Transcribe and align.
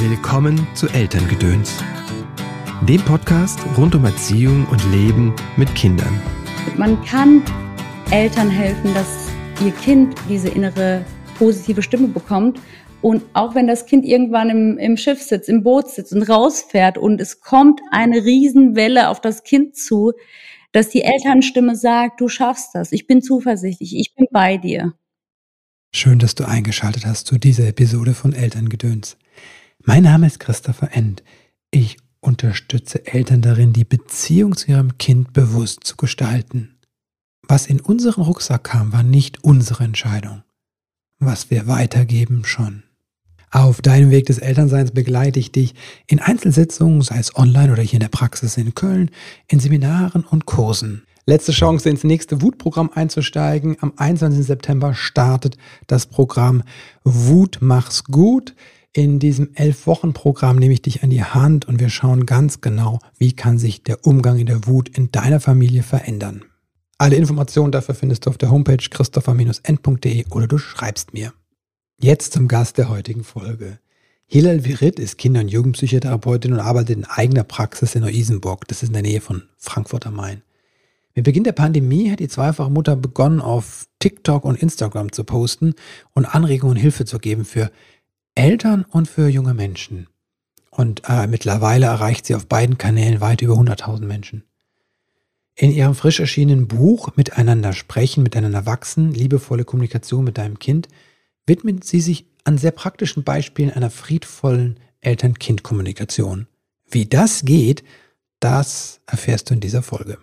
Willkommen 0.00 0.64
zu 0.76 0.86
Elterngedöns, 0.86 1.82
dem 2.82 3.00
Podcast 3.00 3.58
rund 3.76 3.96
um 3.96 4.04
Erziehung 4.04 4.64
und 4.68 4.80
Leben 4.92 5.34
mit 5.56 5.74
Kindern. 5.74 6.22
Man 6.76 7.04
kann 7.04 7.42
Eltern 8.12 8.48
helfen, 8.48 8.94
dass 8.94 9.28
ihr 9.60 9.72
Kind 9.72 10.14
diese 10.28 10.50
innere 10.50 11.04
positive 11.36 11.82
Stimme 11.82 12.06
bekommt. 12.06 12.60
Und 13.02 13.24
auch 13.32 13.56
wenn 13.56 13.66
das 13.66 13.86
Kind 13.86 14.04
irgendwann 14.04 14.50
im, 14.50 14.78
im 14.78 14.96
Schiff 14.96 15.20
sitzt, 15.20 15.48
im 15.48 15.64
Boot 15.64 15.88
sitzt 15.88 16.12
und 16.12 16.22
rausfährt 16.22 16.96
und 16.96 17.20
es 17.20 17.40
kommt 17.40 17.80
eine 17.90 18.24
Riesenwelle 18.24 19.08
auf 19.08 19.20
das 19.20 19.42
Kind 19.42 19.76
zu, 19.76 20.12
dass 20.70 20.90
die 20.90 21.02
Elternstimme 21.02 21.74
sagt, 21.74 22.20
du 22.20 22.28
schaffst 22.28 22.70
das, 22.72 22.92
ich 22.92 23.08
bin 23.08 23.20
zuversichtlich, 23.20 23.96
ich 23.96 24.14
bin 24.14 24.26
bei 24.30 24.58
dir. 24.58 24.94
Schön, 25.92 26.20
dass 26.20 26.36
du 26.36 26.46
eingeschaltet 26.46 27.04
hast 27.04 27.26
zu 27.26 27.36
dieser 27.36 27.66
Episode 27.66 28.14
von 28.14 28.32
Elterngedöns. 28.32 29.16
Mein 29.88 30.02
Name 30.02 30.26
ist 30.26 30.38
Christopher 30.38 30.90
End. 30.92 31.22
Ich 31.70 31.96
unterstütze 32.20 33.06
Eltern 33.06 33.40
darin, 33.40 33.72
die 33.72 33.86
Beziehung 33.86 34.54
zu 34.54 34.70
ihrem 34.70 34.98
Kind 34.98 35.32
bewusst 35.32 35.84
zu 35.84 35.96
gestalten. 35.96 36.76
Was 37.40 37.66
in 37.66 37.80
unseren 37.80 38.24
Rucksack 38.24 38.64
kam, 38.64 38.92
war 38.92 39.02
nicht 39.02 39.44
unsere 39.44 39.84
Entscheidung. 39.84 40.42
Was 41.20 41.50
wir 41.50 41.68
weitergeben, 41.68 42.44
schon. 42.44 42.82
Auf 43.50 43.80
deinem 43.80 44.10
Weg 44.10 44.26
des 44.26 44.36
Elternseins 44.36 44.90
begleite 44.90 45.40
ich 45.40 45.52
dich 45.52 45.74
in 46.06 46.20
Einzelsitzungen, 46.20 47.00
sei 47.00 47.18
es 47.18 47.34
online 47.34 47.72
oder 47.72 47.80
hier 47.80 47.94
in 47.94 48.00
der 48.00 48.08
Praxis 48.08 48.58
in 48.58 48.74
Köln, 48.74 49.10
in 49.46 49.58
Seminaren 49.58 50.22
und 50.22 50.44
Kursen. 50.44 51.06
Letzte 51.24 51.52
Chance, 51.52 51.88
ins 51.88 52.04
nächste 52.04 52.42
Wutprogramm 52.42 52.90
einzusteigen. 52.94 53.78
Am 53.80 53.94
21. 53.96 54.44
September 54.44 54.92
startet 54.92 55.56
das 55.86 56.04
Programm 56.04 56.62
Wut 57.04 57.56
mach's 57.62 58.04
gut. 58.04 58.54
In 58.92 59.18
diesem 59.18 59.54
Elf-Wochen-Programm 59.54 60.56
nehme 60.56 60.72
ich 60.72 60.82
dich 60.82 61.02
an 61.02 61.10
die 61.10 61.22
Hand 61.22 61.68
und 61.68 61.78
wir 61.78 61.90
schauen 61.90 62.24
ganz 62.26 62.60
genau, 62.60 62.98
wie 63.18 63.34
kann 63.34 63.58
sich 63.58 63.82
der 63.82 64.06
Umgang 64.06 64.38
in 64.38 64.46
der 64.46 64.66
Wut 64.66 64.88
in 64.88 65.12
deiner 65.12 65.40
Familie 65.40 65.82
verändern. 65.82 66.44
Alle 66.96 67.16
Informationen 67.16 67.70
dafür 67.70 67.94
findest 67.94 68.26
du 68.26 68.30
auf 68.30 68.38
der 68.38 68.50
Homepage 68.50 68.76
christopher-end.de 68.76 70.24
oder 70.30 70.46
du 70.48 70.58
schreibst 70.58 71.12
mir. 71.12 71.32
Jetzt 72.00 72.32
zum 72.32 72.48
Gast 72.48 72.78
der 72.78 72.88
heutigen 72.88 73.24
Folge. 73.24 73.78
Hilal 74.26 74.64
Virit 74.64 74.98
ist 74.98 75.16
Kinder- 75.16 75.40
und 75.40 75.48
Jugendpsychotherapeutin 75.48 76.52
und 76.54 76.60
arbeitet 76.60 76.96
in 76.96 77.04
eigener 77.04 77.44
Praxis 77.44 77.94
in 77.94 78.02
Neu-Isenburg. 78.02 78.66
Das 78.68 78.82
ist 78.82 78.88
in 78.88 78.94
der 78.94 79.02
Nähe 79.02 79.20
von 79.20 79.44
Frankfurt 79.58 80.06
am 80.06 80.16
Main. 80.16 80.42
Mit 81.14 81.24
Beginn 81.24 81.44
der 81.44 81.52
Pandemie 81.52 82.10
hat 82.10 82.20
die 82.20 82.28
zweifache 82.28 82.70
Mutter 82.70 82.94
begonnen, 82.94 83.40
auf 83.40 83.86
TikTok 83.98 84.44
und 84.44 84.62
Instagram 84.62 85.12
zu 85.12 85.24
posten 85.24 85.74
und 86.14 86.26
Anregungen 86.26 86.76
und 86.76 86.80
Hilfe 86.80 87.04
zu 87.04 87.18
geben 87.18 87.44
für 87.44 87.70
Eltern 88.38 88.84
und 88.88 89.08
für 89.08 89.26
junge 89.26 89.52
Menschen. 89.52 90.06
Und 90.70 91.02
äh, 91.08 91.26
mittlerweile 91.26 91.86
erreicht 91.86 92.24
sie 92.24 92.36
auf 92.36 92.46
beiden 92.46 92.78
Kanälen 92.78 93.20
weit 93.20 93.42
über 93.42 93.54
100.000 93.54 94.04
Menschen. 94.04 94.44
In 95.56 95.72
ihrem 95.72 95.96
frisch 95.96 96.20
erschienenen 96.20 96.68
Buch 96.68 97.16
Miteinander 97.16 97.72
sprechen, 97.72 98.22
miteinander 98.22 98.64
wachsen, 98.64 99.12
liebevolle 99.12 99.64
Kommunikation 99.64 100.22
mit 100.22 100.38
deinem 100.38 100.60
Kind 100.60 100.86
widmet 101.46 101.82
sie 101.82 102.00
sich 102.00 102.26
an 102.44 102.58
sehr 102.58 102.70
praktischen 102.70 103.24
Beispielen 103.24 103.72
einer 103.72 103.90
friedvollen 103.90 104.78
Eltern-Kind-Kommunikation. 105.00 106.46
Wie 106.88 107.06
das 107.06 107.44
geht, 107.44 107.82
das 108.38 109.00
erfährst 109.06 109.50
du 109.50 109.54
in 109.54 109.60
dieser 109.60 109.82
Folge. 109.82 110.16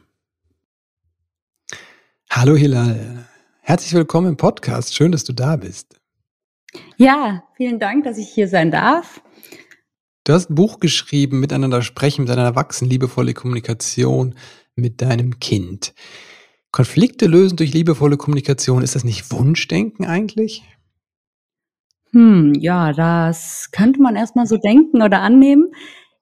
Hallo 2.30 2.56
Hilal, 2.56 3.28
herzlich 3.60 3.92
willkommen 3.92 4.30
im 4.30 4.38
Podcast. 4.38 4.96
Schön, 4.96 5.12
dass 5.12 5.26
du 5.26 5.34
da 5.34 5.58
bist. 5.58 6.00
Ja, 6.98 7.44
vielen 7.56 7.80
Dank, 7.80 8.04
dass 8.04 8.18
ich 8.18 8.30
hier 8.30 8.48
sein 8.48 8.72
darf. 8.72 9.22
Du 10.24 10.34
hast 10.34 10.50
ein 10.50 10.56
Buch 10.56 10.80
geschrieben, 10.80 11.40
Miteinander 11.40 11.82
sprechen, 11.82 12.24
miteinander 12.24 12.56
wachsen, 12.56 12.90
liebevolle 12.90 13.34
Kommunikation 13.34 14.36
mit 14.76 15.02
deinem 15.02 15.40
Kind. 15.40 15.94
Konflikte 16.72 17.28
lösen 17.28 17.58
durch 17.58 17.74
liebevolle 17.74 18.18
Kommunikation, 18.18 18.82
ist 18.82 18.96
das 18.96 19.04
nicht 19.04 19.32
Wunschdenken 19.32 20.06
eigentlich? 20.06 20.64
Hm, 22.12 22.54
ja, 22.56 22.92
das 22.92 23.70
könnte 23.72 24.02
man 24.02 24.16
erstmal 24.16 24.48
so 24.48 24.58
denken 24.58 25.02
oder 25.02 25.22
annehmen. 25.22 25.72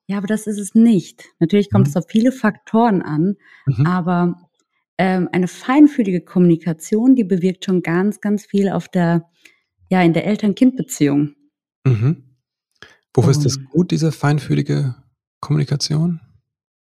Ja, 0.06 0.18
aber 0.18 0.26
das 0.26 0.46
ist 0.46 0.58
es 0.58 0.74
nicht. 0.74 1.24
Natürlich 1.40 1.70
kommt 1.70 1.86
mhm. 1.86 1.90
es 1.90 1.96
auf 1.96 2.04
viele 2.08 2.30
Faktoren 2.30 3.00
an, 3.00 3.36
mhm. 3.66 3.86
aber 3.86 4.34
ähm, 4.98 5.28
eine 5.32 5.48
feinfühlige 5.48 6.20
Kommunikation, 6.20 7.14
die 7.16 7.24
bewirkt 7.24 7.64
schon 7.64 7.82
ganz, 7.82 8.20
ganz 8.20 8.44
viel 8.44 8.68
auf 8.68 8.88
der, 8.88 9.30
ja, 9.90 10.02
in 10.02 10.12
der 10.12 10.26
Eltern-Kind-Beziehung. 10.26 11.34
Mhm. 11.86 12.24
Wofür 13.12 13.30
ist 13.30 13.44
das 13.44 13.58
gut, 13.70 13.90
diese 13.90 14.10
feinfühlige 14.10 14.96
Kommunikation? 15.40 16.20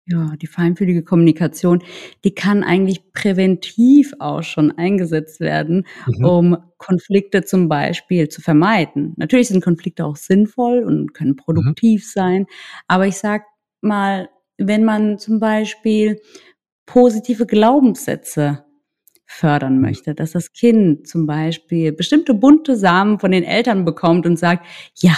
Ja, 0.05 0.35
die 0.35 0.47
feinfühlige 0.47 1.03
Kommunikation, 1.03 1.81
die 2.25 2.35
kann 2.35 2.63
eigentlich 2.63 3.13
präventiv 3.13 4.13
auch 4.19 4.43
schon 4.43 4.71
eingesetzt 4.71 5.39
werden, 5.39 5.85
mhm. 6.07 6.25
um 6.25 6.57
Konflikte 6.77 7.45
zum 7.45 7.69
Beispiel 7.69 8.27
zu 8.27 8.41
vermeiden. 8.41 9.13
Natürlich 9.15 9.47
sind 9.47 9.63
Konflikte 9.63 10.03
auch 10.03 10.17
sinnvoll 10.17 10.83
und 10.83 11.13
können 11.13 11.37
produktiv 11.37 12.01
mhm. 12.01 12.09
sein, 12.19 12.45
aber 12.87 13.07
ich 13.07 13.17
sag 13.17 13.43
mal, 13.79 14.27
wenn 14.57 14.83
man 14.83 15.19
zum 15.19 15.39
Beispiel 15.39 16.19
positive 16.85 17.45
Glaubenssätze 17.45 18.65
fördern 19.25 19.79
möchte, 19.79 20.13
dass 20.13 20.31
das 20.31 20.53
Kind 20.53 21.07
zum 21.07 21.25
Beispiel 21.25 21.91
bestimmte 21.91 22.33
bunte 22.33 22.75
Samen 22.75 23.19
von 23.19 23.31
den 23.31 23.43
Eltern 23.43 23.85
bekommt 23.85 24.25
und 24.25 24.37
sagt, 24.37 24.65
ja, 24.95 25.15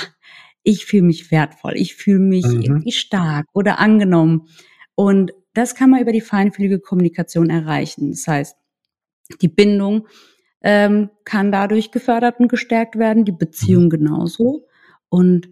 ich 0.64 0.86
fühle 0.86 1.04
mich 1.04 1.32
wertvoll, 1.32 1.74
ich 1.76 1.96
fühle 1.96 2.20
mich 2.20 2.46
mhm. 2.46 2.62
irgendwie 2.62 2.92
stark 2.92 3.48
oder 3.54 3.80
angenommen. 3.80 4.48
Und 4.96 5.32
das 5.54 5.76
kann 5.76 5.90
man 5.90 6.02
über 6.02 6.12
die 6.12 6.22
feinfühlige 6.22 6.80
Kommunikation 6.80 7.50
erreichen. 7.50 8.12
Das 8.12 8.28
heißt, 8.28 8.58
die 9.42 9.48
Bindung 9.48 10.08
ähm, 10.62 11.10
kann 11.24 11.52
dadurch 11.52 11.92
gefördert 11.92 12.40
und 12.40 12.48
gestärkt 12.48 12.98
werden, 12.98 13.26
die 13.26 13.32
Beziehung 13.32 13.86
mhm. 13.86 13.90
genauso. 13.90 14.68
Und 15.10 15.50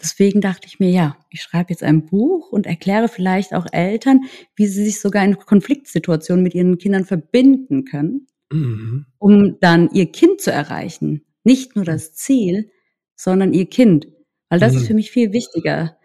Deswegen 0.00 0.40
dachte 0.40 0.68
ich 0.68 0.78
mir, 0.78 0.90
ja, 0.90 1.16
ich 1.30 1.42
schreibe 1.42 1.70
jetzt 1.70 1.82
ein 1.82 2.06
Buch 2.06 2.52
und 2.52 2.66
erkläre 2.66 3.08
vielleicht 3.08 3.52
auch 3.52 3.66
Eltern, 3.72 4.22
wie 4.54 4.66
sie 4.66 4.84
sich 4.84 5.00
sogar 5.00 5.24
in 5.24 5.38
Konfliktsituationen 5.38 6.42
mit 6.42 6.54
ihren 6.54 6.78
Kindern 6.78 7.04
verbinden 7.04 7.84
können, 7.84 8.28
mhm. 8.52 9.06
um 9.18 9.58
dann 9.60 9.90
ihr 9.92 10.10
Kind 10.12 10.40
zu 10.40 10.52
erreichen. 10.52 11.24
Nicht 11.42 11.74
nur 11.74 11.84
das 11.84 12.14
Ziel, 12.14 12.70
sondern 13.16 13.52
ihr 13.52 13.66
Kind. 13.66 14.06
Weil 14.48 14.60
das 14.60 14.72
mhm. 14.72 14.78
ist 14.78 14.86
für 14.86 14.94
mich 14.94 15.10
viel 15.10 15.32
wichtiger. 15.32 15.98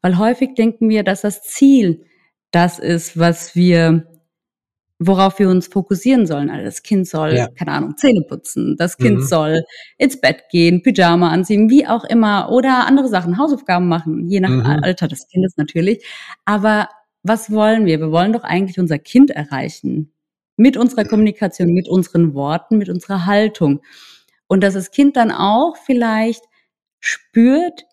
Weil 0.00 0.18
häufig 0.18 0.54
denken 0.54 0.88
wir, 0.88 1.02
dass 1.02 1.22
das 1.22 1.42
Ziel 1.42 2.04
das 2.52 2.78
ist, 2.78 3.18
was 3.18 3.56
wir 3.56 4.11
worauf 5.06 5.38
wir 5.38 5.48
uns 5.48 5.66
fokussieren 5.66 6.26
sollen. 6.26 6.50
Also 6.50 6.64
das 6.64 6.82
Kind 6.82 7.06
soll, 7.08 7.34
ja. 7.34 7.48
keine 7.48 7.72
Ahnung, 7.72 7.96
Zähne 7.96 8.22
putzen, 8.22 8.76
das 8.76 8.96
Kind 8.96 9.18
mhm. 9.18 9.24
soll 9.24 9.64
ins 9.98 10.20
Bett 10.20 10.44
gehen, 10.50 10.82
Pyjama 10.82 11.30
anziehen, 11.30 11.70
wie 11.70 11.86
auch 11.86 12.04
immer, 12.04 12.50
oder 12.50 12.86
andere 12.86 13.08
Sachen, 13.08 13.38
Hausaufgaben 13.38 13.88
machen, 13.88 14.28
je 14.28 14.40
nach 14.40 14.50
mhm. 14.50 14.66
Alter 14.66 15.08
des 15.08 15.28
Kindes 15.28 15.56
natürlich. 15.56 16.04
Aber 16.44 16.88
was 17.22 17.50
wollen 17.50 17.86
wir? 17.86 18.00
Wir 18.00 18.10
wollen 18.10 18.32
doch 18.32 18.44
eigentlich 18.44 18.78
unser 18.78 18.98
Kind 18.98 19.30
erreichen. 19.30 20.12
Mit 20.56 20.76
unserer 20.76 21.04
Kommunikation, 21.04 21.72
mit 21.72 21.88
unseren 21.88 22.34
Worten, 22.34 22.78
mit 22.78 22.88
unserer 22.88 23.26
Haltung. 23.26 23.80
Und 24.48 24.62
dass 24.62 24.74
das 24.74 24.90
Kind 24.90 25.16
dann 25.16 25.30
auch 25.30 25.76
vielleicht 25.76 26.44
spürt, 27.00 27.84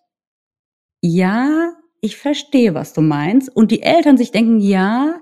ja, 1.00 1.72
ich 2.00 2.16
verstehe, 2.16 2.74
was 2.74 2.92
du 2.92 3.00
meinst. 3.00 3.54
Und 3.54 3.70
die 3.70 3.82
Eltern 3.82 4.16
sich 4.16 4.30
denken, 4.30 4.60
ja, 4.60 5.20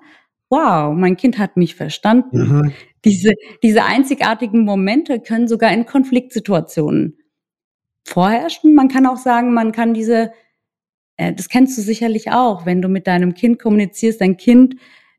wow, 0.50 0.94
mein 0.94 1.16
Kind 1.16 1.38
hat 1.38 1.56
mich 1.56 1.74
verstanden. 1.74 2.38
Mhm. 2.38 2.72
Diese, 3.04 3.32
diese 3.62 3.84
einzigartigen 3.84 4.64
Momente 4.64 5.20
können 5.20 5.48
sogar 5.48 5.72
in 5.72 5.86
Konfliktsituationen 5.86 7.18
vorherrschen. 8.04 8.74
Man 8.74 8.88
kann 8.88 9.06
auch 9.06 9.18
sagen, 9.18 9.52
man 9.52 9.72
kann 9.72 9.94
diese, 9.94 10.32
äh, 11.16 11.32
das 11.32 11.48
kennst 11.48 11.76
du 11.78 11.82
sicherlich 11.82 12.30
auch, 12.30 12.66
wenn 12.66 12.82
du 12.82 12.88
mit 12.88 13.06
deinem 13.06 13.34
Kind 13.34 13.58
kommunizierst, 13.58 14.20
dein 14.20 14.36
Kind 14.36 14.76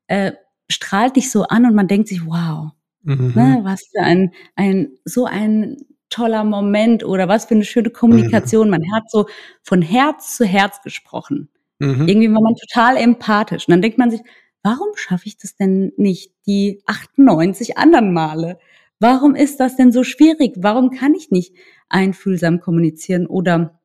äh, 0.07 0.33
strahlt 0.69 1.15
dich 1.15 1.31
so 1.31 1.43
an 1.43 1.65
und 1.65 1.75
man 1.75 1.87
denkt 1.87 2.07
sich, 2.07 2.25
wow, 2.25 2.71
mhm. 3.03 3.33
ne, 3.35 3.59
was 3.63 3.83
für 3.91 4.01
ein, 4.01 4.33
ein, 4.55 4.89
so 5.05 5.25
ein 5.25 5.77
toller 6.09 6.43
Moment 6.43 7.03
oder 7.03 7.27
was 7.27 7.45
für 7.45 7.55
eine 7.55 7.63
schöne 7.63 7.91
Kommunikation. 7.91 8.67
Mhm. 8.67 8.71
Man 8.71 8.93
hat 8.93 9.09
so 9.09 9.27
von 9.63 9.81
Herz 9.81 10.35
zu 10.35 10.45
Herz 10.45 10.81
gesprochen. 10.81 11.49
Mhm. 11.79 12.07
Irgendwie 12.07 12.33
war 12.33 12.41
man 12.41 12.55
total 12.55 12.97
empathisch. 12.97 13.67
Und 13.67 13.71
dann 13.71 13.81
denkt 13.81 13.97
man 13.97 14.11
sich, 14.11 14.21
warum 14.63 14.89
schaffe 14.95 15.27
ich 15.27 15.37
das 15.37 15.55
denn 15.55 15.91
nicht 15.97 16.33
die 16.45 16.81
98 16.85 17.77
anderen 17.77 18.13
Male? 18.13 18.59
Warum 18.99 19.35
ist 19.35 19.59
das 19.59 19.75
denn 19.75 19.91
so 19.91 20.03
schwierig? 20.03 20.55
Warum 20.57 20.91
kann 20.91 21.13
ich 21.13 21.31
nicht 21.31 21.55
einfühlsam 21.87 22.59
kommunizieren 22.59 23.27
oder 23.27 23.79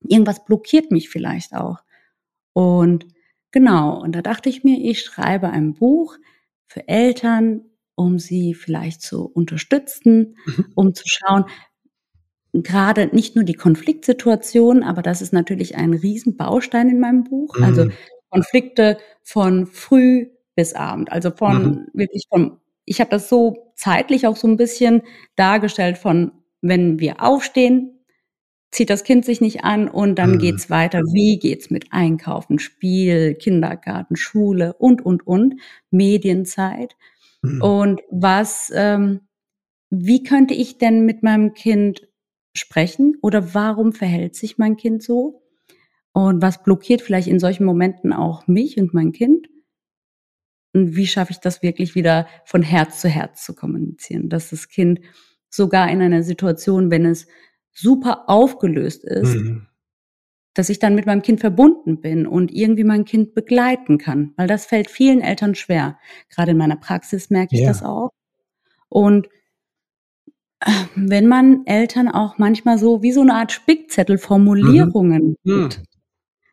irgendwas 0.00 0.44
blockiert 0.44 0.90
mich 0.90 1.08
vielleicht 1.08 1.54
auch? 1.54 1.78
Und 2.52 3.06
genau, 3.52 4.00
und 4.02 4.12
da 4.14 4.22
dachte 4.22 4.48
ich 4.48 4.64
mir, 4.64 4.78
ich 4.78 5.02
schreibe 5.02 5.50
ein 5.50 5.74
Buch 5.74 6.16
für 6.66 6.88
Eltern, 6.88 7.62
um 7.94 8.18
sie 8.18 8.54
vielleicht 8.54 9.02
zu 9.02 9.26
unterstützen, 9.26 10.36
mhm. 10.46 10.66
um 10.74 10.94
zu 10.94 11.04
schauen, 11.06 11.44
gerade 12.52 13.08
nicht 13.12 13.36
nur 13.36 13.44
die 13.44 13.54
Konfliktsituation, 13.54 14.82
aber 14.82 15.02
das 15.02 15.22
ist 15.22 15.32
natürlich 15.32 15.76
ein 15.76 15.94
Riesenbaustein 15.94 16.88
in 16.88 17.00
meinem 17.00 17.24
Buch. 17.24 17.56
Also 17.60 17.84
Mhm. 17.84 17.92
Konflikte 18.30 18.98
von 19.22 19.66
früh 19.66 20.28
bis 20.56 20.74
Abend. 20.74 21.12
Also 21.12 21.30
von 21.30 21.56
Mhm. 21.62 21.86
wirklich 21.94 22.24
von, 22.28 22.58
ich 22.84 23.00
habe 23.00 23.10
das 23.10 23.28
so 23.28 23.72
zeitlich 23.76 24.26
auch 24.26 24.36
so 24.36 24.48
ein 24.48 24.56
bisschen 24.56 25.02
dargestellt 25.36 25.98
von, 25.98 26.32
wenn 26.62 26.98
wir 27.00 27.22
aufstehen, 27.22 27.94
zieht 28.72 28.90
das 28.90 29.04
Kind 29.04 29.24
sich 29.24 29.40
nicht 29.40 29.64
an 29.64 29.88
und 29.88 30.16
dann 30.16 30.32
Mhm. 30.32 30.38
geht's 30.38 30.70
weiter. 30.70 31.00
Wie 31.12 31.38
geht's 31.38 31.70
mit 31.70 31.86
Einkaufen, 31.92 32.58
Spiel, 32.58 33.34
Kindergarten, 33.34 34.16
Schule 34.16 34.74
und, 34.74 35.04
und, 35.04 35.26
und, 35.26 35.56
Medienzeit. 35.90 36.96
Mhm. 37.42 37.62
Und 37.62 38.02
was, 38.10 38.72
ähm, 38.74 39.20
wie 39.90 40.22
könnte 40.24 40.54
ich 40.54 40.78
denn 40.78 41.04
mit 41.06 41.22
meinem 41.22 41.54
Kind 41.54 42.08
sprechen 42.54 43.16
oder 43.22 43.54
warum 43.54 43.92
verhält 43.92 44.36
sich 44.36 44.58
mein 44.58 44.76
Kind 44.76 45.02
so? 45.02 45.42
Und 46.12 46.42
was 46.42 46.62
blockiert 46.62 47.02
vielleicht 47.02 47.28
in 47.28 47.38
solchen 47.38 47.64
Momenten 47.64 48.12
auch 48.12 48.46
mich 48.46 48.78
und 48.78 48.94
mein 48.94 49.12
Kind? 49.12 49.48
Und 50.74 50.96
wie 50.96 51.06
schaffe 51.06 51.32
ich 51.32 51.38
das 51.40 51.62
wirklich 51.62 51.94
wieder 51.94 52.26
von 52.44 52.62
Herz 52.62 53.00
zu 53.00 53.08
Herz 53.08 53.44
zu 53.44 53.54
kommunizieren, 53.54 54.28
dass 54.28 54.50
das 54.50 54.68
Kind 54.68 55.00
sogar 55.50 55.90
in 55.90 56.02
einer 56.02 56.22
Situation, 56.22 56.90
wenn 56.90 57.06
es 57.06 57.26
super 57.72 58.28
aufgelöst 58.28 59.04
ist, 59.04 59.36
Mhm. 59.36 59.66
dass 60.54 60.68
ich 60.68 60.78
dann 60.78 60.94
mit 60.94 61.06
meinem 61.06 61.22
Kind 61.22 61.40
verbunden 61.40 62.00
bin 62.00 62.26
und 62.26 62.50
irgendwie 62.52 62.84
mein 62.84 63.04
Kind 63.04 63.34
begleiten 63.34 63.96
kann, 63.98 64.32
weil 64.36 64.48
das 64.48 64.66
fällt 64.66 64.90
vielen 64.90 65.20
Eltern 65.20 65.54
schwer. 65.54 65.98
Gerade 66.30 66.50
in 66.50 66.56
meiner 66.58 66.76
Praxis 66.76 67.30
merke 67.30 67.54
ich 67.54 67.62
Ja. 67.62 67.68
das 67.68 67.82
auch. 67.82 68.10
Und 68.88 69.28
wenn 70.96 71.28
man 71.28 71.64
Eltern 71.66 72.08
auch 72.08 72.38
manchmal 72.38 72.78
so 72.78 73.02
wie 73.02 73.12
so 73.12 73.20
eine 73.20 73.34
Art 73.34 73.52
Spickzettel 73.52 74.18
Formulierungen 74.18 75.36
Mhm. 75.44 75.68
gibt, 75.68 75.82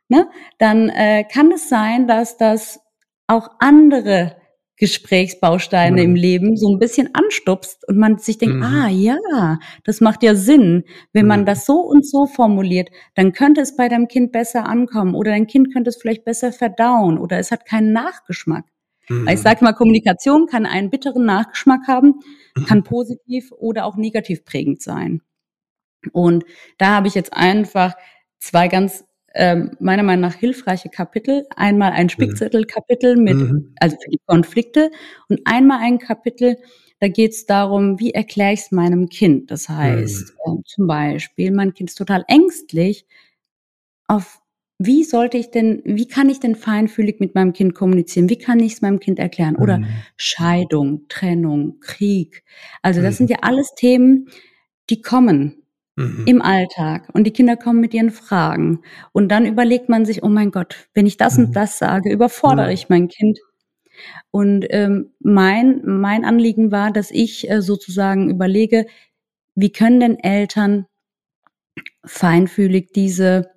ne, 0.09 0.29
dann 0.59 0.89
äh, 0.89 1.23
kann 1.23 1.51
es 1.51 1.69
sein, 1.69 2.07
dass 2.07 2.37
das 2.37 2.79
auch 3.27 3.49
andere 3.59 4.37
Gesprächsbausteine 4.77 6.01
Mhm. 6.03 6.09
im 6.09 6.15
Leben 6.15 6.57
so 6.57 6.69
ein 6.73 6.79
bisschen 6.79 7.09
anstupst 7.15 7.87
und 7.87 7.97
man 7.97 8.17
sich 8.17 8.37
denkt, 8.37 8.57
Mhm. 8.57 8.63
ah 8.63 8.89
ja, 8.89 9.59
das 9.85 10.01
macht 10.01 10.21
ja 10.21 10.35
Sinn. 10.35 10.83
Wenn 11.13 11.27
man 11.27 11.41
Mhm. 11.41 11.45
das 11.45 11.65
so 11.65 11.75
und 11.79 12.05
so 12.05 12.25
formuliert, 12.27 12.89
dann 13.15 13.31
könnte 13.31 13.61
es 13.61 13.75
bei 13.77 13.87
deinem 13.87 14.07
Kind 14.09 14.31
besser 14.33 14.65
ankommen 14.67 15.15
oder 15.15 15.31
dein 15.31 15.47
Kind 15.47 15.71
könnte 15.73 15.89
es 15.89 15.95
vielleicht 15.97 16.25
besser 16.25 16.51
verdauen 16.51 17.17
oder 17.17 17.39
es 17.39 17.51
hat 17.51 17.65
keinen 17.65 17.93
Nachgeschmack. 17.93 18.65
Weil 19.07 19.35
ich 19.35 19.39
Mhm. 19.39 19.43
sage 19.43 19.63
mal, 19.63 19.73
Kommunikation 19.73 20.47
kann 20.47 20.65
einen 20.65 20.89
bitteren 20.89 21.25
Nachgeschmack 21.25 21.87
haben, 21.87 22.15
Mhm. 22.55 22.65
kann 22.65 22.83
positiv 22.83 23.51
oder 23.53 23.85
auch 23.85 23.95
negativ 23.95 24.43
prägend 24.43 24.81
sein. 24.81 25.21
Und 26.11 26.43
da 26.77 26.87
habe 26.95 27.07
ich 27.07 27.15
jetzt 27.15 27.33
einfach 27.33 27.93
zwei 28.39 28.67
ganz 28.67 29.05
ähm, 29.35 29.71
meiner 29.79 30.03
Meinung 30.03 30.21
nach 30.21 30.35
hilfreiche 30.35 30.89
Kapitel. 30.89 31.45
Einmal 31.55 31.91
ein 31.91 32.09
Spickzettelkapitel 32.09 33.15
mit, 33.17 33.35
Mhm. 33.35 33.73
also 33.79 33.97
für 34.03 34.09
die 34.09 34.19
Konflikte 34.25 34.91
und 35.29 35.41
einmal 35.45 35.79
ein 35.81 35.99
Kapitel, 35.99 36.57
da 36.99 37.09
geht 37.09 37.31
es 37.33 37.45
darum, 37.45 37.99
wie 37.99 38.11
erkläre 38.11 38.53
ich 38.53 38.61
es 38.61 38.71
meinem 38.71 39.09
Kind. 39.09 39.51
Das 39.51 39.67
heißt, 39.69 40.33
Mhm. 40.47 40.59
äh, 40.59 40.63
zum 40.65 40.87
Beispiel, 40.87 41.51
mein 41.51 41.73
Kind 41.73 41.89
ist 41.89 41.97
total 41.97 42.23
ängstlich. 42.27 43.05
Auf 44.07 44.41
wie 44.77 45.03
sollte 45.05 45.37
ich 45.37 45.51
denn, 45.51 45.81
wie 45.85 46.07
kann 46.07 46.29
ich 46.29 46.41
denn 46.41 46.55
feinfühlig 46.55 47.19
mit 47.21 47.33
meinem 47.33 47.53
Kind 47.53 47.75
kommunizieren? 47.75 48.29
Wie 48.29 48.37
kann 48.37 48.59
ich 48.59 48.73
es 48.73 48.81
meinem 48.81 48.99
Kind 48.99 49.19
erklären? 49.19 49.55
Oder 49.55 49.79
Mhm. 49.79 49.85
Scheidung, 50.17 51.05
Trennung, 51.07 51.79
Krieg. 51.79 52.43
Also 52.81 53.01
das 53.01 53.13
Mhm. 53.15 53.17
sind 53.17 53.29
ja 53.29 53.37
alles 53.41 53.73
Themen, 53.75 54.27
die 54.89 55.01
kommen 55.01 55.63
Mhm. 55.97 56.23
im 56.27 56.41
Alltag 56.41 57.09
und 57.13 57.23
die 57.25 57.31
Kinder 57.31 57.55
kommen 57.57 57.79
mit 57.81 57.93
ihren 57.93 58.11
Fragen. 58.11 58.81
Und 59.13 59.29
dann 59.29 59.45
überlegt 59.45 59.89
man 59.89 60.05
sich, 60.05 60.23
oh 60.23 60.29
mein 60.29 60.51
Gott, 60.51 60.89
wenn 60.93 61.05
ich 61.07 61.17
das 61.17 61.37
Mhm. 61.37 61.45
und 61.45 61.55
das 61.55 61.77
sage, 61.79 62.11
überfordere 62.11 62.73
ich 62.73 62.89
mein 62.89 63.07
Kind. 63.07 63.39
Und 64.31 64.65
ähm, 64.71 65.13
mein, 65.19 65.81
mein 65.85 66.25
Anliegen 66.25 66.71
war, 66.71 66.91
dass 66.91 67.11
ich 67.11 67.49
äh, 67.49 67.61
sozusagen 67.61 68.29
überlege, 68.29 68.85
wie 69.55 69.71
können 69.71 70.01
denn 70.01 70.19
Eltern 70.19 70.85
feinfühlig 72.05 72.91
diese, 72.93 73.49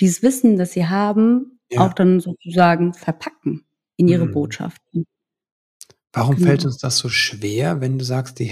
dieses 0.00 0.22
Wissen, 0.22 0.56
das 0.56 0.72
sie 0.72 0.86
haben, 0.86 1.60
Ja. 1.70 1.80
auch 1.86 1.92
dann 1.94 2.20
sozusagen 2.20 2.92
verpacken 2.94 3.64
in 3.96 4.08
ihre 4.08 4.26
Mhm. 4.26 4.32
Botschaften. 4.32 5.06
Warum 6.12 6.36
Genau. 6.36 6.46
fällt 6.48 6.64
uns 6.64 6.78
das 6.78 6.98
so 6.98 7.08
schwer, 7.08 7.80
wenn 7.80 7.98
du 7.98 8.04
sagst, 8.04 8.38
die 8.38 8.44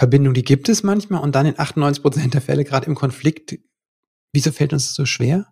Herz-zu-Herz-Verbindung, 0.00 0.34
die 0.34 0.44
gibt 0.44 0.68
es 0.68 0.82
manchmal 0.82 1.22
und 1.22 1.34
dann 1.34 1.46
in 1.46 1.54
98% 1.54 2.30
der 2.30 2.40
Fälle, 2.40 2.64
gerade 2.64 2.86
im 2.86 2.94
Konflikt, 2.94 3.58
wieso 4.32 4.50
fällt 4.50 4.72
uns 4.72 4.86
das 4.88 4.94
so 4.94 5.04
schwer? 5.04 5.46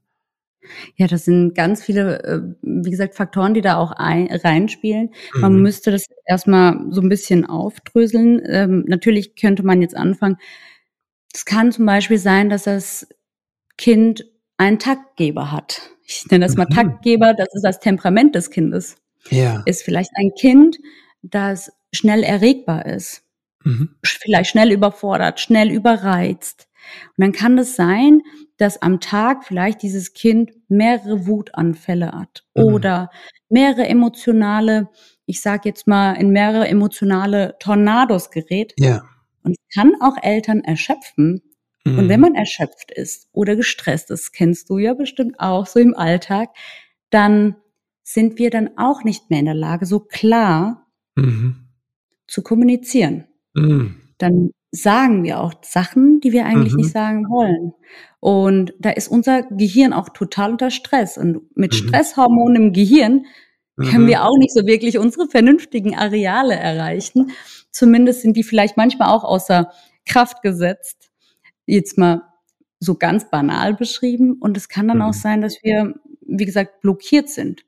Ja, 0.97 1.07
das 1.07 1.25
sind 1.25 1.55
ganz 1.55 1.83
viele, 1.83 2.23
äh, 2.25 2.41
wie 2.63 2.91
gesagt, 2.91 3.15
Faktoren, 3.15 3.55
die 3.55 3.61
da 3.61 3.77
auch 3.77 3.93
ein, 3.93 4.27
reinspielen. 4.31 5.11
Man 5.35 5.55
Mhm. 5.55 5.63
müsste 5.63 5.91
das 5.91 6.05
erstmal 6.27 6.79
so 6.91 7.01
ein 7.01 7.09
bisschen 7.09 7.47
aufdröseln. 7.47 8.43
Ähm, 8.45 8.85
natürlich 8.87 9.37
könnte 9.37 9.63
man 9.63 9.81
jetzt 9.81 9.97
anfangen. 9.97 10.37
Es 11.33 11.45
kann 11.45 11.73
zum 11.73 11.87
Beispiel 11.87 12.19
sein, 12.19 12.49
dass 12.51 12.65
das 12.65 13.07
Kind 13.77 14.25
einen 14.57 14.79
Taktgeber 14.79 15.53
hat. 15.53 15.81
Ich 16.05 16.27
nenne 16.31 16.47
das 16.47 16.57
mal 16.57 16.67
Mhm. 16.69 16.75
Taktgeber, 16.75 17.35
das 17.35 17.49
ist 17.55 17.63
das 17.63 17.81
Temperament 17.81 18.35
des 18.35 18.51
Kindes. 18.51 18.97
Ja. 19.31 19.63
Ist 19.65 19.83
vielleicht 19.83 20.11
ein 20.17 20.33
Kind, 20.39 20.79
das 21.23 21.71
schnell 21.93 22.23
erregbar 22.25 22.85
ist 22.87 23.23
Mhm. 23.65 23.97
vielleicht 24.05 24.51
schnell 24.51 24.73
überfordert, 24.73 25.41
schnell 25.41 25.71
überreizt. 25.71 26.69
Und 27.17 27.23
dann 27.25 27.33
kann 27.33 27.59
es 27.59 27.77
sein, 27.77 28.23
dass 28.57 28.81
am 28.83 29.01
Tag 29.01 29.45
vielleicht 29.45 29.83
dieses 29.83 30.15
Kind 30.15 30.53
mehrere 30.69 31.27
Wutanfälle 31.27 32.13
hat 32.13 32.45
Mhm. 32.55 32.63
oder 32.65 33.11
mehrere 33.49 33.87
emotionale, 33.87 34.89
ich 35.27 35.41
sage 35.41 35.69
jetzt 35.69 35.87
mal, 35.87 36.13
in 36.15 36.31
mehrere 36.31 36.67
emotionale 36.69 37.57
Tornados 37.61 38.31
gerät. 38.31 38.75
Ja. 38.79 39.03
Und 39.43 39.53
es 39.53 39.75
kann 39.75 39.93
auch 40.01 40.17
Eltern 40.23 40.61
erschöpfen. 40.61 41.43
Und 41.85 42.05
Mhm. 42.05 42.09
wenn 42.09 42.21
man 42.21 42.35
erschöpft 42.35 42.91
ist 42.91 43.29
oder 43.33 43.57
gestresst 43.57 44.11
ist, 44.11 44.33
kennst 44.33 44.69
du 44.71 44.79
ja 44.79 44.95
bestimmt 44.95 45.39
auch 45.41 45.67
so 45.67 45.79
im 45.81 45.95
Alltag, 45.95 46.51
dann 47.11 47.57
sind 48.03 48.39
wir 48.39 48.51
dann 48.51 48.71
auch 48.77 49.05
nicht 49.05 49.31
mehr 49.31 49.39
in 49.41 49.47
der 49.47 49.55
Lage, 49.55 49.87
so 49.87 50.01
klar 50.01 50.87
Mhm. 51.17 51.69
zu 52.27 52.43
kommunizieren 52.43 53.28
Mhm. 53.61 53.95
dann 54.19 54.51
sagen 54.71 55.23
wir 55.25 55.41
auch 55.41 55.55
Sachen, 55.63 56.21
die 56.21 56.33
wir 56.33 56.45
eigentlich 56.45 56.73
Mhm. 56.75 56.79
nicht 56.81 56.91
sagen 56.93 57.29
wollen. 57.31 57.73
Und 58.21 58.75
da 58.79 58.91
ist 58.91 59.09
unser 59.09 59.43
Gehirn 59.45 59.93
auch 59.93 60.11
total 60.11 60.51
unter 60.53 60.71
Stress. 60.71 61.17
Und 61.17 61.57
mit 61.57 61.73
Mhm. 61.73 61.77
Stresshormonen 61.77 62.57
im 62.57 62.73
Gehirn 62.73 63.25
können 63.77 64.05
Mhm. 64.05 64.09
wir 64.09 64.25
auch 64.25 64.37
nicht 64.37 64.53
so 64.53 64.67
wirklich 64.67 64.99
unsere 64.99 65.29
vernünftigen 65.29 65.95
Areale 65.97 66.55
erreichen. 66.57 67.31
Zumindest 67.71 68.23
sind 68.23 68.37
die 68.37 68.43
vielleicht 68.43 68.77
manchmal 68.77 69.09
auch 69.09 69.25
außer 69.25 69.71
Kraft 70.05 70.43
gesetzt. 70.43 71.11
Jetzt 71.65 71.97
mal 71.97 72.23
so 72.81 72.95
ganz 72.97 73.31
banal 73.31 73.75
beschrieben. 73.75 74.35
Und 74.41 74.57
es 74.57 74.69
kann 74.69 74.89
dann 74.89 74.99
Mhm. 74.99 75.03
auch 75.05 75.15
sein, 75.15 75.41
dass 75.41 75.63
wir, 75.63 75.95
wie 76.27 76.45
gesagt, 76.45 76.81
blockiert 76.83 77.29
sind. 77.31 77.65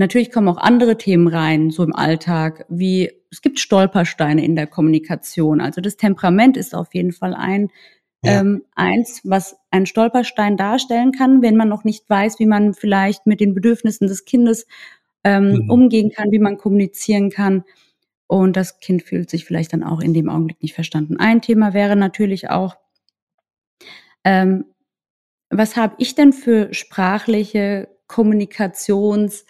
Natürlich 0.00 0.32
kommen 0.32 0.48
auch 0.48 0.56
andere 0.56 0.96
Themen 0.96 1.28
rein, 1.28 1.70
so 1.70 1.84
im 1.84 1.94
Alltag, 1.94 2.64
wie 2.70 3.12
es 3.30 3.42
gibt 3.42 3.60
Stolpersteine 3.60 4.42
in 4.42 4.56
der 4.56 4.66
Kommunikation. 4.66 5.60
Also 5.60 5.82
das 5.82 5.98
Temperament 5.98 6.56
ist 6.56 6.74
auf 6.74 6.94
jeden 6.94 7.12
Fall 7.12 7.34
ein 7.34 7.68
Ja. 8.24 8.40
ähm, 8.40 8.62
eins, 8.74 9.20
was 9.24 9.58
ein 9.70 9.84
Stolperstein 9.84 10.56
darstellen 10.56 11.12
kann, 11.12 11.42
wenn 11.42 11.54
man 11.54 11.68
noch 11.68 11.84
nicht 11.84 12.08
weiß, 12.08 12.38
wie 12.38 12.46
man 12.46 12.72
vielleicht 12.72 13.26
mit 13.26 13.40
den 13.40 13.52
Bedürfnissen 13.54 14.08
des 14.08 14.24
Kindes 14.24 14.66
ähm, 15.22 15.64
Mhm. 15.64 15.70
umgehen 15.70 16.10
kann, 16.10 16.30
wie 16.32 16.38
man 16.38 16.56
kommunizieren 16.56 17.28
kann. 17.28 17.64
Und 18.26 18.56
das 18.56 18.80
Kind 18.80 19.02
fühlt 19.02 19.28
sich 19.28 19.44
vielleicht 19.44 19.74
dann 19.74 19.82
auch 19.82 20.00
in 20.00 20.14
dem 20.14 20.30
Augenblick 20.30 20.62
nicht 20.62 20.74
verstanden. 20.74 21.18
Ein 21.18 21.42
Thema 21.42 21.74
wäre 21.74 21.94
natürlich 21.96 22.48
auch, 22.48 22.76
ähm, 24.24 24.64
was 25.50 25.76
habe 25.76 25.96
ich 25.98 26.14
denn 26.14 26.32
für 26.32 26.72
sprachliche 26.72 27.88
Kommunikations, 28.06 29.44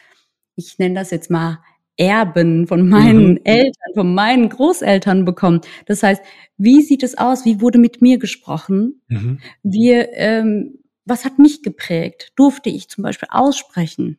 ich 0.57 0.78
nenne 0.78 0.95
das 0.95 1.11
jetzt 1.11 1.30
mal 1.30 1.59
Erben 1.97 2.66
von 2.66 2.88
meinen 2.88 3.33
Mhm. 3.33 3.40
Eltern, 3.45 3.95
von 3.95 4.14
meinen 4.14 4.49
Großeltern 4.49 5.25
bekommen. 5.26 5.61
Das 5.87 6.02
heißt, 6.02 6.23
wie 6.57 6.80
sieht 6.80 7.02
es 7.02 7.19
aus? 7.19 7.45
Wie 7.45 7.61
wurde 7.61 7.78
mit 7.78 8.00
mir 8.00 8.19
gesprochen? 8.19 9.02
Mhm. 9.09 9.38
Wir, 9.62 10.09
ähm, 10.14 10.78
was 11.04 11.25
hat 11.26 11.38
mich 11.38 11.62
geprägt? 11.62 12.33
Durfte 12.37 12.71
ich 12.71 12.88
zum 12.88 13.02
Beispiel 13.02 13.28
aussprechen? 13.30 14.19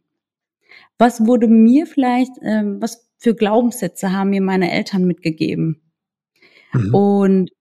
Was 1.00 1.26
wurde 1.26 1.48
mir 1.48 1.88
vielleicht, 1.88 2.34
ähm, 2.44 2.78
was 2.82 3.10
für 3.18 3.34
Glaubenssätze 3.34 4.12
haben 4.12 4.30
mir 4.30 4.42
meine 4.42 4.72
Eltern 4.72 5.06
mitgegeben? 5.06 5.82
Mhm. 6.74 6.94
Und 6.94 7.52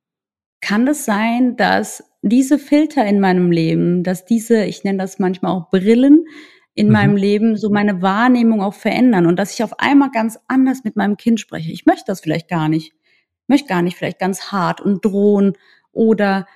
kann 0.61 0.87
es 0.87 1.07
sein, 1.07 1.57
dass 1.57 2.05
diese 2.23 2.59
Filter 2.59 3.07
in 3.07 3.21
meinem 3.21 3.51
Leben, 3.51 4.03
dass 4.03 4.27
diese, 4.27 4.65
ich 4.65 4.85
nenne 4.85 4.99
das 4.99 5.19
manchmal 5.19 5.53
auch 5.53 5.71
Brillen 5.71 6.27
in 6.75 6.87
Mhm. 6.87 6.93
meinem 6.93 7.17
Leben, 7.17 7.57
so 7.57 7.71
meine 7.71 8.03
Wahrnehmung 8.03 8.63
auch 8.63 8.75
verändern 8.75 9.27
und 9.27 9.37
dass 9.37 9.53
ich 9.55 9.63
auf 9.63 9.81
einmal 9.81 10.11
ganz 10.11 10.39
anders 10.49 10.85
mit 10.85 10.97
meinem 10.97 11.17
Kind 11.17 11.41
spreche. 11.41 11.73
Ich 11.73 11.87
möchte 11.87 12.05
das 12.07 12.21
vielleicht 12.21 12.49
gar 12.49 12.69
nicht. 12.69 12.93
Ich 12.93 13.49
möchte 13.49 13.69
gar 13.69 13.83
nicht 13.83 13.97
vielleicht 13.97 14.19
ganz 14.19 14.53
hart 14.53 14.81
und 14.81 15.05
drohen 15.05 15.55
oder 15.93 16.47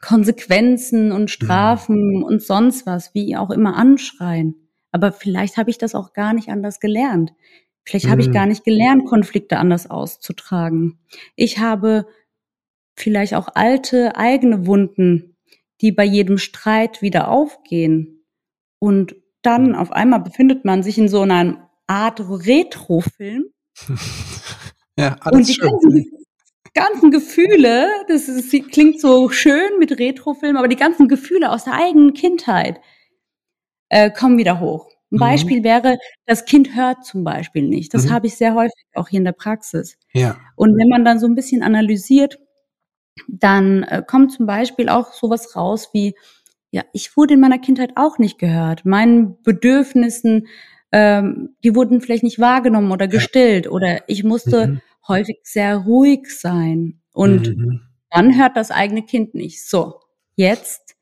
Konsequenzen 0.00 1.12
und 1.12 1.30
Strafen 1.30 2.18
mhm. 2.18 2.22
und 2.22 2.42
sonst 2.42 2.86
was, 2.86 3.14
wie 3.14 3.36
auch 3.36 3.50
immer 3.50 3.76
anschreien. 3.76 4.54
Aber 4.92 5.12
vielleicht 5.12 5.56
habe 5.56 5.70
ich 5.70 5.78
das 5.78 5.94
auch 5.94 6.12
gar 6.12 6.34
nicht 6.34 6.50
anders 6.50 6.78
gelernt. 6.78 7.32
Vielleicht 7.84 8.06
mhm. 8.06 8.10
habe 8.10 8.20
ich 8.20 8.30
gar 8.30 8.46
nicht 8.46 8.64
gelernt, 8.64 9.06
Konflikte 9.06 9.56
anders 9.56 9.90
auszutragen. 9.90 10.98
Ich 11.36 11.58
habe 11.58 12.06
vielleicht 12.94 13.34
auch 13.34 13.48
alte 13.54 14.16
eigene 14.16 14.66
Wunden, 14.66 15.36
die 15.80 15.90
bei 15.90 16.04
jedem 16.04 16.38
Streit 16.38 17.02
wieder 17.02 17.28
aufgehen. 17.28 18.13
Und 18.84 19.16
dann 19.40 19.68
mhm. 19.68 19.74
auf 19.76 19.92
einmal 19.92 20.20
befindet 20.20 20.66
man 20.66 20.82
sich 20.82 20.98
in 20.98 21.08
so 21.08 21.22
einer 21.22 21.70
Art 21.86 22.20
Retrofilm. 22.20 23.46
ja, 24.98 25.16
alles 25.20 25.38
und 25.38 25.48
die 25.48 25.54
schön. 25.54 25.70
Ganzen, 25.70 26.10
ganzen 26.74 27.10
Gefühle, 27.10 27.88
das 28.08 28.28
ist, 28.28 28.50
klingt 28.72 29.00
so 29.00 29.30
schön 29.30 29.78
mit 29.78 29.98
Retrofilm, 29.98 30.58
aber 30.58 30.68
die 30.68 30.76
ganzen 30.76 31.08
Gefühle 31.08 31.50
aus 31.50 31.64
der 31.64 31.72
eigenen 31.80 32.12
Kindheit 32.12 32.78
äh, 33.88 34.10
kommen 34.10 34.36
wieder 34.36 34.60
hoch. 34.60 34.90
Ein 35.10 35.16
mhm. 35.16 35.20
Beispiel 35.20 35.64
wäre, 35.64 35.96
das 36.26 36.44
Kind 36.44 36.76
hört 36.76 37.06
zum 37.06 37.24
Beispiel 37.24 37.62
nicht. 37.62 37.94
Das 37.94 38.04
mhm. 38.04 38.10
habe 38.10 38.26
ich 38.26 38.36
sehr 38.36 38.52
häufig 38.52 38.84
auch 38.92 39.08
hier 39.08 39.18
in 39.20 39.24
der 39.24 39.32
Praxis. 39.32 39.96
Ja. 40.12 40.36
Und 40.56 40.76
wenn 40.76 40.90
man 40.90 41.06
dann 41.06 41.18
so 41.18 41.26
ein 41.26 41.34
bisschen 41.34 41.62
analysiert, 41.62 42.38
dann 43.28 43.84
äh, 43.84 44.02
kommt 44.06 44.32
zum 44.32 44.44
Beispiel 44.44 44.90
auch 44.90 45.14
sowas 45.14 45.56
raus 45.56 45.88
wie, 45.94 46.14
ja, 46.74 46.82
ich 46.92 47.16
wurde 47.16 47.34
in 47.34 47.40
meiner 47.40 47.58
Kindheit 47.58 47.92
auch 47.94 48.18
nicht 48.18 48.38
gehört. 48.38 48.84
Meinen 48.84 49.40
Bedürfnissen, 49.42 50.48
ähm, 50.90 51.56
die 51.62 51.74
wurden 51.76 52.00
vielleicht 52.00 52.24
nicht 52.24 52.40
wahrgenommen 52.40 52.90
oder 52.90 53.06
gestillt 53.06 53.70
oder 53.70 54.00
ich 54.08 54.24
musste 54.24 54.66
mhm. 54.66 54.80
häufig 55.06 55.38
sehr 55.44 55.76
ruhig 55.76 56.28
sein. 56.28 57.00
Und 57.12 57.56
mhm. 57.56 57.80
dann 58.10 58.36
hört 58.36 58.56
das 58.56 58.72
eigene 58.72 59.02
Kind 59.02 59.34
nicht. 59.34 59.68
So, 59.68 60.00
jetzt 60.34 60.96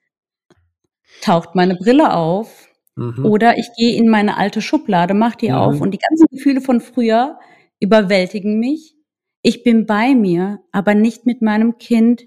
taucht 1.23 1.55
meine 1.55 1.77
Brille 1.77 2.13
auf 2.13 2.69
Mhm. 2.95 3.25
Oder 3.25 3.57
ich 3.57 3.69
gehe 3.75 3.97
in 3.97 4.09
meine 4.09 4.37
alte 4.37 4.61
Schublade, 4.61 5.15
mach 5.15 5.35
die 5.35 5.49
mhm. 5.49 5.55
auf 5.55 5.81
und 5.81 5.93
die 5.93 5.99
ganzen 5.99 6.27
Gefühle 6.31 6.61
von 6.61 6.81
früher 6.81 7.39
überwältigen 7.81 8.59
mich. 8.59 8.95
Ich 9.41 9.63
bin 9.63 9.87
bei 9.87 10.15
mir, 10.15 10.61
aber 10.73 10.95
nicht 10.95 11.25
mit 11.25 11.43
meinem 11.43 11.79
Kind 11.79 12.27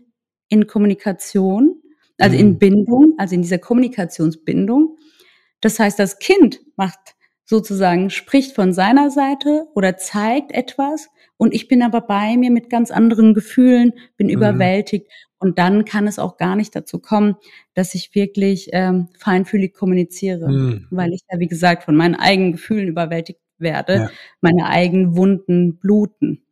in 0.49 0.67
Kommunikation, 0.67 1.81
also 2.17 2.36
mhm. 2.36 2.41
in 2.41 2.60
Bindung, 2.60 3.13
also 3.17 3.36
in 3.36 3.41
dieser 3.41 3.57
Kommunikationsbindung. 3.57 4.98
Das 5.62 5.79
heißt, 5.79 6.00
das 6.00 6.19
Kind 6.19 6.62
macht 6.75 7.15
sozusagen, 7.45 8.10
spricht 8.10 8.55
von 8.55 8.74
seiner 8.74 9.12
Seite 9.12 9.67
oder 9.75 9.98
zeigt 9.98 10.51
etwas 10.51 11.10
und 11.38 11.53
ich 11.53 11.67
bin 11.67 11.84
aber 11.84 12.01
bei 12.01 12.38
mir 12.38 12.51
mit 12.51 12.69
ganz 12.69 12.91
anderen 12.91 13.34
Gefühlen, 13.34 13.93
bin 14.17 14.27
mhm. 14.27 14.34
überwältigt 14.34 15.07
und 15.38 15.60
dann 15.60 15.86
kann 15.86 16.07
es 16.07 16.17
auch 16.17 16.38
gar 16.38 16.55
nicht 16.55 16.75
dazu 16.75 17.00
kommen, 17.00 17.36
dass 17.74 17.93
ich 17.93 18.15
wirklich 18.15 18.69
ähm, 18.74 19.10
feinfühlig 19.19 19.74
kommuniziere, 19.74 20.50
mhm. 20.50 20.88
weil 20.89 21.13
ich 21.13 21.22
ja, 21.29 21.39
wie 21.39 21.48
gesagt, 21.48 21.84
von 21.84 21.95
meinen 21.95 22.15
eigenen 22.15 22.53
Gefühlen 22.53 22.88
überwältigt 22.88 23.39
werde, 23.57 23.95
ja. 23.95 24.10
meine 24.41 24.65
eigenen 24.65 25.15
Wunden 25.15 25.77
bluten. 25.77 26.45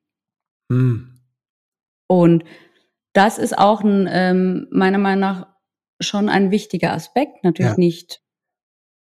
Mhm. 0.70 1.22
Und 2.08 2.43
das 3.13 3.38
ist 3.38 3.58
auch 3.58 3.82
ein, 3.82 4.08
ähm, 4.12 4.67
meiner 4.72 4.98
Meinung 4.98 5.22
nach 5.22 5.52
schon 6.03 6.29
ein 6.29 6.51
wichtiger 6.51 6.93
Aspekt. 6.93 7.43
Natürlich 7.43 7.72
ja. 7.72 7.77
nicht, 7.77 8.22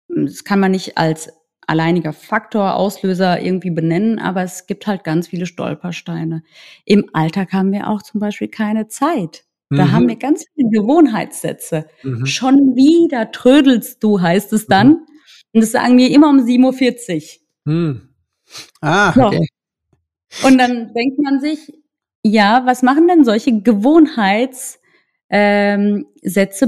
das 0.08 0.44
kann 0.44 0.60
man 0.60 0.72
nicht 0.72 0.98
als 0.98 1.32
alleiniger 1.68 2.14
Faktor, 2.14 2.76
Auslöser 2.76 3.42
irgendwie 3.42 3.72
benennen, 3.72 4.20
aber 4.20 4.44
es 4.44 4.68
gibt 4.68 4.86
halt 4.88 5.04
ganz 5.04 5.28
viele 5.28 5.46
Stolpersteine. 5.46 6.44
Im 6.86 7.10
Alltag 7.14 7.54
haben 7.54 7.72
wir 7.72 7.90
auch 7.90 8.02
zum 8.02 8.20
Beispiel 8.20 8.50
keine 8.50 8.88
Zeit. 8.88 9.46
Da 9.70 9.86
mhm. 9.86 9.92
haben 9.92 10.08
wir 10.08 10.18
ganz 10.18 10.46
viele 10.54 10.70
Gewohnheitssätze. 10.70 11.88
Mhm. 12.04 12.26
Schon 12.26 12.76
wieder 12.76 13.32
trödelst 13.32 14.04
du, 14.04 14.22
heißt 14.22 14.54
es 14.54 14.68
dann. 14.68 14.90
Mhm. 14.90 14.98
Und 15.54 15.62
das 15.62 15.72
sagen 15.72 15.98
wir 15.98 16.12
immer 16.12 16.30
um 16.30 16.40
7.40 16.40 17.40
Uhr. 17.66 17.74
Mhm. 17.74 18.10
Ah, 18.82 19.10
okay. 19.10 19.48
So. 20.30 20.48
Und 20.48 20.58
dann 20.58 20.94
denkt 20.94 21.20
man 21.20 21.40
sich, 21.40 21.72
ja, 22.24 22.64
was 22.66 22.82
machen 22.82 23.08
denn 23.08 23.24
solche 23.24 23.62
Gewohnheitssätze 23.62 24.83
ähm, 25.34 26.06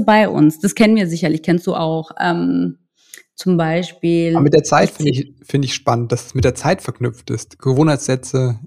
bei 0.04 0.28
uns? 0.28 0.58
Das 0.58 0.74
kennen 0.74 0.96
wir 0.96 1.06
sicherlich, 1.06 1.42
kennst 1.42 1.66
du 1.66 1.74
auch. 1.74 2.10
Ähm, 2.20 2.78
zum 3.36 3.56
Beispiel. 3.58 4.34
Aber 4.34 4.42
mit 4.42 4.54
der 4.54 4.64
Zeit 4.64 4.90
finde 4.90 5.12
ich, 5.12 5.34
finde 5.42 5.66
ich 5.66 5.74
spannend, 5.74 6.10
dass 6.10 6.26
es 6.26 6.34
mit 6.34 6.44
der 6.44 6.54
Zeit 6.54 6.82
verknüpft 6.82 7.30
ist. 7.30 7.58
Gewohnheitssätze. 7.58 8.58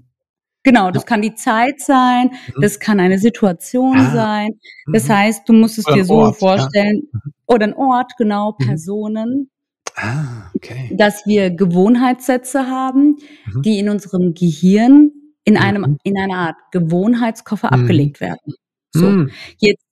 Genau, 0.62 0.90
das 0.90 1.06
kann 1.06 1.22
die 1.22 1.34
Zeit 1.34 1.80
sein, 1.80 2.30
mhm. 2.54 2.60
das 2.60 2.78
kann 2.78 3.00
eine 3.00 3.18
Situation 3.18 3.96
ah. 3.96 4.14
sein. 4.14 4.50
Das 4.92 5.08
mhm. 5.08 5.12
heißt, 5.12 5.48
du 5.48 5.52
musst 5.54 5.78
es 5.78 5.86
oder 5.86 5.96
dir 5.96 6.04
so 6.04 6.14
Ort, 6.14 6.38
vorstellen, 6.38 7.02
ja. 7.12 7.20
Mhm. 7.24 7.32
oder 7.46 7.66
ein 7.66 7.74
Ort, 7.74 8.12
genau, 8.16 8.54
mhm. 8.58 8.66
Personen. 8.66 9.50
Ah, 9.96 10.50
okay. 10.54 10.94
Dass 10.94 11.26
wir 11.26 11.50
Gewohnheitssätze 11.50 12.66
haben, 12.68 13.16
mhm. 13.52 13.62
die 13.62 13.78
in 13.78 13.88
unserem 13.88 14.34
Gehirn 14.34 15.10
in 15.44 15.56
einem, 15.56 15.98
in 16.04 16.18
einer 16.18 16.36
Art 16.36 16.56
Gewohnheitskoffer 16.70 17.72
abgelegt 17.72 18.20
werden. 18.20 18.54
So. 18.92 19.26
Jetzt 19.58 19.84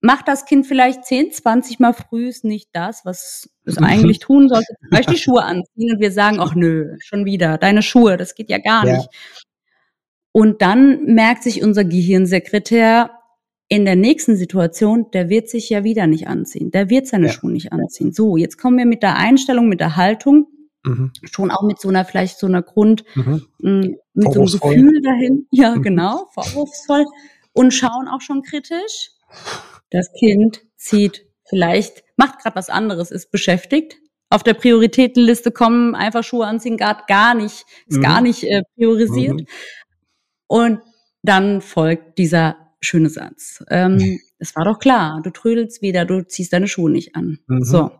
macht 0.00 0.28
das 0.28 0.44
Kind 0.44 0.66
vielleicht 0.66 1.04
10, 1.04 1.32
20 1.32 1.78
Mal 1.78 1.92
früh 1.92 2.32
nicht 2.42 2.70
das, 2.72 3.04
was 3.04 3.50
es 3.64 3.78
eigentlich 3.78 4.18
tun 4.18 4.48
sollte, 4.48 4.74
zum 4.80 4.90
Beispiel 4.90 5.14
die 5.14 5.20
Schuhe 5.20 5.42
anziehen 5.42 5.94
und 5.94 6.00
wir 6.00 6.12
sagen, 6.12 6.38
ach 6.40 6.54
nö, 6.54 6.96
schon 7.00 7.24
wieder, 7.24 7.58
deine 7.58 7.82
Schuhe, 7.82 8.16
das 8.16 8.34
geht 8.34 8.50
ja 8.50 8.58
gar 8.58 8.86
ja. 8.86 8.96
nicht. 8.96 9.08
Und 10.32 10.62
dann 10.62 11.04
merkt 11.06 11.42
sich 11.42 11.62
unser 11.62 11.84
Gehirnsekretär 11.84 13.10
in 13.68 13.84
der 13.84 13.96
nächsten 13.96 14.36
Situation, 14.36 15.10
der 15.12 15.28
wird 15.28 15.48
sich 15.48 15.70
ja 15.70 15.84
wieder 15.84 16.06
nicht 16.06 16.28
anziehen, 16.28 16.70
der 16.70 16.90
wird 16.90 17.06
seine 17.06 17.26
ja. 17.26 17.32
Schuhe 17.32 17.52
nicht 17.52 17.72
anziehen. 17.72 18.12
So, 18.12 18.36
jetzt 18.36 18.58
kommen 18.58 18.78
wir 18.78 18.86
mit 18.86 19.02
der 19.02 19.16
Einstellung, 19.16 19.68
mit 19.68 19.80
der 19.80 19.96
Haltung, 19.96 20.46
mhm. 20.84 21.12
schon 21.24 21.50
auch 21.50 21.62
mit 21.62 21.80
so 21.80 21.88
einer, 21.88 22.04
vielleicht 22.04 22.38
so 22.38 22.46
einer 22.46 22.62
Grund, 22.62 23.04
mhm. 23.14 23.42
Mm, 23.58 23.96
mit 24.14 24.32
so 24.32 24.40
einem 24.40 24.50
Gefühl 24.50 25.02
dahin, 25.02 25.46
ja 25.50 25.76
mhm. 25.76 25.82
genau, 25.82 26.26
vorwurfsvoll 26.32 27.06
und 27.52 27.72
schauen 27.72 28.08
auch 28.08 28.20
schon 28.20 28.42
kritisch 28.42 29.10
das 29.90 30.12
Kind 30.18 30.62
zieht 30.76 31.26
vielleicht, 31.48 32.04
macht 32.16 32.40
gerade 32.40 32.56
was 32.56 32.70
anderes, 32.70 33.10
ist 33.10 33.30
beschäftigt. 33.30 33.96
Auf 34.30 34.44
der 34.44 34.54
Prioritätenliste 34.54 35.50
kommen 35.50 35.94
einfach 35.96 36.22
Schuhe 36.22 36.46
anziehen 36.46 36.76
gerade 36.76 37.02
gar 37.08 37.34
nicht, 37.34 37.64
ist 37.88 37.98
mhm. 37.98 38.02
gar 38.02 38.20
nicht 38.20 38.44
äh, 38.44 38.62
priorisiert. 38.76 39.40
Mhm. 39.40 39.46
Und 40.46 40.80
dann 41.22 41.60
folgt 41.60 42.18
dieser 42.18 42.56
schöne 42.80 43.10
Satz. 43.10 43.64
Ähm, 43.68 44.20
es 44.38 44.54
war 44.54 44.64
doch 44.64 44.78
klar, 44.78 45.20
du 45.22 45.30
trödelst 45.30 45.82
wieder, 45.82 46.04
du 46.04 46.26
ziehst 46.26 46.52
deine 46.52 46.68
Schuhe 46.68 46.90
nicht 46.90 47.16
an. 47.16 47.38
Mhm. 47.48 47.64
So. 47.64 47.90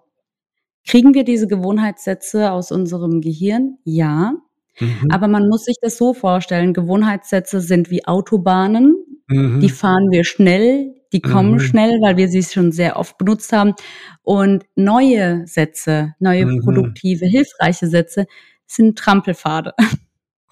Kriegen 0.86 1.12
wir 1.12 1.24
diese 1.24 1.46
Gewohnheitssätze 1.46 2.50
aus 2.52 2.72
unserem 2.72 3.20
Gehirn? 3.20 3.78
Ja. 3.84 4.34
Mhm. 4.78 5.08
Aber 5.10 5.28
man 5.28 5.48
muss 5.48 5.64
sich 5.64 5.76
das 5.82 5.98
so 5.98 6.14
vorstellen, 6.14 6.72
Gewohnheitssätze 6.72 7.60
sind 7.60 7.90
wie 7.90 8.06
Autobahnen, 8.06 8.96
mhm. 9.26 9.60
die 9.60 9.68
fahren 9.68 10.10
wir 10.10 10.24
schnell, 10.24 10.94
die 11.12 11.20
kommen 11.20 11.54
mhm. 11.54 11.60
schnell, 11.60 12.00
weil 12.00 12.16
wir 12.16 12.28
sie 12.28 12.42
schon 12.42 12.72
sehr 12.72 12.96
oft 12.96 13.18
benutzt 13.18 13.52
haben. 13.52 13.74
Und 14.22 14.64
neue 14.76 15.46
Sätze, 15.46 16.14
neue 16.18 16.46
mhm. 16.46 16.60
produktive, 16.60 17.26
hilfreiche 17.26 17.88
Sätze 17.88 18.26
sind 18.66 18.98
Trampelpfade. 18.98 19.74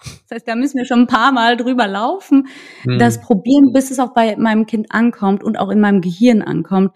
Das 0.01 0.37
heißt, 0.37 0.47
da 0.47 0.55
müssen 0.55 0.77
wir 0.77 0.85
schon 0.85 1.01
ein 1.01 1.07
paar 1.07 1.33
Mal 1.33 1.57
drüber 1.57 1.85
laufen, 1.85 2.47
mhm. 2.85 2.99
das 2.99 3.19
probieren, 3.19 3.73
bis 3.73 3.91
es 3.91 3.99
auch 3.99 4.13
bei 4.13 4.37
meinem 4.37 4.65
Kind 4.65 4.93
ankommt 4.93 5.43
und 5.43 5.59
auch 5.59 5.67
in 5.67 5.81
meinem 5.81 5.99
Gehirn 5.99 6.41
ankommt, 6.41 6.95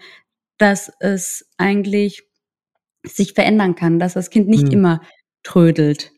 dass 0.57 0.89
es 1.01 1.49
eigentlich 1.57 2.23
sich 3.05 3.33
verändern 3.33 3.75
kann, 3.75 3.99
dass 3.99 4.13
das 4.13 4.29
Kind 4.29 4.47
nicht 4.47 4.67
mhm. 4.67 4.71
immer 4.71 5.01
trödelt, 5.43 6.12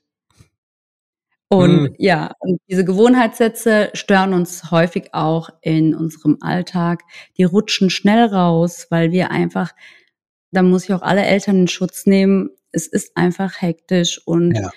und 1.50 1.82
mhm. 1.82 1.96
ja, 1.98 2.32
und 2.40 2.60
diese 2.68 2.84
Gewohnheitssätze 2.84 3.92
stören 3.94 4.34
uns 4.34 4.72
häufig 4.72 5.14
auch 5.14 5.50
in 5.62 5.94
unserem 5.94 6.38
Alltag. 6.42 7.04
Die 7.38 7.44
rutschen 7.44 7.90
schnell 7.90 8.26
raus, 8.26 8.88
weil 8.90 9.12
wir 9.12 9.32
einfach, 9.32 9.74
da 10.52 10.64
muss 10.64 10.86
ich 10.86 10.94
auch 10.94 11.04
alle 11.04 11.24
Eltern 11.24 11.62
in 11.62 11.68
Schutz 11.68 12.08
nehmen. 12.08 12.50
Es 12.72 12.88
ist 12.88 13.16
einfach 13.16 13.62
hektisch 13.62 14.20
und 14.26 14.56
ja. 14.56 14.72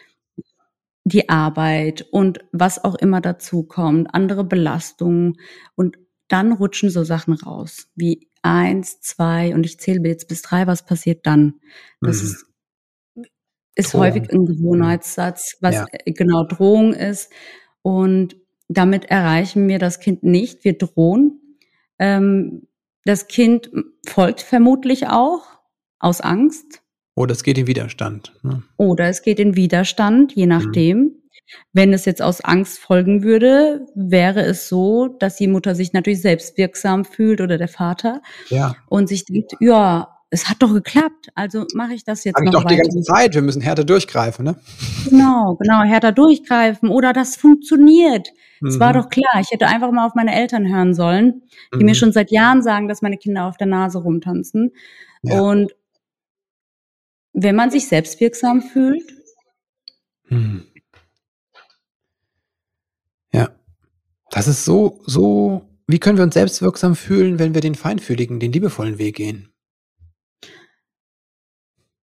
die 1.04 1.28
Arbeit 1.30 2.06
und 2.10 2.40
was 2.52 2.84
auch 2.84 2.96
immer 2.96 3.20
dazu 3.20 3.62
kommt, 3.62 4.14
andere 4.14 4.44
Belastungen 4.44 5.38
und 5.74 5.96
dann 6.28 6.52
rutschen 6.52 6.90
so 6.90 7.02
Sachen 7.02 7.32
raus 7.32 7.88
wie 7.94 8.28
eins, 8.42 9.00
zwei 9.00 9.54
und 9.54 9.64
ich 9.64 9.80
zähle 9.80 10.06
jetzt 10.06 10.28
bis 10.28 10.42
drei, 10.42 10.66
was 10.66 10.84
passiert 10.84 11.26
dann? 11.26 11.54
Das 12.00 12.18
mhm. 12.22 12.28
ist 12.28 12.47
ist 13.78 13.94
Drohung. 13.94 14.06
häufig 14.06 14.30
ein 14.30 14.44
Gewohnheitssatz, 14.44 15.56
was 15.60 15.74
ja. 15.76 15.86
Äh, 15.92 16.12
genau 16.12 16.44
Drohung 16.44 16.92
ist. 16.92 17.32
Und 17.82 18.36
damit 18.68 19.06
erreichen 19.06 19.68
wir 19.68 19.78
das 19.78 20.00
Kind 20.00 20.22
nicht. 20.24 20.64
Wir 20.64 20.76
drohen. 20.76 21.40
Ähm, 21.98 22.66
das 23.04 23.28
Kind 23.28 23.70
folgt 24.06 24.42
vermutlich 24.42 25.06
auch 25.06 25.44
aus 25.98 26.20
Angst. 26.20 26.82
Oder 27.14 27.32
es 27.32 27.42
geht 27.42 27.56
in 27.56 27.66
Widerstand. 27.66 28.34
Ne? 28.42 28.62
Oder 28.76 29.06
es 29.06 29.22
geht 29.22 29.40
in 29.40 29.56
Widerstand, 29.56 30.34
je 30.34 30.46
mhm. 30.46 30.50
nachdem. 30.50 30.98
Mhm. 30.98 31.14
Wenn 31.72 31.92
es 31.94 32.04
jetzt 32.04 32.20
aus 32.20 32.42
Angst 32.42 32.78
folgen 32.78 33.22
würde, 33.22 33.86
wäre 33.94 34.42
es 34.42 34.68
so, 34.68 35.08
dass 35.08 35.36
die 35.36 35.46
Mutter 35.46 35.74
sich 35.74 35.94
natürlich 35.94 36.20
selbstwirksam 36.20 37.06
fühlt 37.06 37.40
oder 37.40 37.56
der 37.56 37.68
Vater 37.68 38.20
Ja. 38.50 38.76
und 38.88 39.08
sich 39.08 39.24
denkt, 39.24 39.52
ja, 39.60 40.17
es 40.30 40.48
hat 40.48 40.62
doch 40.62 40.72
geklappt, 40.74 41.28
also 41.34 41.64
mache 41.74 41.94
ich 41.94 42.04
das 42.04 42.24
jetzt 42.24 42.38
ich 42.38 42.44
noch 42.44 42.52
doch 42.52 42.64
die 42.64 42.74
weiter. 42.74 42.82
ganze 42.82 43.02
Zeit, 43.02 43.34
wir 43.34 43.42
müssen 43.42 43.62
härter 43.62 43.84
durchgreifen, 43.84 44.44
ne? 44.44 44.56
Genau, 45.08 45.56
genau, 45.56 45.82
härter 45.82 46.12
durchgreifen 46.12 46.88
oder 46.90 47.12
das 47.12 47.36
funktioniert. 47.36 48.28
Es 48.66 48.78
war 48.80 48.90
Mhm. 48.92 48.96
doch 48.98 49.08
klar, 49.08 49.40
ich 49.40 49.50
hätte 49.50 49.66
einfach 49.68 49.90
mal 49.92 50.06
auf 50.06 50.14
meine 50.14 50.34
Eltern 50.34 50.68
hören 50.68 50.92
sollen, 50.94 51.42
die 51.74 51.84
mir 51.84 51.92
Mhm. 51.92 51.94
schon 51.94 52.12
seit 52.12 52.30
Jahren 52.30 52.62
sagen, 52.62 52.88
dass 52.88 53.02
meine 53.02 53.16
Kinder 53.16 53.44
auf 53.46 53.56
der 53.56 53.68
Nase 53.68 53.98
rumtanzen. 53.98 54.72
Ja. 55.22 55.40
Und 55.40 55.72
wenn 57.32 57.54
man 57.56 57.70
sich 57.70 57.88
selbstwirksam 57.88 58.62
fühlt, 58.62 59.02
Hm. 60.28 60.66
Ja. 63.32 63.48
Das 64.30 64.46
ist 64.48 64.64
so, 64.66 65.00
so, 65.06 65.62
wie 65.86 65.98
können 65.98 66.18
wir 66.18 66.24
uns 66.24 66.34
selbstwirksam 66.34 66.96
fühlen, 66.96 67.38
wenn 67.38 67.54
wir 67.54 67.60
den 67.62 67.74
feinfühligen, 67.74 68.40
den 68.40 68.52
liebevollen 68.52 68.98
Weg 68.98 69.16
gehen? 69.16 69.48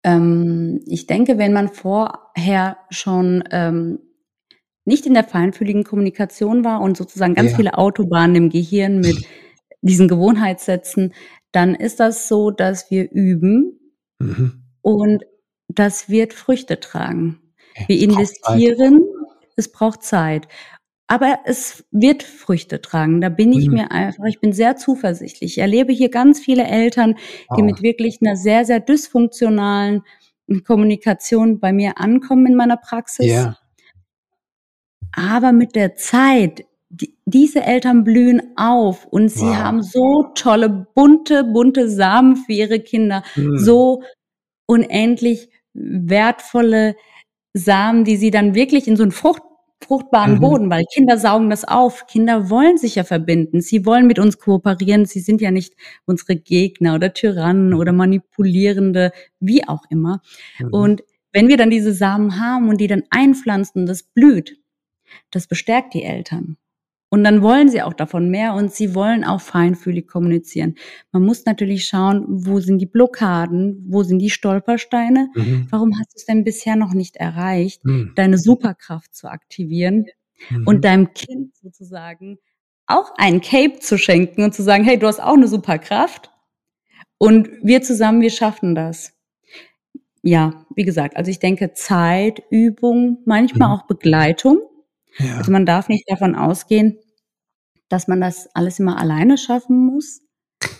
Ähm, 0.05 0.81
ich 0.85 1.07
denke, 1.07 1.37
wenn 1.37 1.51
man 1.51 1.67
vorher 1.69 2.77
schon 2.91 3.43
ähm, 3.51 3.99
nicht 4.85 5.05
in 5.07 5.15
der 5.15 5.23
feinfühligen 5.23 5.83
Kommunikation 5.83 6.63
war 6.63 6.79
und 6.81 6.95
sozusagen 6.95 7.33
ganz 7.33 7.51
Ja. 7.51 7.57
viele 7.57 7.77
Autobahnen 7.77 8.35
im 8.35 8.49
Gehirn 8.49 8.99
mit 8.99 9.25
diesen 9.81 10.07
Gewohnheitssätzen, 10.07 11.13
dann 11.51 11.73
ist 11.75 11.99
das 11.99 12.27
so, 12.27 12.51
dass 12.51 12.91
wir 12.91 13.11
üben 13.11 13.79
Mhm. 14.19 14.63
und 14.81 15.25
das 15.67 16.07
wird 16.07 16.33
Früchte 16.33 16.79
tragen. 16.79 17.41
Okay. 17.71 17.85
Wir 17.89 17.99
investieren, 18.03 19.01
es 19.57 19.71
braucht 19.71 20.03
Zeit. 20.03 20.47
Aber 21.07 21.39
es 21.45 21.85
wird 21.91 22.23
Früchte 22.23 22.81
tragen. 22.81 23.21
Da 23.21 23.29
bin 23.29 23.53
ich 23.53 23.67
Mhm. 23.67 23.73
mir 23.75 23.91
einfach, 23.91 24.25
ich 24.25 24.39
bin 24.39 24.53
sehr 24.53 24.75
zuversichtlich. 24.75 25.51
Ich 25.53 25.57
erlebe 25.59 25.93
hier 25.93 26.09
ganz 26.09 26.39
viele 26.39 26.63
Eltern, 26.65 27.15
die 27.55 27.61
Wow. 27.61 27.65
mit 27.65 27.81
wirklich 27.83 28.19
einer 28.21 28.35
sehr, 28.35 28.65
sehr 28.65 28.79
dysfunktionalen 28.79 30.01
Kommunikation 30.65 31.59
bei 31.59 31.71
mir 31.73 31.99
ankommen 31.99 32.47
in 32.47 32.55
meiner 32.55 32.77
Praxis. 32.77 33.27
Ja. 33.27 33.57
Aber 35.11 35.51
mit 35.51 35.75
der 35.75 35.95
Zeit, 35.95 36.65
die, 36.89 37.15
diese 37.25 37.61
Eltern 37.63 38.03
blühen 38.03 38.53
auf 38.55 39.05
und 39.05 39.29
sie 39.29 39.45
Wow. 39.45 39.55
haben 39.57 39.83
so 39.83 40.23
tolle, 40.35 40.87
bunte, 40.95 41.43
bunte 41.43 41.89
Samen 41.89 42.35
für 42.35 42.51
ihre 42.53 42.79
Kinder. 42.79 43.23
Mhm. 43.35 43.57
So 43.57 44.03
unendlich 44.67 45.49
wertvolle 45.73 46.95
Samen, 47.53 48.03
die 48.05 48.17
sie 48.17 48.31
dann 48.31 48.55
wirklich 48.55 48.87
in 48.87 48.97
so 48.97 49.03
einen 49.03 49.11
Frucht, 49.11 49.41
fruchtbaren 49.83 50.35
Mhm. 50.35 50.39
Boden, 50.39 50.69
weil 50.69 50.85
Kinder 50.93 51.17
saugen 51.17 51.49
das 51.49 51.63
auf. 51.65 52.07
Kinder 52.07 52.49
wollen 52.49 52.77
sich 52.77 52.95
ja 52.95 53.03
verbinden. 53.03 53.61
Sie 53.61 53.85
wollen 53.85 54.07
mit 54.07 54.19
uns 54.19 54.39
kooperieren. 54.39 55.05
Sie 55.05 55.19
sind 55.19 55.41
ja 55.41 55.51
nicht 55.51 55.75
unsere 56.05 56.35
Gegner 56.35 56.95
oder 56.95 57.13
Tyrannen 57.13 57.73
oder 57.73 57.91
manipulierende, 57.91 59.11
wie 59.39 59.67
auch 59.67 59.83
immer. 59.89 60.21
Mhm. 60.59 60.67
Und 60.73 61.03
wenn 61.33 61.47
wir 61.49 61.57
dann 61.57 61.69
diese 61.69 61.93
Samen 61.93 62.39
haben 62.39 62.69
und 62.69 62.79
die 62.79 62.87
dann 62.87 63.03
einpflanzen, 63.09 63.85
das 63.85 64.03
blüht, 64.03 64.57
das 65.31 65.47
bestärkt 65.47 65.93
die 65.93 66.03
Eltern. 66.03 66.57
Und 67.15 67.23
dann 67.23 67.41
wollen 67.41 67.69
sie 67.69 67.81
auch 67.81 67.93
davon 67.93 68.29
mehr 68.29 68.55
und 68.55 68.73
sie 68.73 68.93
wollen 68.93 69.23
auch 69.23 69.39
feinfühlig 69.39 70.05
kommunizieren. 70.05 70.75
Man 71.13 71.23
muss 71.23 71.45
natürlich 71.45 71.85
schauen, 71.87 72.25
wo 72.27 72.59
sind 72.59 72.77
die 72.79 72.85
Blockaden, 72.87 73.85
wo 73.87 74.03
sind 74.03 74.19
die 74.19 74.29
Stolpersteine. 74.29 75.29
Mhm. 75.33 75.67
Warum 75.69 75.97
hast 75.97 76.11
du 76.11 76.17
es 76.17 76.25
denn 76.25 76.43
bisher 76.43 76.75
noch 76.75 76.93
nicht 76.93 77.15
erreicht, 77.15 77.85
Mhm. 77.85 78.11
deine 78.17 78.37
Superkraft 78.37 79.15
zu 79.15 79.29
aktivieren 79.29 80.07
Mhm. 80.49 80.67
und 80.67 80.83
deinem 80.83 81.13
Kind 81.13 81.55
sozusagen 81.55 82.37
auch 82.85 83.13
ein 83.17 83.39
Cape 83.39 83.79
zu 83.79 83.97
schenken 83.97 84.43
und 84.43 84.53
zu 84.53 84.61
sagen, 84.61 84.83
hey, 84.83 84.99
du 84.99 85.07
hast 85.07 85.21
auch 85.21 85.35
eine 85.35 85.47
Superkraft 85.47 86.31
und 87.17 87.47
wir 87.63 87.81
zusammen, 87.81 88.19
wir 88.19 88.29
schaffen 88.29 88.75
das. 88.75 89.13
Ja, 90.21 90.65
wie 90.75 90.83
gesagt, 90.83 91.15
also 91.15 91.31
ich 91.31 91.39
denke 91.39 91.71
Zeit, 91.75 92.43
Übung, 92.49 93.19
manchmal 93.25 93.69
Mhm. 93.69 93.75
auch 93.75 93.87
Begleitung. 93.87 94.59
Ja. 95.17 95.37
Also 95.37 95.49
man 95.53 95.65
darf 95.65 95.87
nicht 95.87 96.03
davon 96.11 96.35
ausgehen, 96.35 96.97
dass 97.89 98.07
man 98.07 98.21
das 98.21 98.49
alles 98.55 98.79
immer 98.79 98.99
alleine 98.99 99.37
schaffen 99.37 99.77
muss. 99.85 100.21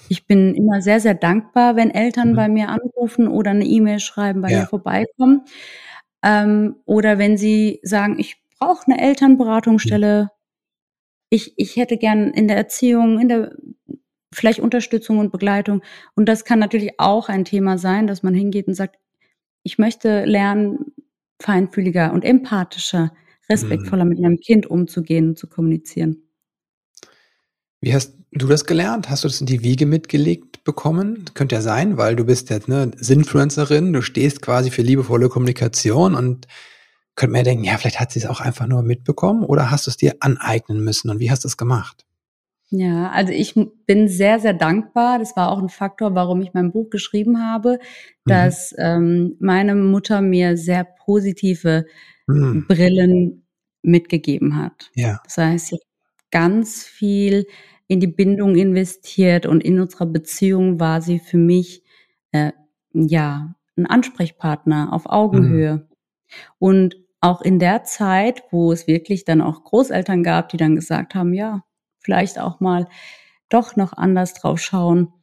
Ich 0.09 0.27
bin 0.27 0.55
immer 0.55 0.81
sehr, 0.81 0.99
sehr 0.99 1.15
dankbar, 1.15 1.75
wenn 1.75 1.91
Eltern 1.91 2.31
Mhm. 2.33 2.35
bei 2.35 2.49
mir 2.49 2.69
anrufen 2.69 3.27
oder 3.27 3.51
eine 3.51 3.65
E-Mail 3.65 3.99
schreiben, 3.99 4.41
bei 4.41 4.51
Ja. 4.51 4.61
mir 4.61 4.67
vorbeikommen. 4.67 5.43
Ähm, 6.23 6.77
oder 6.85 7.17
wenn 7.19 7.37
sie 7.37 7.79
sagen, 7.83 8.17
ich 8.19 8.37
brauche 8.59 8.85
eine 8.91 9.01
Elternberatungsstelle, 9.01 10.31
ich, 11.29 11.53
ich 11.57 11.75
hätte 11.75 11.97
gern 11.97 12.31
in 12.31 12.47
der 12.47 12.57
Erziehung, 12.57 13.19
in 13.19 13.29
der 13.29 13.55
vielleicht 14.33 14.59
Unterstützung 14.59 15.19
und 15.19 15.31
Begleitung. 15.31 15.81
Und 16.15 16.27
das 16.29 16.45
kann 16.45 16.59
natürlich 16.59 16.99
auch 16.99 17.29
ein 17.29 17.45
Thema 17.45 17.77
sein, 17.77 18.07
dass 18.07 18.23
man 18.23 18.33
hingeht 18.33 18.67
und 18.67 18.73
sagt, 18.75 18.97
ich 19.63 19.77
möchte 19.79 20.25
lernen, 20.25 20.93
feinfühliger 21.41 22.13
und 22.13 22.25
empathischer, 22.25 23.13
respektvoller 23.49 24.05
mit 24.05 24.19
meinem 24.19 24.39
Kind 24.39 24.67
umzugehen 24.67 25.29
und 25.29 25.39
zu 25.39 25.47
kommunizieren. 25.49 26.24
Wie 27.85 27.93
hast 27.93 28.15
du 28.31 28.47
das 28.47 28.65
gelernt? 28.65 29.11
Hast 29.11 29.23
du 29.23 29.27
das 29.27 29.39
in 29.39 29.45
die 29.45 29.61
Wiege 29.61 29.85
mitgelegt 29.85 30.63
bekommen? 30.63 31.25
Könnte 31.35 31.53
ja 31.53 31.61
sein, 31.61 31.97
weil 31.97 32.15
du 32.15 32.25
bist 32.25 32.49
jetzt 32.49 32.67
eine 32.67 32.89
Sinfluencerin, 32.97 33.93
du 33.93 34.01
stehst 34.01 34.41
quasi 34.41 34.71
für 34.71 34.81
liebevolle 34.81 35.29
Kommunikation 35.29 36.15
und 36.15 36.47
könnte 37.15 37.33
man 37.33 37.39
ja 37.41 37.43
denken, 37.43 37.63
ja, 37.63 37.77
vielleicht 37.77 37.99
hat 37.99 38.11
sie 38.11 38.17
es 38.17 38.25
auch 38.25 38.41
einfach 38.41 38.65
nur 38.65 38.81
mitbekommen 38.81 39.43
oder 39.43 39.69
hast 39.69 39.85
du 39.85 39.91
es 39.91 39.97
dir 39.97 40.15
aneignen 40.19 40.83
müssen 40.83 41.11
und 41.11 41.19
wie 41.19 41.29
hast 41.29 41.43
du 41.43 41.47
es 41.47 41.57
gemacht? 41.57 42.07
Ja, 42.71 43.11
also 43.11 43.31
ich 43.31 43.53
bin 43.85 44.07
sehr, 44.07 44.39
sehr 44.39 44.55
dankbar. 44.55 45.19
Das 45.19 45.35
war 45.35 45.51
auch 45.51 45.59
ein 45.61 45.69
Faktor, 45.69 46.15
warum 46.15 46.41
ich 46.41 46.55
mein 46.55 46.71
Buch 46.71 46.89
geschrieben 46.89 47.39
habe, 47.39 47.77
Mhm. 48.25 48.29
dass 48.31 48.73
ähm, 48.79 49.35
meine 49.39 49.75
Mutter 49.75 50.21
mir 50.21 50.57
sehr 50.57 50.85
positive 51.05 51.85
Mhm. 52.25 52.65
Brillen 52.67 53.45
mitgegeben 53.83 54.57
hat. 54.57 54.89
Ja. 54.95 55.19
Das 55.23 55.37
heißt, 55.37 55.75
ganz 56.31 56.83
viel 56.83 57.45
in 57.87 57.99
die 57.99 58.07
Bindung 58.07 58.55
investiert 58.55 59.45
und 59.45 59.61
in 59.63 59.79
unserer 59.79 60.05
Beziehung 60.07 60.79
war 60.79 61.01
sie 61.01 61.19
für 61.19 61.37
mich 61.37 61.83
äh, 62.31 62.51
ja 62.93 63.55
ein 63.77 63.85
Ansprechpartner 63.85 64.91
auf 64.93 65.03
Augenhöhe. 65.05 65.87
Und 66.59 66.95
auch 67.21 67.41
in 67.41 67.59
der 67.59 67.83
Zeit, 67.83 68.43
wo 68.51 68.71
es 68.71 68.87
wirklich 68.87 69.25
dann 69.25 69.41
auch 69.41 69.63
Großeltern 69.63 70.23
gab, 70.23 70.49
die 70.49 70.57
dann 70.57 70.75
gesagt 70.75 71.15
haben, 71.15 71.33
ja, 71.33 71.63
vielleicht 71.99 72.39
auch 72.39 72.59
mal 72.59 72.87
doch 73.49 73.75
noch 73.75 73.93
anders 73.93 74.33
drauf 74.33 74.59
schauen. 74.59 75.13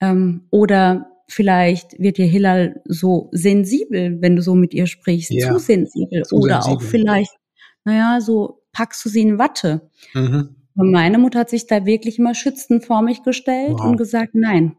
Ähm, 0.00 0.46
oder 0.50 1.10
vielleicht 1.28 1.98
wird 1.98 2.18
dir 2.18 2.26
Hillal 2.26 2.80
so 2.86 3.28
sensibel, 3.32 4.20
wenn 4.20 4.36
du 4.36 4.42
so 4.42 4.54
mit 4.54 4.72
ihr 4.74 4.86
sprichst, 4.86 5.30
Ja, 5.30 5.52
zu 5.52 5.58
sensibel. 5.58 6.22
zu 6.24 6.36
oder 6.36 6.60
auch 6.60 6.64
sensibel. 6.80 6.88
vielleicht, 6.88 7.32
naja, 7.84 8.20
so 8.20 8.62
packst 8.72 9.04
du 9.04 9.08
sie 9.08 9.22
in 9.22 9.38
Watte. 9.38 9.90
Mhm. 10.14 10.55
Meine 10.76 11.18
Mutter 11.18 11.40
hat 11.40 11.50
sich 11.50 11.66
da 11.66 11.86
wirklich 11.86 12.18
immer 12.18 12.34
schützend 12.34 12.84
vor 12.84 13.02
mich 13.02 13.22
gestellt 13.22 13.72
Wow. 13.78 13.84
und 13.86 13.96
gesagt, 13.96 14.34
nein. 14.34 14.76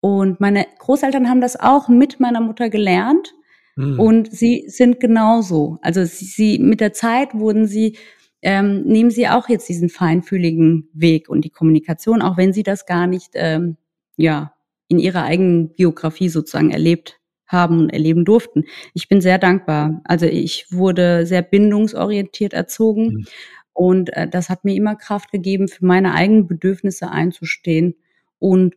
Und 0.00 0.40
meine 0.40 0.66
Großeltern 0.78 1.28
haben 1.28 1.40
das 1.40 1.58
auch 1.58 1.88
mit 1.88 2.20
meiner 2.20 2.40
Mutter 2.40 2.70
gelernt. 2.70 3.34
Mhm. 3.76 4.00
Und 4.00 4.32
sie 4.32 4.64
sind 4.68 5.00
genauso. 5.00 5.78
Also 5.82 6.04
sie, 6.04 6.24
sie 6.24 6.58
mit 6.58 6.80
der 6.80 6.92
Zeit 6.92 7.34
wurden 7.34 7.66
sie, 7.66 7.96
ähm, 8.42 8.82
nehmen 8.84 9.10
sie 9.10 9.28
auch 9.28 9.48
jetzt 9.48 9.68
diesen 9.68 9.88
feinfühligen 9.90 10.88
Weg 10.94 11.28
und 11.28 11.44
die 11.44 11.50
Kommunikation, 11.50 12.22
auch 12.22 12.36
wenn 12.36 12.52
sie 12.52 12.62
das 12.62 12.86
gar 12.86 13.06
nicht, 13.06 13.30
ähm, 13.34 13.76
ja, 14.16 14.54
in 14.88 14.98
ihrer 14.98 15.22
eigenen 15.24 15.74
Biografie 15.74 16.28
sozusagen 16.28 16.70
erlebt 16.72 17.20
haben 17.46 17.80
und 17.80 17.90
erleben 17.90 18.24
durften. 18.24 18.64
Ich 18.94 19.08
bin 19.08 19.20
sehr 19.20 19.38
dankbar. 19.38 20.00
Also 20.04 20.26
ich 20.26 20.66
wurde 20.70 21.26
sehr 21.26 21.42
bindungsorientiert 21.42 22.52
erzogen 22.54 23.04
Mhm. 23.08 23.24
Und 23.72 24.10
äh, 24.16 24.28
das 24.28 24.48
hat 24.50 24.64
mir 24.64 24.74
immer 24.74 24.96
Kraft 24.96 25.32
gegeben, 25.32 25.68
für 25.68 25.84
meine 25.86 26.14
eigenen 26.14 26.46
Bedürfnisse 26.46 27.10
einzustehen. 27.10 27.94
Und 28.38 28.74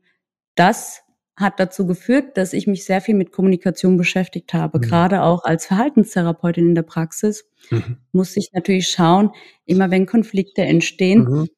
das 0.56 1.02
hat 1.36 1.60
dazu 1.60 1.88
geführt, 1.88 2.38
dass 2.38 2.54
ich 2.54 2.68
mich 2.68 2.86
sehr 2.86 3.02
viel 3.02 3.16
mit 3.16 3.32
Kommunikation 3.32 3.98
beschäftigt 3.98 4.54
habe. 4.54 4.78
Mhm. 4.80 4.84
Gerade 4.84 5.24
auch 5.24 5.44
als 5.46 5.66
Verhaltenstherapeutin 5.66 6.70
in 6.70 6.76
der 6.76 6.84
Praxis 6.84 7.50
Mhm. 7.72 7.98
musste 8.12 8.40
ich 8.40 8.52
natürlich 8.54 8.90
schauen, 8.90 9.32
immer 9.66 9.90
wenn 9.92 10.06
Konflikte 10.06 10.62
entstehen 10.64 11.24
Mhm. 11.24 11.50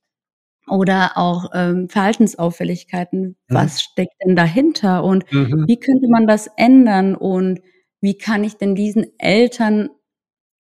oder 0.69 1.13
auch 1.17 1.51
ähm, 1.53 1.89
Verhaltensauffälligkeiten, 1.89 3.21
Mhm. 3.21 3.35
was 3.49 3.81
steckt 3.83 4.13
denn 4.25 4.35
dahinter 4.37 5.03
und 5.03 5.31
Mhm. 5.33 5.65
wie 5.67 5.79
könnte 5.79 6.07
man 6.09 6.27
das 6.27 6.47
ändern 6.57 7.15
und 7.15 7.61
wie 8.01 8.17
kann 8.17 8.43
ich 8.45 8.57
denn 8.57 8.75
diesen 8.75 9.07
Eltern 9.19 9.89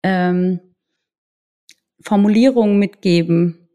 ähm, 0.03 0.59
Formulierungen 2.03 2.79
mitgeben? 2.79 3.69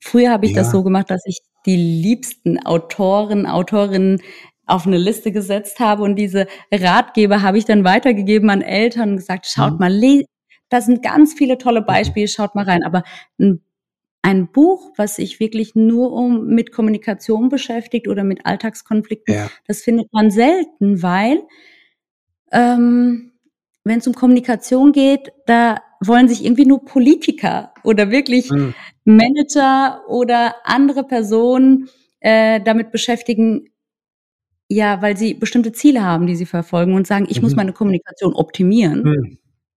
Früher 0.00 0.30
habe 0.30 0.46
ich 0.46 0.52
das 0.54 0.68
Ja. 0.68 0.72
so 0.72 0.82
gemacht, 0.82 1.10
dass 1.10 1.22
ich 1.26 1.40
die 1.66 1.76
liebsten 1.76 2.58
Autoren, 2.64 3.46
Autorinnen 3.46 4.22
auf 4.66 4.86
eine 4.86 4.98
Liste 4.98 5.32
gesetzt 5.32 5.80
habe 5.80 6.02
und 6.04 6.16
diese 6.16 6.46
Ratgeber 6.72 7.42
habe 7.42 7.58
ich 7.58 7.64
dann 7.64 7.84
weitergegeben 7.84 8.50
an 8.50 8.62
Eltern 8.62 9.10
und 9.10 9.16
gesagt, 9.16 9.46
schaut 9.46 9.72
Mhm. 9.74 9.78
mal, 9.78 10.24
da 10.68 10.80
sind 10.80 11.02
ganz 11.02 11.34
viele 11.34 11.58
tolle 11.58 11.82
Beispiele, 11.82 12.28
schaut 12.28 12.54
mal 12.54 12.64
rein. 12.64 12.84
Aber 12.84 13.02
ein, 13.38 13.60
ein 14.22 14.52
Buch, 14.52 14.92
was 14.96 15.16
sich 15.16 15.40
wirklich 15.40 15.74
nur 15.74 16.12
um 16.12 16.46
mit 16.46 16.72
Kommunikation 16.72 17.48
beschäftigt 17.48 18.06
oder 18.08 18.22
mit 18.24 18.46
Alltagskonflikten, 18.46 19.34
Ja. 19.34 19.50
das 19.66 19.82
findet 19.82 20.12
man 20.12 20.30
selten, 20.30 21.02
weil 21.02 21.42
ähm, 22.52 23.32
wenn 23.84 23.98
es 23.98 24.06
um 24.06 24.14
Kommunikation 24.14 24.92
geht, 24.92 25.32
da 25.46 25.80
wollen 26.00 26.28
sich 26.28 26.44
irgendwie 26.44 26.66
nur 26.66 26.84
Politiker 26.84 27.72
oder 27.84 28.10
wirklich 28.10 28.50
Mhm. 28.50 28.74
Manager 29.04 30.02
oder 30.08 30.54
andere 30.64 31.04
Personen 31.04 31.88
äh, 32.20 32.60
damit 32.62 32.90
beschäftigen, 32.92 33.68
ja, 34.68 35.02
weil 35.02 35.16
sie 35.16 35.34
bestimmte 35.34 35.72
Ziele 35.72 36.04
haben, 36.04 36.26
die 36.26 36.36
sie 36.36 36.46
verfolgen 36.46 36.94
und 36.94 37.06
sagen, 37.06 37.26
ich 37.28 37.42
muss 37.42 37.52
Mhm. 37.52 37.56
meine 37.56 37.72
Kommunikation 37.72 38.34
optimieren. 38.34 39.02
Mhm. 39.02 39.38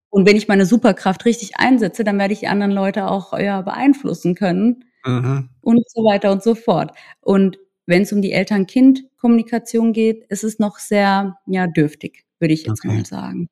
Und 0.09 0.27
wenn 0.27 0.35
ich 0.35 0.47
meine 0.49 0.65
Superkraft 0.65 1.25
richtig 1.25 1.57
einsetze, 1.57 2.03
dann 2.03 2.19
werde 2.19 2.33
ich 2.33 2.41
die 2.41 2.47
anderen 2.47 2.73
Leute 2.73 3.07
auch 3.09 3.37
ja, 3.39 3.61
beeinflussen 3.61 4.35
können 4.35 4.83
Mhm. 5.05 5.49
und 5.61 5.89
so 5.89 6.01
weiter 6.03 6.31
und 6.31 6.43
so 6.43 6.55
fort. 6.55 6.91
Und 7.21 7.57
wenn 7.87 8.03
es 8.03 8.11
um 8.13 8.21
die 8.21 8.33
Eltern-Kind-Kommunikation 8.33 9.93
geht, 9.93 10.25
ist 10.29 10.43
es 10.43 10.59
noch 10.59 10.77
sehr 10.79 11.37
ja, 11.47 11.67
dürftig, 11.67 12.25
würde 12.39 12.53
ich 12.53 12.65
jetzt 12.65 12.83
Okay. 12.85 12.95
mal 12.97 13.05
sagen. 13.05 13.49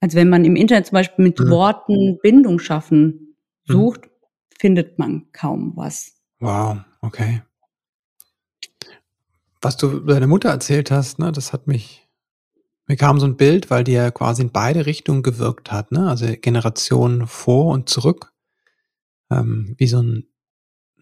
Also 0.00 0.16
wenn 0.16 0.28
man 0.28 0.44
im 0.44 0.56
Internet 0.56 0.86
zum 0.86 0.94
Beispiel 0.94 1.24
mit 1.24 1.38
Mhm. 1.40 1.50
Worten 1.50 2.18
Bindung 2.22 2.58
schaffen 2.58 3.36
Mhm. 3.68 3.72
sucht, 3.72 4.00
findet 4.58 4.98
man 4.98 5.26
kaum 5.32 5.72
was. 5.76 6.12
Wow, 6.40 6.78
okay. 7.02 7.42
Was 9.62 9.76
du 9.76 9.90
über 9.90 10.14
deine 10.14 10.26
Mutter 10.26 10.50
erzählt 10.50 10.90
hast, 10.90 11.18
ne, 11.18 11.32
das 11.32 11.52
hat 11.52 11.66
mich, 11.66 12.06
mir 12.86 12.96
kam 12.96 13.20
so 13.20 13.26
ein 13.26 13.36
Bild, 13.36 13.70
weil 13.70 13.84
die 13.84 13.92
ja 13.92 14.10
quasi 14.10 14.42
in 14.42 14.52
beide 14.52 14.86
Richtungen 14.86 15.22
gewirkt 15.22 15.72
hat, 15.72 15.92
ne? 15.92 16.08
Also 16.08 16.26
Generationen 16.40 17.26
vor 17.26 17.72
und 17.74 17.88
zurück, 17.88 18.32
ähm, 19.30 19.74
wie 19.78 19.86
so 19.88 20.02
ein, 20.02 20.28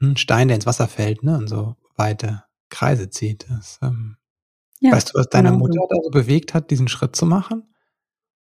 ein 0.03 0.17
Stein, 0.17 0.49
der 0.49 0.57
ins 0.57 0.67
Wasser 0.67 0.89
fällt, 0.89 1.23
ne, 1.25 1.39
und 1.39 1.49
so 1.49 1.77
weite 1.97 2.45
Kreise 2.71 3.11
zieht. 3.11 3.47
Das, 3.51 3.79
ähm, 3.83 4.17
Ja, 4.81 4.93
weißt 4.93 5.11
du, 5.15 5.19
was 5.19 5.29
deine 5.31 5.51
genau. 5.51 5.61
Mutter 5.61 5.81
da 5.91 5.97
so 6.03 6.11
bewegt 6.11 6.55
hat, 6.55 6.71
diesen 6.71 6.89
Schritt 6.89 7.17
zu 7.17 7.27
machen? 7.27 7.74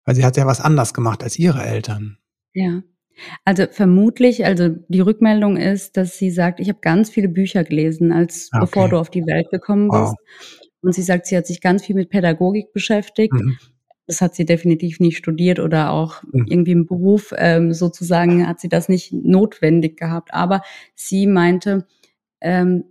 Weil 0.05 0.15
sie 0.15 0.25
hat 0.25 0.37
ja 0.37 0.47
was 0.47 0.61
anders 0.61 0.95
gemacht 0.95 1.23
als 1.23 1.39
ihre 1.39 1.63
Eltern. 1.65 2.19
Ja. 2.53 2.83
Also 3.45 3.65
vermutlich, 3.71 4.45
also 4.45 4.71
die 4.89 5.01
Rückmeldung 5.01 5.57
ist, 5.57 5.97
dass 5.97 6.19
sie 6.19 6.31
sagt, 6.31 6.59
ich 6.61 6.69
habe 6.69 6.81
ganz 6.83 7.11
viele 7.11 7.29
Bücher 7.29 7.63
gelesen, 7.65 8.13
als 8.13 8.49
Ah, 8.53 8.61
bevor 8.61 8.85
okay. 8.85 8.91
du 8.91 8.99
auf 8.99 9.11
die 9.11 9.25
Welt 9.27 9.51
gekommen 9.51 9.89
Wow. 9.89 10.11
bist. 10.11 10.57
Und 10.83 10.95
sie 10.95 11.03
sagt, 11.03 11.27
sie 11.27 11.37
hat 11.37 11.47
sich 11.47 11.61
ganz 11.61 11.85
viel 11.85 11.95
mit 11.95 12.11
Pädagogik 12.11 12.73
beschäftigt. 12.73 13.33
Mhm. 13.33 13.57
Das 14.07 14.21
hat 14.21 14.35
sie 14.35 14.45
definitiv 14.45 15.01
nicht 15.01 15.17
studiert 15.17 15.61
oder 15.61 15.91
auch 15.93 16.23
Mhm. 16.25 16.47
irgendwie 16.49 16.73
im 16.73 16.87
Beruf 16.87 17.33
ähm, 17.39 17.73
sozusagen 17.73 18.47
hat 18.47 18.61
sie 18.61 18.69
das 18.69 18.89
nicht 18.89 19.13
notwendig 19.13 19.97
gehabt. 19.97 20.35
Aber 20.35 20.63
sie 20.95 21.27
meinte, 21.27 21.87
ähm, 22.41 22.85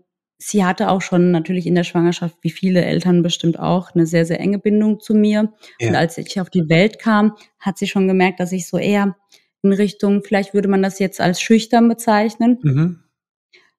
sie 0.47 0.63
hatte 0.65 0.89
auch 0.89 1.01
schon 1.01 1.31
natürlich 1.31 1.65
in 1.67 1.75
der 1.75 1.83
Schwangerschaft, 1.83 2.37
wie 2.41 2.49
viele 2.51 2.83
Eltern 2.83 3.21
bestimmt 3.23 3.59
auch, 3.59 3.91
eine 3.95 4.05
sehr, 4.05 4.25
sehr 4.25 4.39
enge 4.39 4.59
Bindung 4.59 4.99
zu 4.99 5.13
mir. 5.13 5.41
Und 5.81 5.93
Ja. 5.93 5.93
als 5.93 6.17
ich 6.17 6.39
auf 6.41 6.49
die 6.49 6.69
Welt 6.69 6.99
kam, 6.99 7.35
hat 7.59 7.77
sie 7.77 7.87
schon 7.87 8.07
gemerkt, 8.07 8.39
dass 8.39 8.51
ich 8.51 8.67
so 8.67 8.77
eher 8.77 9.15
in 9.63 9.73
Richtung, 9.73 10.21
vielleicht 10.23 10.53
würde 10.53 10.67
man 10.67 10.83
das 10.83 10.99
jetzt 10.99 11.21
als 11.21 11.41
schüchtern 11.41 11.87
bezeichnen, 11.87 12.59
Mhm. 12.63 12.99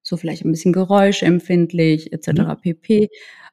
so 0.03 0.17
vielleicht 0.17 0.45
ein 0.45 0.51
bisschen 0.53 0.73
geräuschempfindlich 0.73 2.13
etc. 2.13 2.29
Mhm. 2.29 2.61
pp. 2.63 3.09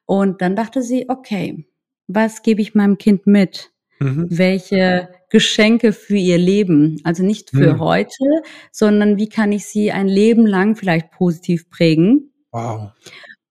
Und 0.06 0.40
dann 0.42 0.56
dachte 0.56 0.82
sie, 0.82 1.08
okay, 1.08 1.66
was 2.08 2.42
gebe 2.42 2.60
ich 2.62 2.74
meinem 2.74 2.98
Kind 2.98 3.26
mit? 3.26 3.70
Mhm. 4.00 4.26
Welche 4.30 5.08
Geschenke 5.30 5.92
für 5.92 6.16
ihr 6.16 6.38
Leben? 6.38 7.00
Also 7.04 7.22
nicht 7.22 7.50
für 7.50 7.74
Mhm. 7.74 7.80
heute, 7.80 8.42
sondern 8.72 9.16
wie 9.16 9.28
kann 9.28 9.52
ich 9.52 9.66
sie 9.66 9.92
ein 9.92 10.08
Leben 10.08 10.46
lang 10.46 10.74
vielleicht 10.76 11.10
positiv 11.12 11.70
prägen? 11.70 12.31
Wow. 12.52 12.90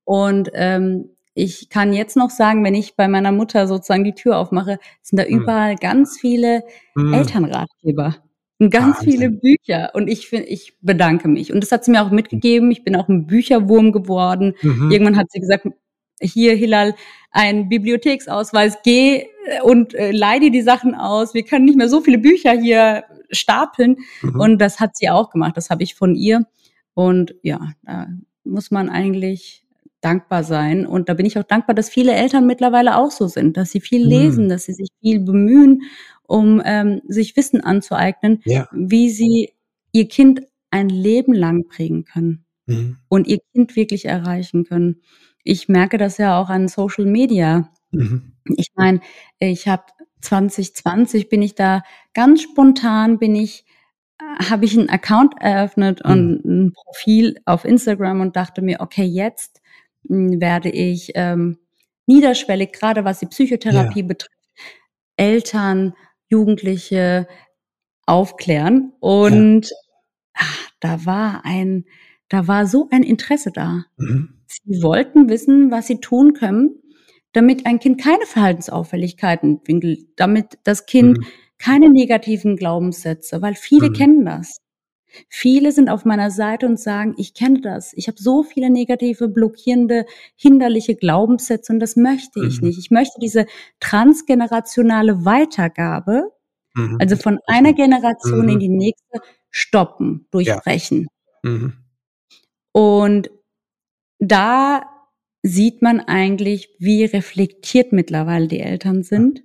Und 0.06 0.50
ähm, 0.54 1.10
ich 1.34 1.70
kann 1.70 1.94
jetzt 1.94 2.18
noch 2.18 2.30
sagen, 2.30 2.64
wenn 2.64 2.76
ich 2.76 2.96
bei 2.96 3.08
meiner 3.08 3.32
Mutter 3.32 3.68
sozusagen 3.68 4.04
die 4.04 4.14
Tür 4.16 4.38
aufmache, 4.38 4.80
sind 5.02 5.18
da 5.20 5.24
Mhm. 5.26 5.42
überall 5.42 5.76
ganz 5.76 6.18
viele 6.20 6.64
Mhm. 6.96 7.14
Elternratgeber 7.14 8.18
und 8.60 8.70
ganz 8.72 9.00
viele 9.00 9.28
Wahnsinn. 9.28 9.40
Bücher. 9.40 9.92
Und 9.94 10.08
ich 10.10 10.28
finde, 10.28 10.48
ich 10.48 10.78
bedanke 10.82 11.28
mich. 11.30 11.54
Und 11.54 11.62
das 11.64 11.72
hat 11.72 11.86
sie 11.86 11.92
mir 11.92 12.04
auch 12.04 12.12
mitgegeben. 12.12 12.72
Ich 12.72 12.84
bin 12.84 12.96
auch 12.96 13.10
ein 13.10 13.28
Bücherwurm 13.28 13.92
geworden. 13.92 14.56
Mhm. 14.62 14.92
Irgendwann 14.92 15.18
hat 15.18 15.32
sie 15.32 15.40
gesagt, 15.40 15.68
hier 16.22 16.56
Hilal, 16.56 16.96
ein 17.32 17.70
Bibliotheksausweis, 17.70 18.78
geh 18.84 19.28
und 19.64 19.94
äh, 19.96 20.12
leih 20.12 20.40
dir 20.40 20.52
die 20.52 20.62
Sachen 20.62 20.94
aus. 20.96 21.34
Wir 21.34 21.44
können 21.44 21.66
nicht 21.66 21.78
mehr 21.78 21.90
so 21.90 22.02
viele 22.02 22.20
Bücher 22.20 22.52
hier 22.54 23.06
stapeln. 23.32 23.98
Mhm. 24.22 24.40
Und 24.40 24.58
das 24.62 24.80
hat 24.80 24.96
sie 24.98 25.10
auch 25.10 25.30
gemacht. 25.32 25.58
Das 25.58 25.70
habe 25.72 25.84
ich 25.84 25.96
von 25.96 26.16
ihr. 26.16 26.46
Und 26.94 27.34
ja, 27.42 27.60
da 27.84 28.08
muss 28.44 28.72
man 28.72 28.90
eigentlich 28.90 29.66
dankbar 30.02 30.44
sein. 30.44 30.86
Und 30.88 31.10
da 31.10 31.14
bin 31.14 31.26
ich 31.26 31.38
auch 31.38 31.44
dankbar, 31.44 31.76
dass 31.76 31.90
viele 31.90 32.14
Eltern 32.14 32.48
mittlerweile 32.48 32.98
auch 32.98 33.12
so 33.12 33.28
sind, 33.28 33.58
dass 33.58 33.72
sie 33.72 33.82
viel 33.82 34.04
Mhm. 34.04 34.10
lesen, 34.10 34.50
dass 34.50 34.66
sie 34.66 34.74
sich 34.74 34.90
viel 35.02 35.20
bemühen, 35.20 35.84
um 36.28 36.62
ähm, 36.66 37.02
sich 37.08 37.36
Wissen 37.38 37.62
anzueignen, 37.62 38.42
Ja. 38.46 38.68
wie 38.74 39.10
sie 39.10 39.52
ihr 39.92 40.08
Kind 40.08 40.42
ein 40.72 40.90
Leben 40.90 41.34
lang 41.34 41.68
prägen 41.68 42.06
können 42.06 42.46
Mhm. 42.68 42.98
und 43.10 43.28
ihr 43.28 43.40
Kind 43.54 43.76
wirklich 43.76 44.06
erreichen 44.06 44.64
können. 44.66 45.02
Ich 45.44 45.68
merke 45.70 45.98
das 45.98 46.18
ja 46.18 46.40
auch 46.42 46.50
an 46.50 46.68
Social 46.68 47.06
Media. 47.06 47.70
Mhm. 47.92 48.34
Ich 48.58 48.70
meine, 48.76 49.02
ich 49.40 49.68
habe 49.68 49.84
2020 50.22 51.30
bin 51.30 51.42
ich 51.42 51.56
da 51.56 51.84
ganz 52.14 52.42
spontan 52.44 53.20
bin 53.20 53.36
ich 53.36 53.66
habe 54.40 54.66
ich 54.66 54.78
einen 54.78 54.90
Account 54.90 55.34
eröffnet 55.40 56.02
Mhm. 56.06 56.12
und 56.12 56.46
ein 56.46 56.74
Profil 56.74 57.40
auf 57.46 57.66
Instagram 57.66 58.22
und 58.22 58.36
dachte 58.36 58.62
mir, 58.62 58.80
okay, 58.82 59.04
jetzt 59.04 59.62
mh, 60.04 60.40
werde 60.42 60.70
ich 60.70 61.12
ähm, 61.16 61.58
niederschwellig, 62.08 62.72
gerade 62.74 63.06
was 63.06 63.20
die 63.20 63.26
Psychotherapie 63.28 64.04
betrifft, 64.04 64.32
Eltern, 65.18 65.94
Jugendliche 66.30 67.28
aufklären. 68.06 68.94
Und 69.00 69.70
ach, 70.34 70.70
da 70.80 71.06
war 71.06 71.46
ein, 71.46 71.86
da 72.30 72.48
war 72.48 72.66
so 72.68 72.88
ein 72.92 73.04
Interesse 73.04 73.52
da. 73.52 73.86
Mhm. 73.98 74.42
Sie 74.48 74.82
wollten 74.84 75.30
wissen, 75.30 75.72
was 75.72 75.88
sie 75.88 76.00
tun 76.00 76.34
können, 76.34 76.76
damit 77.34 77.66
ein 77.66 77.80
Kind 77.80 78.02
keine 78.02 78.26
Verhaltensauffälligkeiten 78.26 79.58
entwickelt, 79.58 80.08
damit 80.18 80.58
das 80.64 80.86
Kind 80.86 81.18
Mhm. 81.20 81.26
Keine 81.62 81.90
negativen 81.90 82.56
Glaubenssätze, 82.58 83.42
weil 83.42 83.56
viele 83.56 83.90
Mhm. 83.90 83.94
kennen 83.94 84.26
das. 84.26 84.58
Viele 85.30 85.72
sind 85.74 85.90
auf 85.90 86.06
meiner 86.06 86.32
Seite 86.32 86.66
und 86.68 86.80
sagen, 86.80 87.16
ich 87.18 87.34
kenne 87.34 87.62
das. 87.62 87.94
Ich 87.96 88.08
habe 88.08 88.18
so 88.22 88.44
viele 88.44 88.70
negative, 88.70 89.28
blockierende, 89.28 90.06
hinderliche 90.38 90.96
Glaubenssätze 90.96 91.74
und 91.74 91.80
das 91.80 91.96
möchte 91.98 92.40
ich 92.46 92.62
Mhm. 92.62 92.68
nicht. 92.70 92.80
Ich 92.80 92.92
möchte 92.92 93.20
diese 93.22 93.46
transgenerationale 93.82 95.26
Weitergabe, 95.26 96.32
Mhm. 96.76 96.98
also 97.00 97.18
von 97.18 97.40
einer 97.48 97.74
Generation 97.74 98.44
Mhm. 98.44 98.50
in 98.50 98.60
die 98.60 98.70
nächste, 98.70 99.20
stoppen, 99.50 100.28
durchbrechen. 100.32 101.08
Mhm. 101.44 101.74
Und 102.74 103.30
da 104.20 104.84
sieht 105.44 105.82
man 105.82 106.00
eigentlich, 106.00 106.70
wie 106.80 107.04
reflektiert 107.06 107.92
mittlerweile 107.92 108.48
die 108.48 108.60
Eltern 108.62 109.04
sind. 109.04 109.44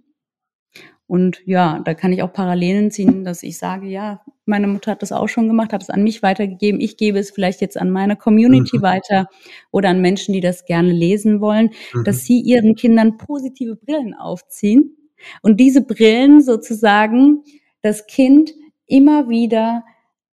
Und 1.08 1.40
ja, 1.46 1.80
da 1.84 1.94
kann 1.94 2.12
ich 2.12 2.22
auch 2.22 2.32
Parallelen 2.32 2.90
ziehen, 2.90 3.24
dass 3.24 3.42
ich 3.44 3.58
sage, 3.58 3.86
ja, 3.86 4.22
meine 4.44 4.66
Mutter 4.66 4.90
hat 4.92 5.02
das 5.02 5.12
auch 5.12 5.28
schon 5.28 5.46
gemacht, 5.46 5.72
hat 5.72 5.82
es 5.82 5.90
an 5.90 6.02
mich 6.02 6.22
weitergegeben. 6.22 6.80
Ich 6.80 6.96
gebe 6.96 7.18
es 7.18 7.30
vielleicht 7.30 7.60
jetzt 7.60 7.76
an 7.78 7.90
meine 7.90 8.16
Community 8.16 8.78
Mhm. 8.78 8.82
weiter 8.82 9.28
oder 9.70 9.90
an 9.90 10.00
Menschen, 10.00 10.32
die 10.32 10.40
das 10.40 10.64
gerne 10.64 10.90
lesen 10.92 11.40
wollen, 11.40 11.70
Mhm. 11.94 12.04
dass 12.04 12.24
sie 12.24 12.40
ihren 12.40 12.74
Kindern 12.74 13.18
positive 13.18 13.76
Brillen 13.76 14.14
aufziehen 14.14 14.96
und 15.42 15.58
diese 15.60 15.80
Brillen 15.82 16.42
sozusagen 16.42 17.42
das 17.82 18.06
Kind 18.06 18.52
immer 18.86 19.28
wieder 19.28 19.84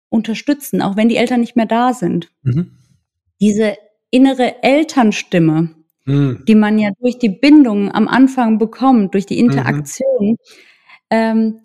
unterstützen, 0.09 0.81
auch 0.83 0.97
wenn 0.97 1.09
die 1.09 1.17
Eltern 1.17 1.41
nicht 1.41 1.57
mehr 1.57 1.67
da 1.67 1.93
sind 1.95 2.31
Mhm. 2.43 2.73
diese 3.41 3.77
innere 4.11 4.63
Elternstimme, 4.63 5.71
Mhm. 6.05 6.45
die 6.49 6.55
man 6.57 6.79
ja 6.79 6.91
durch 7.01 7.19
die 7.19 7.29
Bindung 7.29 7.91
am 7.93 8.09
Anfang 8.09 8.59
bekommt, 8.59 9.15
durch 9.15 9.27
die 9.27 9.39
Interaktion, 9.39 10.37
ähm, 11.11 11.61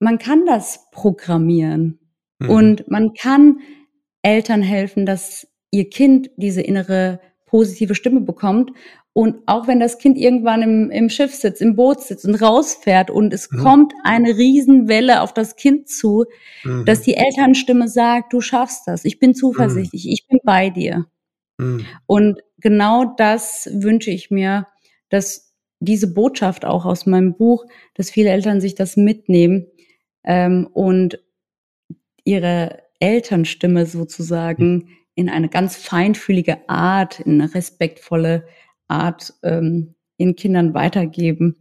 man 0.00 0.18
kann 0.18 0.46
das 0.46 0.90
programmieren 0.92 1.98
Mhm. 2.40 2.50
und 2.50 2.90
man 2.90 3.12
kann 3.14 3.58
Eltern 4.22 4.62
helfen, 4.62 5.06
dass 5.06 5.46
ihr 5.70 5.90
Kind 5.90 6.30
diese 6.36 6.62
innere 6.62 7.20
positive 7.46 7.94
Stimme 7.94 8.20
bekommt. 8.20 8.70
Und 9.14 9.36
auch 9.46 9.66
wenn 9.66 9.80
das 9.80 9.98
Kind 9.98 10.16
irgendwann 10.16 10.62
im, 10.62 10.90
im 10.90 11.08
Schiff 11.10 11.34
sitzt, 11.34 11.60
im 11.60 11.74
Boot 11.74 12.00
sitzt 12.02 12.24
und 12.24 12.36
rausfährt 12.36 13.10
und 13.10 13.32
es 13.34 13.50
Mhm. 13.50 13.58
kommt 13.58 13.92
eine 14.04 14.36
Riesenwelle 14.36 15.22
auf 15.22 15.34
das 15.34 15.56
Kind 15.56 15.88
zu, 15.88 16.24
Mhm. 16.64 16.84
dass 16.84 17.02
die 17.02 17.14
Elternstimme 17.16 17.88
sagt, 17.88 18.32
du 18.32 18.40
schaffst 18.40 18.82
das, 18.86 19.04
ich 19.04 19.18
bin 19.18 19.34
zuversichtlich, 19.34 20.08
ich 20.08 20.26
bin 20.28 20.38
bei 20.44 20.70
dir. 20.70 21.06
Mhm. 21.58 21.84
Und 22.06 22.40
genau 22.58 23.04
das 23.16 23.68
wünsche 23.72 24.10
ich 24.10 24.30
mir, 24.30 24.66
dass 25.08 25.54
diese 25.80 26.12
Botschaft 26.12 26.64
auch 26.64 26.84
aus 26.84 27.06
meinem 27.06 27.34
Buch, 27.36 27.64
dass 27.94 28.10
viele 28.10 28.30
Eltern 28.30 28.60
sich 28.60 28.74
das 28.74 28.96
mitnehmen, 28.96 29.66
ähm, 30.24 30.68
und 30.72 31.20
ihre 32.24 32.82
Elternstimme 33.00 33.86
sozusagen 33.86 34.90
in 35.14 35.28
eine 35.28 35.48
ganz 35.48 35.76
feinfühlige 35.76 36.68
Art, 36.68 37.20
in 37.20 37.40
eine 37.40 37.54
respektvolle 37.54 38.46
Art 38.88 39.34
ähm, 39.42 39.94
ihren 40.16 40.36
Kindern 40.36 40.74
weitergeben. 40.74 41.56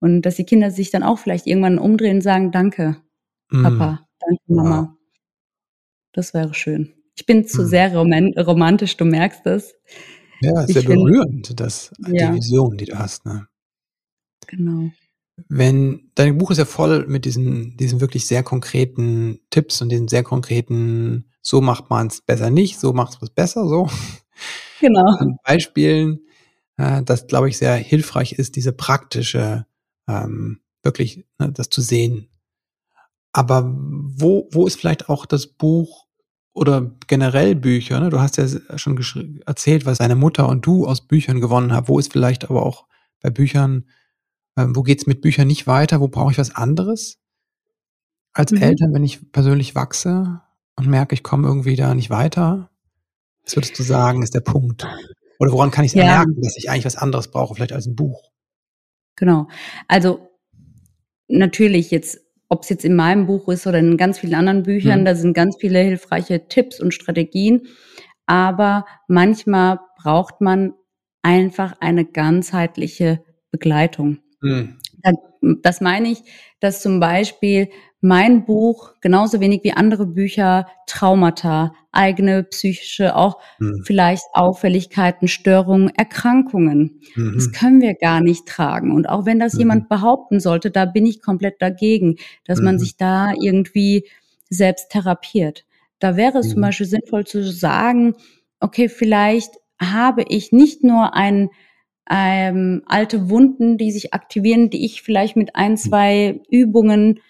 Und 0.00 0.22
dass 0.22 0.36
die 0.36 0.44
Kinder 0.44 0.70
sich 0.70 0.90
dann 0.90 1.02
auch 1.02 1.18
vielleicht 1.18 1.46
irgendwann 1.46 1.78
umdrehen 1.78 2.16
und 2.16 2.22
sagen, 2.22 2.52
danke, 2.52 2.96
Mhm. 3.50 3.62
Papa, 3.64 4.08
danke, 4.20 4.42
Mama. 4.46 4.80
Wow. 4.92 4.98
Das 6.12 6.34
wäre 6.34 6.54
schön. 6.54 6.94
Ich 7.16 7.26
bin 7.26 7.46
zu 7.46 7.62
Mhm. 7.62 7.66
sehr 7.66 7.94
roman 7.94 8.34
romantisch, 8.38 8.96
du 8.96 9.04
merkst 9.04 9.46
es. 9.46 9.74
Ja, 10.42 10.66
sehr 10.66 10.82
find- 10.82 10.86
berührend, 10.94 11.60
das, 11.60 11.92
Ja. 12.08 12.30
die 12.32 12.36
Vision, 12.38 12.76
die 12.76 12.86
du 12.86 12.98
hast. 12.98 13.24
Ne? 13.26 13.46
Genau. 14.48 14.90
Wenn 15.48 16.10
dein 16.14 16.38
Buch 16.38 16.50
ist 16.50 16.58
ja 16.58 16.64
voll 16.66 17.06
mit 17.06 17.24
diesen, 17.24 17.76
diesen 17.76 18.00
wirklich 18.00 18.26
sehr 18.26 18.42
konkreten 18.42 19.40
Tipps 19.50 19.80
und 19.82 19.88
diesen 19.90 20.08
sehr 20.08 20.22
konkreten, 20.22 21.26
so 21.40 21.60
macht 21.60 21.90
man 21.90 22.08
es 22.08 22.20
besser 22.20 22.50
nicht, 22.50 22.78
so 22.78 22.92
macht 22.92 23.18
es 23.22 23.30
besser, 23.30 23.66
so 23.68 23.88
Genau. 24.80 25.04
an 25.18 25.38
Beispielen, 25.44 26.20
äh, 26.76 27.02
das 27.02 27.26
glaube 27.26 27.48
ich 27.48 27.58
sehr 27.58 27.74
hilfreich 27.76 28.32
ist, 28.32 28.56
diese 28.56 28.72
praktische, 28.72 29.66
ähm, 30.08 30.60
wirklich 30.82 31.24
ne, 31.38 31.50
das 31.52 31.70
zu 31.70 31.80
sehen. 31.80 32.28
Aber 33.32 33.72
wo, 33.74 34.48
wo 34.52 34.66
ist 34.66 34.76
vielleicht 34.78 35.08
auch 35.08 35.24
das 35.26 35.46
Buch 35.46 36.06
oder 36.54 36.90
generell 37.06 37.54
Bücher? 37.54 38.00
Ne? 38.00 38.10
Du 38.10 38.20
hast 38.20 38.36
ja 38.36 38.46
schon 38.76 39.40
erzählt, 39.46 39.86
was 39.86 39.98
deine 39.98 40.16
Mutter 40.16 40.48
und 40.48 40.66
du 40.66 40.86
aus 40.86 41.00
Büchern 41.06 41.40
gewonnen 41.40 41.72
habt. 41.72 41.88
Wo 41.88 41.98
ist 41.98 42.12
vielleicht 42.12 42.48
aber 42.50 42.64
auch 42.64 42.86
bei 43.22 43.30
Büchern, 43.30 43.86
ähm, 44.56 44.76
wo 44.76 44.82
geht's 44.82 45.06
mit 45.06 45.20
Büchern 45.22 45.46
nicht 45.46 45.66
weiter? 45.66 46.00
Wo 46.00 46.08
brauche 46.08 46.32
ich 46.32 46.38
was 46.38 46.54
anderes? 46.54 47.18
Als 48.34 48.52
Mhm. 48.52 48.62
Eltern, 48.62 48.94
wenn 48.94 49.04
ich 49.04 49.32
persönlich 49.32 49.74
wachse 49.74 50.40
und 50.76 50.86
merke, 50.88 51.14
ich 51.14 51.22
komme 51.22 51.46
irgendwie 51.48 51.76
da 51.76 51.94
nicht 51.94 52.10
weiter, 52.10 52.70
was 53.44 53.56
würdest 53.56 53.78
du 53.78 53.82
sagen, 53.82 54.22
ist 54.22 54.34
der 54.34 54.40
Punkt? 54.40 54.86
Oder 55.38 55.52
woran 55.52 55.70
kann 55.70 55.84
ich 55.84 55.92
Ja. 55.94 56.04
merken, 56.04 56.40
dass 56.40 56.56
ich 56.56 56.70
eigentlich 56.70 56.84
was 56.84 56.96
anderes 56.96 57.28
brauche, 57.28 57.54
vielleicht 57.54 57.72
als 57.72 57.86
ein 57.86 57.96
Buch? 57.96 58.30
Genau. 59.16 59.48
Also 59.88 60.28
natürlich 61.28 61.90
jetzt, 61.90 62.20
ob 62.52 62.62
es 62.64 62.68
jetzt 62.70 62.84
in 62.84 62.94
meinem 62.96 63.26
Buch 63.26 63.48
ist 63.48 63.66
oder 63.66 63.78
in 63.78 63.96
ganz 63.96 64.18
vielen 64.20 64.34
anderen 64.34 64.62
Büchern, 64.64 65.00
Mhm. 65.00 65.04
da 65.06 65.14
sind 65.14 65.34
ganz 65.34 65.56
viele 65.60 65.80
hilfreiche 65.80 66.48
Tipps 66.48 66.80
und 66.80 66.92
Strategien. 66.94 67.62
Aber 68.26 68.84
manchmal 69.08 69.80
braucht 70.02 70.40
man 70.40 70.74
einfach 71.22 71.74
eine 71.80 72.04
ganzheitliche 72.04 73.24
Begleitung. 73.50 74.18
Mhm. 74.42 74.78
Da- 75.02 75.12
Das 75.62 75.80
meine 75.80 76.08
ich, 76.08 76.22
dass 76.60 76.82
zum 76.82 77.00
Beispiel 77.00 77.68
mein 78.02 78.44
Buch 78.44 78.94
genauso 79.00 79.40
wenig 79.40 79.62
wie 79.64 79.72
andere 79.72 80.06
Bücher 80.06 80.66
Traumata, 80.86 81.72
eigene 81.92 82.42
psychische, 82.42 83.14
auch 83.16 83.38
Mhm. 83.60 83.82
vielleicht 83.86 84.24
Auffälligkeiten, 84.34 85.28
Störungen, 85.28 85.88
Erkrankungen. 85.96 87.00
Das 87.34 87.46
Mhm. 87.46 87.52
können 87.52 87.80
wir 87.80 87.94
gar 87.94 88.20
nicht 88.20 88.46
tragen. 88.46 88.90
Und 88.92 89.08
auch 89.08 89.24
wenn 89.24 89.38
das 89.38 89.54
Mhm. 89.54 89.58
jemand 89.60 89.88
behaupten 89.88 90.40
sollte, 90.40 90.70
da 90.70 90.84
bin 90.84 91.06
ich 91.06 91.22
komplett 91.22 91.62
dagegen, 91.62 92.16
dass 92.44 92.60
man 92.60 92.74
Mhm. 92.74 92.78
sich 92.80 92.96
da 92.96 93.32
irgendwie 93.40 94.06
selbst 94.50 94.90
therapiert. 94.90 95.64
Da 96.00 96.16
wäre 96.16 96.38
es 96.38 96.50
zum 96.50 96.58
Mhm. 96.60 96.62
Beispiel 96.66 96.86
sinnvoll 96.86 97.24
zu 97.24 97.44
sagen, 97.50 98.14
okay, 98.60 98.88
vielleicht 98.88 99.54
habe 99.80 100.24
ich 100.28 100.50
nicht 100.52 100.82
nur 100.82 101.14
ein 101.14 101.50
ähm, 102.10 102.82
alte 102.86 103.30
Wunden, 103.30 103.78
die 103.78 103.92
sich 103.92 104.12
aktivieren, 104.12 104.70
die 104.70 104.84
ich 104.84 105.02
vielleicht 105.02 105.36
mit 105.36 105.54
ein, 105.54 105.76
zwei 105.76 106.40
Übungen 106.50 107.20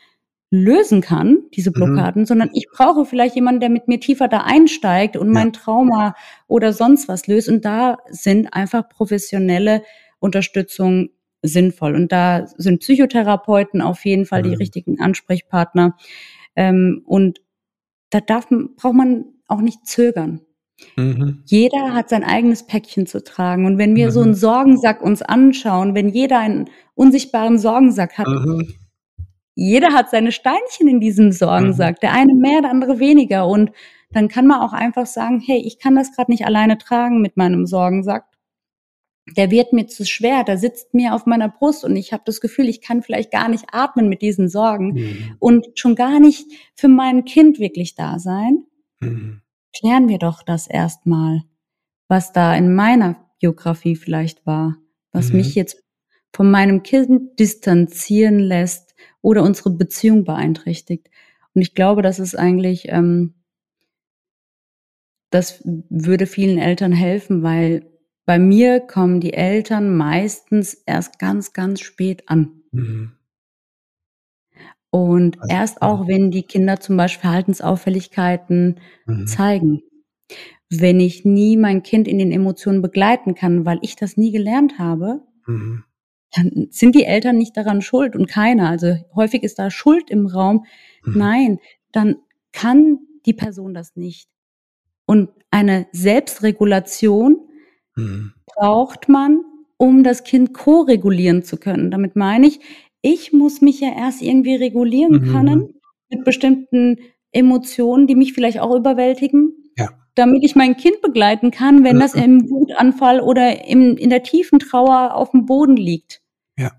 lösen 0.55 1.01
kann, 1.01 1.39
diese 1.55 1.71
Mhm. 1.71 1.75
Blockaden, 1.75 2.27
sondern 2.27 2.51
ich 2.53 2.67
brauche 2.71 3.07
vielleicht 3.07 3.35
jemanden, 3.35 3.61
der 3.61 3.71
mit 3.71 3.89
mir 3.89 3.99
tiefer 4.01 4.29
da 4.29 4.43
einsteigt 4.43 5.17
und 5.17 5.29
Ja. 5.29 5.33
mein 5.33 5.53
Trauma 5.55 6.15
oder 6.47 6.75
sonst 6.75 7.09
was 7.09 7.27
löst. 7.27 7.49
Und 7.49 7.65
da 7.65 7.97
sind 8.11 8.53
einfach 8.53 8.87
professionelle 8.91 9.83
Unterstützung 10.21 11.09
sinnvoll. 11.41 11.95
Und 11.95 12.13
da 12.13 12.47
sind 12.59 12.81
Psychotherapeuten 12.81 13.81
auf 13.81 14.05
jeden 14.05 14.27
Fall 14.27 14.43
die 14.43 14.51
Mhm. 14.51 14.57
richtigen 14.57 15.01
Ansprechpartner. 15.01 15.97
Ähm, 16.55 17.03
und 17.07 17.41
da 18.11 18.21
darf, 18.21 18.47
braucht 18.77 18.95
man 18.95 19.25
auch 19.49 19.63
nicht 19.63 19.87
zögern. 19.87 20.43
Mhm. 20.97 21.43
Jeder 21.47 21.95
hat 21.95 22.11
sein 22.11 22.25
eigenes 22.25 22.67
Päckchen 22.67 23.07
zu 23.07 23.25
tragen. 23.25 23.65
Und 23.65 23.79
wenn 23.79 23.97
wir 23.97 24.11
so 24.11 24.21
Mhm. 24.21 24.27
einen 24.27 24.35
Sorgensack 24.35 25.01
uns 25.01 25.23
anschauen, 25.23 25.95
wenn 25.95 26.11
jeder 26.11 26.41
einen 26.41 26.69
unsichtbaren 26.95 27.59
Sorgensack 27.59 28.19
hat, 28.19 28.29
Mhm. 28.29 28.75
Jeder 29.55 29.93
hat 29.93 30.11
seine 30.11 30.33
Steinchen 30.33 30.89
in 30.89 31.01
diesem 31.01 31.31
Sorgensack, 31.33 32.01
der 32.01 32.13
eine 32.13 32.35
mehr, 32.35 32.63
der 32.63 32.71
andere 32.71 32.99
weniger. 32.99 33.47
Und 33.47 33.71
dann 34.11 34.29
kann 34.29 34.47
man 34.47 34.61
auch 34.61 34.73
einfach 34.73 35.07
sagen, 35.07 35.41
hey, 35.45 35.59
ich 35.59 35.79
kann 35.79 35.95
das 35.95 36.15
gerade 36.15 36.31
nicht 36.31 36.47
alleine 36.47 36.79
tragen 36.79 37.21
mit 37.21 37.37
meinem 37.37 37.67
Sorgensack. 37.67 38.25
Der 39.37 39.51
wird 39.51 39.73
mir 39.73 39.87
zu 39.87 40.05
schwer, 40.05 40.43
der 40.43 40.59
sitzt 40.59 40.95
mir 40.95 41.15
auf 41.15 41.27
meiner 41.27 41.49
Brust 41.49 41.85
und 41.85 41.95
ich 41.97 42.13
habe 42.13 42.25
das 42.27 42.41
Gefühl, 42.41 42.69
ich 42.69 42.81
kann 42.81 43.03
vielleicht 43.03 43.31
gar 43.31 43.49
nicht 43.49 43.67
atmen 43.73 44.09
mit 44.09 44.21
diesen 44.21 44.49
Sorgen 44.49 44.95
Mhm. 44.95 45.37
und 45.39 45.67
schon 45.79 45.95
gar 45.95 46.19
nicht 46.19 46.47
für 46.75 46.89
mein 46.89 47.25
Kind 47.25 47.61
wirklich 47.61 47.95
da 47.95 48.19
sein. 48.19 48.65
Mhm. 49.01 49.43
Klären 49.79 50.09
wir 50.09 50.19
doch 50.19 50.43
das 50.43 50.67
erstmal, 50.67 51.43
was 52.09 52.33
da 52.33 52.55
in 52.57 52.75
meiner 52.75 53.17
Biografie 53.41 53.95
vielleicht 53.97 54.45
war, 54.45 54.77
was 55.13 55.31
Mhm. 55.31 55.37
mich 55.37 55.55
jetzt 55.55 55.83
von 56.35 56.51
meinem 56.51 56.83
Kind 56.83 57.39
distanzieren 57.39 58.39
lässt 58.41 58.82
oder 59.23 59.43
unsere 59.43 59.71
Beziehung 59.71 60.25
beeinträchtigt. 60.25 61.09
Und 61.55 61.63
ich 61.63 61.75
glaube, 61.75 62.03
das 62.03 62.19
ist 62.19 62.35
eigentlich, 62.39 62.87
ähm, 62.89 63.35
das 65.31 65.63
würde 65.65 66.27
vielen 66.27 66.59
Eltern 66.59 66.93
helfen, 66.93 67.43
weil 67.43 67.87
bei 68.25 68.39
mir 68.39 68.81
kommen 68.81 69.21
die 69.21 69.33
Eltern 69.33 69.97
meistens 69.97 70.75
erst 70.75 71.19
ganz, 71.19 71.53
ganz 71.53 71.81
spät 71.81 72.29
an. 72.29 72.63
Mhm. 72.71 73.13
Und 74.91 75.39
Also, 75.41 75.55
erst 75.55 75.83
auch, 75.83 76.07
wenn 76.07 76.31
die 76.31 76.43
Kinder 76.43 76.79
zum 76.79 76.97
Beispiel 76.97 77.23
Verhaltensauffälligkeiten 77.23 78.79
Mhm. 79.07 79.27
zeigen. 79.27 79.83
Wenn 80.71 81.01
ich 81.01 81.25
nie 81.25 81.57
mein 81.57 81.83
Kind 81.83 82.09
in 82.09 82.19
den 82.19 82.33
Emotionen 82.33 82.83
begleiten 82.83 83.35
kann, 83.35 83.67
weil 83.67 83.79
ich 83.83 83.97
das 83.97 84.17
nie 84.17 84.33
gelernt 84.33 84.79
habe, 84.79 85.23
Mhm. 85.47 85.85
Dann 86.35 86.69
sind 86.71 86.95
die 86.95 87.05
Eltern 87.05 87.37
nicht 87.39 87.57
daran 87.57 87.83
schuld 87.83 88.17
und 88.17 88.27
keiner. 88.29 88.69
Also 88.71 88.97
häufig 89.15 89.43
ist 89.43 89.59
da 89.59 89.71
Schuld 89.71 90.11
im 90.11 90.27
Raum. 90.27 90.65
Mhm. 91.05 91.19
Nein, 91.19 91.59
dann 91.93 92.17
kann 92.53 92.99
die 93.27 93.35
Person 93.35 93.75
das 93.75 93.97
nicht. 93.97 94.29
Und 95.07 95.31
eine 95.51 95.87
Selbstregulation 95.93 97.39
Mhm. 97.97 98.33
braucht 98.47 99.09
man, 99.09 99.43
um 99.77 100.03
das 100.05 100.25
Kind 100.25 100.55
ko-regulieren 100.55 101.43
zu 101.43 101.57
können. 101.59 101.91
Damit 101.91 102.17
meine 102.17 102.47
ich, 102.47 102.61
ich 103.03 103.33
muss 103.33 103.61
mich 103.61 103.81
ja 103.81 103.91
erst 103.97 104.23
irgendwie 104.23 104.55
regulieren 104.55 105.23
Mhm. 105.23 105.33
können 105.33 105.75
mit 106.11 106.25
bestimmten 106.25 106.99
Emotionen, 107.33 108.07
die 108.07 108.15
mich 108.15 108.33
vielleicht 108.33 108.61
auch 108.61 108.75
überwältigen. 108.75 109.53
Damit 110.15 110.45
ich 110.45 110.55
mein 110.55 110.77
Kind 110.77 111.01
begleiten 111.01 111.51
kann, 111.51 111.85
wenn 111.85 111.99
das 111.99 112.15
Mhm. 112.15 112.23
im 112.23 112.51
Wutanfall 112.51 113.21
oder 113.21 113.67
im, 113.67 113.97
in 113.97 114.11
der 114.11 114.23
tiefen 114.23 114.59
Trauer 114.59 115.15
auf 115.15 115.31
dem 115.31 115.47
Boden 115.47 115.77
liegt. 115.77 116.23
Ja. 116.59 116.73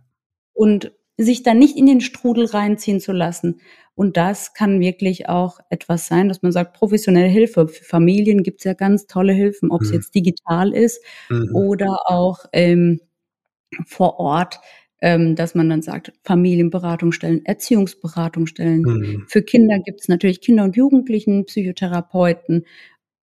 Und 0.53 0.91
sich 1.17 1.43
dann 1.43 1.59
nicht 1.59 1.77
in 1.77 1.85
den 1.85 2.01
Strudel 2.01 2.45
reinziehen 2.45 2.99
zu 2.99 3.11
lassen. 3.11 3.61
Und 3.95 4.17
das 4.17 4.53
kann 4.55 4.79
wirklich 4.79 5.29
auch 5.29 5.59
etwas 5.69 6.07
sein, 6.07 6.27
dass 6.27 6.41
man 6.41 6.51
sagt, 6.51 6.73
professionelle 6.75 7.27
Hilfe. 7.27 7.67
Für 7.67 7.83
Familien 7.83 8.41
gibt 8.41 8.61
es 8.61 8.63
ja 8.65 8.73
ganz 8.73 9.05
tolle 9.05 9.33
Hilfen, 9.33 9.69
ob 9.71 9.81
es 9.83 9.89
Mhm. 9.89 9.93
jetzt 9.95 10.15
digital 10.15 10.73
ist 10.73 11.03
Mhm. 11.29 11.55
oder 11.55 11.99
auch 12.05 12.39
ähm, 12.53 12.99
vor 13.85 14.19
Ort, 14.19 14.59
ähm, 15.01 15.35
dass 15.35 15.53
man 15.53 15.69
dann 15.69 15.81
sagt, 15.83 16.13
Familienberatungsstellen, 16.23 17.45
Erziehungsberatungsstellen. 17.45 18.81
Mhm. 18.81 19.25
Für 19.27 19.43
Kinder 19.43 19.77
gibt 19.79 20.01
es 20.01 20.07
natürlich 20.07 20.41
Kinder- 20.41 20.63
und 20.63 20.75
Jugendlichen, 20.75 21.45
Psychotherapeuten 21.45 22.65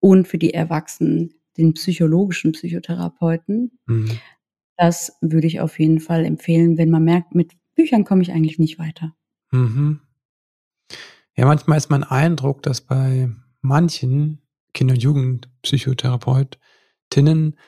und 0.01 0.27
für 0.27 0.39
die 0.39 0.55
Erwachsenen 0.55 1.35
den 1.57 1.75
psychologischen 1.75 2.51
Psychotherapeuten. 2.53 3.79
Mhm. 3.87 4.19
Das 4.77 5.17
würde 5.21 5.47
ich 5.47 5.61
auf 5.61 5.79
jeden 5.79 6.01
Fall 6.01 6.25
empfehlen, 6.25 6.79
wenn 6.79 6.91
man 6.91 7.05
merkt, 7.05 7.35
mit 7.35 7.53
Büchern 7.75 8.05
komme 8.05 8.23
ich 8.23 8.33
eigentlich 8.33 8.59
nicht 8.59 8.79
weiter. 8.79 9.15
Mhm. 9.51 10.01
Ja, 11.37 11.45
manchmal 11.47 11.79
ist 11.79 11.91
mein 11.91 12.05
Eindruck, 12.05 12.63
dass 12.63 12.81
bei 12.81 13.31
manchen 13.61 14.41
Kinder- 14.73 14.95
und 14.95 15.03
Jugendpsychotherapeutinnen 15.03 17.59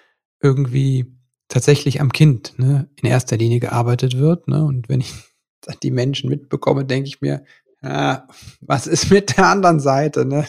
irgendwie 0.40 1.12
tatsächlich 1.48 2.00
am 2.00 2.12
Kind 2.12 2.56
ne, 2.58 2.88
in 2.96 3.08
erster 3.08 3.36
Linie 3.36 3.60
gearbeitet 3.60 4.16
wird. 4.16 4.48
Ne? 4.48 4.64
Und 4.64 4.88
wenn 4.88 5.00
ich 5.00 5.12
dann 5.60 5.76
die 5.82 5.90
Menschen 5.90 6.30
mitbekomme, 6.30 6.84
denke 6.84 7.08
ich 7.08 7.20
mir, 7.20 7.44
ja, 7.82 8.28
was 8.60 8.86
ist 8.86 9.10
mit 9.10 9.36
der 9.36 9.46
anderen 9.46 9.80
Seite? 9.80 10.24
Ne? 10.24 10.46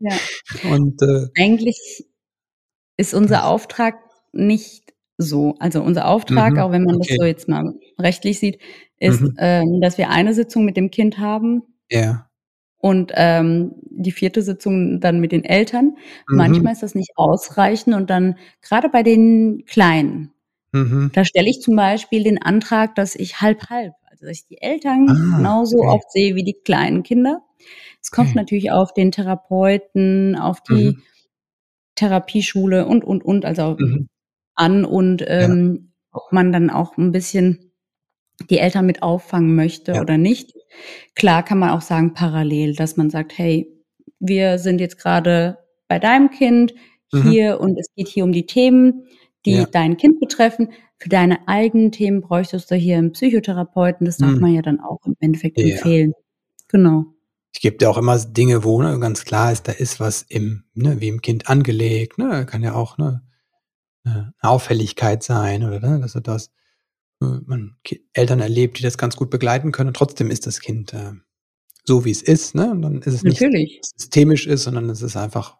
Ja. 0.00 0.12
Und 0.70 1.00
äh, 1.02 1.26
Eigentlich 1.40 2.04
ist 2.96 3.14
unser 3.14 3.36
Das- 3.36 3.44
Auftrag 3.44 3.96
nicht 4.32 4.92
so. 5.18 5.54
Also 5.60 5.82
unser 5.82 6.08
Auftrag, 6.08 6.54
Mhm, 6.54 6.58
auch 6.58 6.72
wenn 6.72 6.84
man 6.84 6.96
okay. 6.96 7.08
das 7.10 7.16
so 7.18 7.24
jetzt 7.24 7.48
mal 7.48 7.74
rechtlich 8.00 8.38
sieht, 8.40 8.58
ist, 8.98 9.20
Mhm. 9.20 9.34
ähm, 9.38 9.80
dass 9.80 9.98
wir 9.98 10.10
eine 10.10 10.34
Sitzung 10.34 10.64
mit 10.64 10.76
dem 10.76 10.90
Kind 10.90 11.18
haben, 11.18 11.62
Ja. 11.90 12.28
Und 12.78 13.12
ähm, 13.14 13.72
die 13.90 14.12
vierte 14.12 14.42
Sitzung 14.42 15.00
dann 15.00 15.18
mit 15.18 15.32
den 15.32 15.42
Eltern. 15.44 15.96
Mhm. 16.28 16.36
Manchmal 16.36 16.74
ist 16.74 16.82
das 16.82 16.94
nicht 16.94 17.12
ausreichend 17.16 17.94
und 17.94 18.10
dann 18.10 18.36
gerade 18.60 18.90
bei 18.90 19.02
den 19.02 19.64
Kleinen, 19.66 20.32
Mhm. 20.72 21.10
da 21.14 21.24
stelle 21.24 21.48
ich 21.48 21.60
zum 21.62 21.76
Beispiel 21.76 22.24
den 22.24 22.42
Antrag, 22.42 22.94
dass 22.94 23.14
ich 23.16 23.40
halb 23.40 23.70
halb, 23.70 23.94
also 24.10 24.26
dass 24.26 24.36
ich 24.40 24.46
die 24.48 24.60
Eltern 24.60 25.08
Ah, 25.08 25.36
genauso 25.38 25.78
okay. 25.78 25.88
oft 25.88 26.12
sehe 26.12 26.34
wie 26.34 26.44
die 26.44 26.52
kleinen 26.62 27.02
Kinder. 27.04 27.42
Es 28.04 28.10
kommt 28.10 28.28
Okay. 28.30 28.38
natürlich 28.38 28.70
auf 28.70 28.92
den 28.92 29.10
Therapeuten, 29.12 30.36
auf 30.36 30.60
die 30.62 30.74
Mhm. 30.92 31.02
Therapieschule 31.96 32.86
und 32.86 33.02
und 33.04 33.24
und 33.24 33.44
also 33.44 33.76
Mhm. 33.78 34.08
an 34.56 34.84
und 34.84 35.24
ähm, 35.26 35.92
ob 36.12 36.30
man 36.32 36.52
dann 36.52 36.70
auch 36.70 36.96
ein 36.98 37.12
bisschen 37.12 37.72
die 38.50 38.58
Eltern 38.58 38.86
mit 38.86 39.02
auffangen 39.02 39.54
möchte 39.54 39.92
Ja. 39.92 40.02
oder 40.02 40.18
nicht. 40.18 40.52
Klar 41.14 41.44
kann 41.44 41.58
man 41.58 41.70
auch 41.70 41.80
sagen 41.80 42.14
parallel, 42.14 42.74
dass 42.74 42.96
man 42.96 43.10
sagt, 43.10 43.38
hey, 43.38 43.68
wir 44.20 44.58
sind 44.58 44.80
jetzt 44.80 44.98
gerade 44.98 45.58
bei 45.88 45.98
deinem 45.98 46.30
Kind 46.30 46.74
Mhm. 47.12 47.22
hier 47.22 47.60
und 47.60 47.78
es 47.78 47.86
geht 47.96 48.08
hier 48.08 48.24
um 48.24 48.32
die 48.32 48.46
Themen, 48.46 49.06
die 49.46 49.52
Ja. 49.52 49.66
dein 49.66 49.96
Kind 49.96 50.20
betreffen. 50.20 50.72
Für 50.98 51.08
deine 51.08 51.48
eigenen 51.48 51.92
Themen 51.92 52.20
bräuchtest 52.22 52.70
du 52.70 52.74
hier 52.76 52.98
einen 52.98 53.12
Psychotherapeuten. 53.12 54.04
Das 54.06 54.18
darf 54.18 54.32
Mhm. 54.34 54.40
man 54.40 54.54
ja 54.54 54.62
dann 54.62 54.80
auch 54.80 55.00
im 55.06 55.16
Endeffekt 55.20 55.58
Ja. 55.58 55.66
empfehlen. 55.76 56.12
Genau. 56.68 57.13
Es 57.54 57.60
gibt 57.60 57.82
ja 57.82 57.88
auch 57.88 57.98
immer 57.98 58.18
Dinge, 58.18 58.64
wo 58.64 58.82
ne, 58.82 58.98
ganz 58.98 59.24
klar 59.24 59.52
ist, 59.52 59.68
da 59.68 59.72
ist 59.72 60.00
was 60.00 60.22
im, 60.22 60.64
ne, 60.74 61.00
wie 61.00 61.08
im 61.08 61.22
Kind 61.22 61.48
angelegt. 61.48 62.18
Ne, 62.18 62.46
kann 62.46 62.62
ja 62.62 62.74
auch 62.74 62.98
ne, 62.98 63.22
eine 64.04 64.34
Auffälligkeit 64.40 65.22
sein 65.22 65.64
oder 65.64 65.80
ne, 65.80 66.00
dass 66.00 66.14
er 66.14 66.20
das 66.20 66.50
äh, 67.20 67.40
man 67.46 67.76
Eltern 68.12 68.40
erlebt, 68.40 68.78
die 68.78 68.82
das 68.82 68.98
ganz 68.98 69.16
gut 69.16 69.30
begleiten 69.30 69.72
können. 69.72 69.88
Und 69.88 69.96
trotzdem 69.96 70.30
ist 70.30 70.46
das 70.46 70.60
Kind 70.60 70.92
äh, 70.92 71.12
so, 71.84 72.04
wie 72.04 72.10
es 72.10 72.22
ist. 72.22 72.54
Ne? 72.54 72.70
Und 72.70 72.82
dann 72.82 73.02
ist 73.02 73.14
es 73.14 73.22
nicht 73.22 73.40
Natürlich. 73.40 73.80
systemisch 73.96 74.46
ist, 74.46 74.64
sondern 74.64 74.90
es 74.90 75.02
ist 75.02 75.16
einfach 75.16 75.58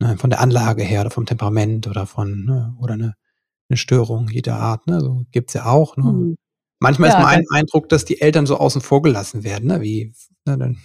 ne, 0.00 0.16
von 0.16 0.30
der 0.30 0.40
Anlage 0.40 0.82
her 0.82 1.02
oder 1.02 1.10
vom 1.10 1.26
Temperament 1.26 1.86
oder 1.86 2.06
von 2.06 2.44
ne, 2.44 2.76
oder 2.80 2.94
eine, 2.94 3.14
eine 3.68 3.76
Störung 3.76 4.28
jeder 4.28 4.56
Art. 4.56 4.86
Ne? 4.86 5.00
So 5.00 5.24
gibt's 5.32 5.54
ja 5.54 5.66
auch. 5.66 5.96
Ne? 5.96 6.04
Hm. 6.04 6.36
Manchmal 6.84 7.10
Ja, 7.10 7.18
ist 7.18 7.22
mein 7.24 7.44
Eindruck, 7.52 7.88
dass 7.88 8.04
die 8.04 8.20
Eltern 8.20 8.46
so 8.46 8.56
außen 8.58 8.80
vor 8.80 9.02
gelassen 9.02 9.42
werden, 9.44 9.66
ne? 9.68 9.80
wie 9.80 10.12
ne, 10.46 10.56
dann, 10.58 10.76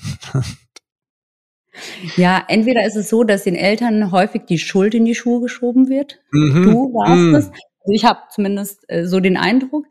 Ja, 2.17 2.43
entweder 2.47 2.85
ist 2.85 2.95
es 2.95 3.09
so, 3.09 3.23
dass 3.23 3.43
den 3.43 3.55
Eltern 3.55 4.11
häufig 4.11 4.43
die 4.49 4.57
Schuld 4.59 4.93
in 4.95 5.05
die 5.05 5.15
Schuhe 5.15 5.41
geschoben 5.41 5.87
wird. 5.89 6.19
Mhm. 6.31 6.63
Du 6.63 6.93
warst 6.93 7.21
Mhm. 7.21 7.35
es. 7.35 7.45
Also 7.81 7.93
ich 7.93 8.05
habe 8.05 8.19
zumindest 8.33 8.83
äh, 8.87 9.05
so 9.07 9.19
den 9.19 9.37
Eindruck. 9.37 9.85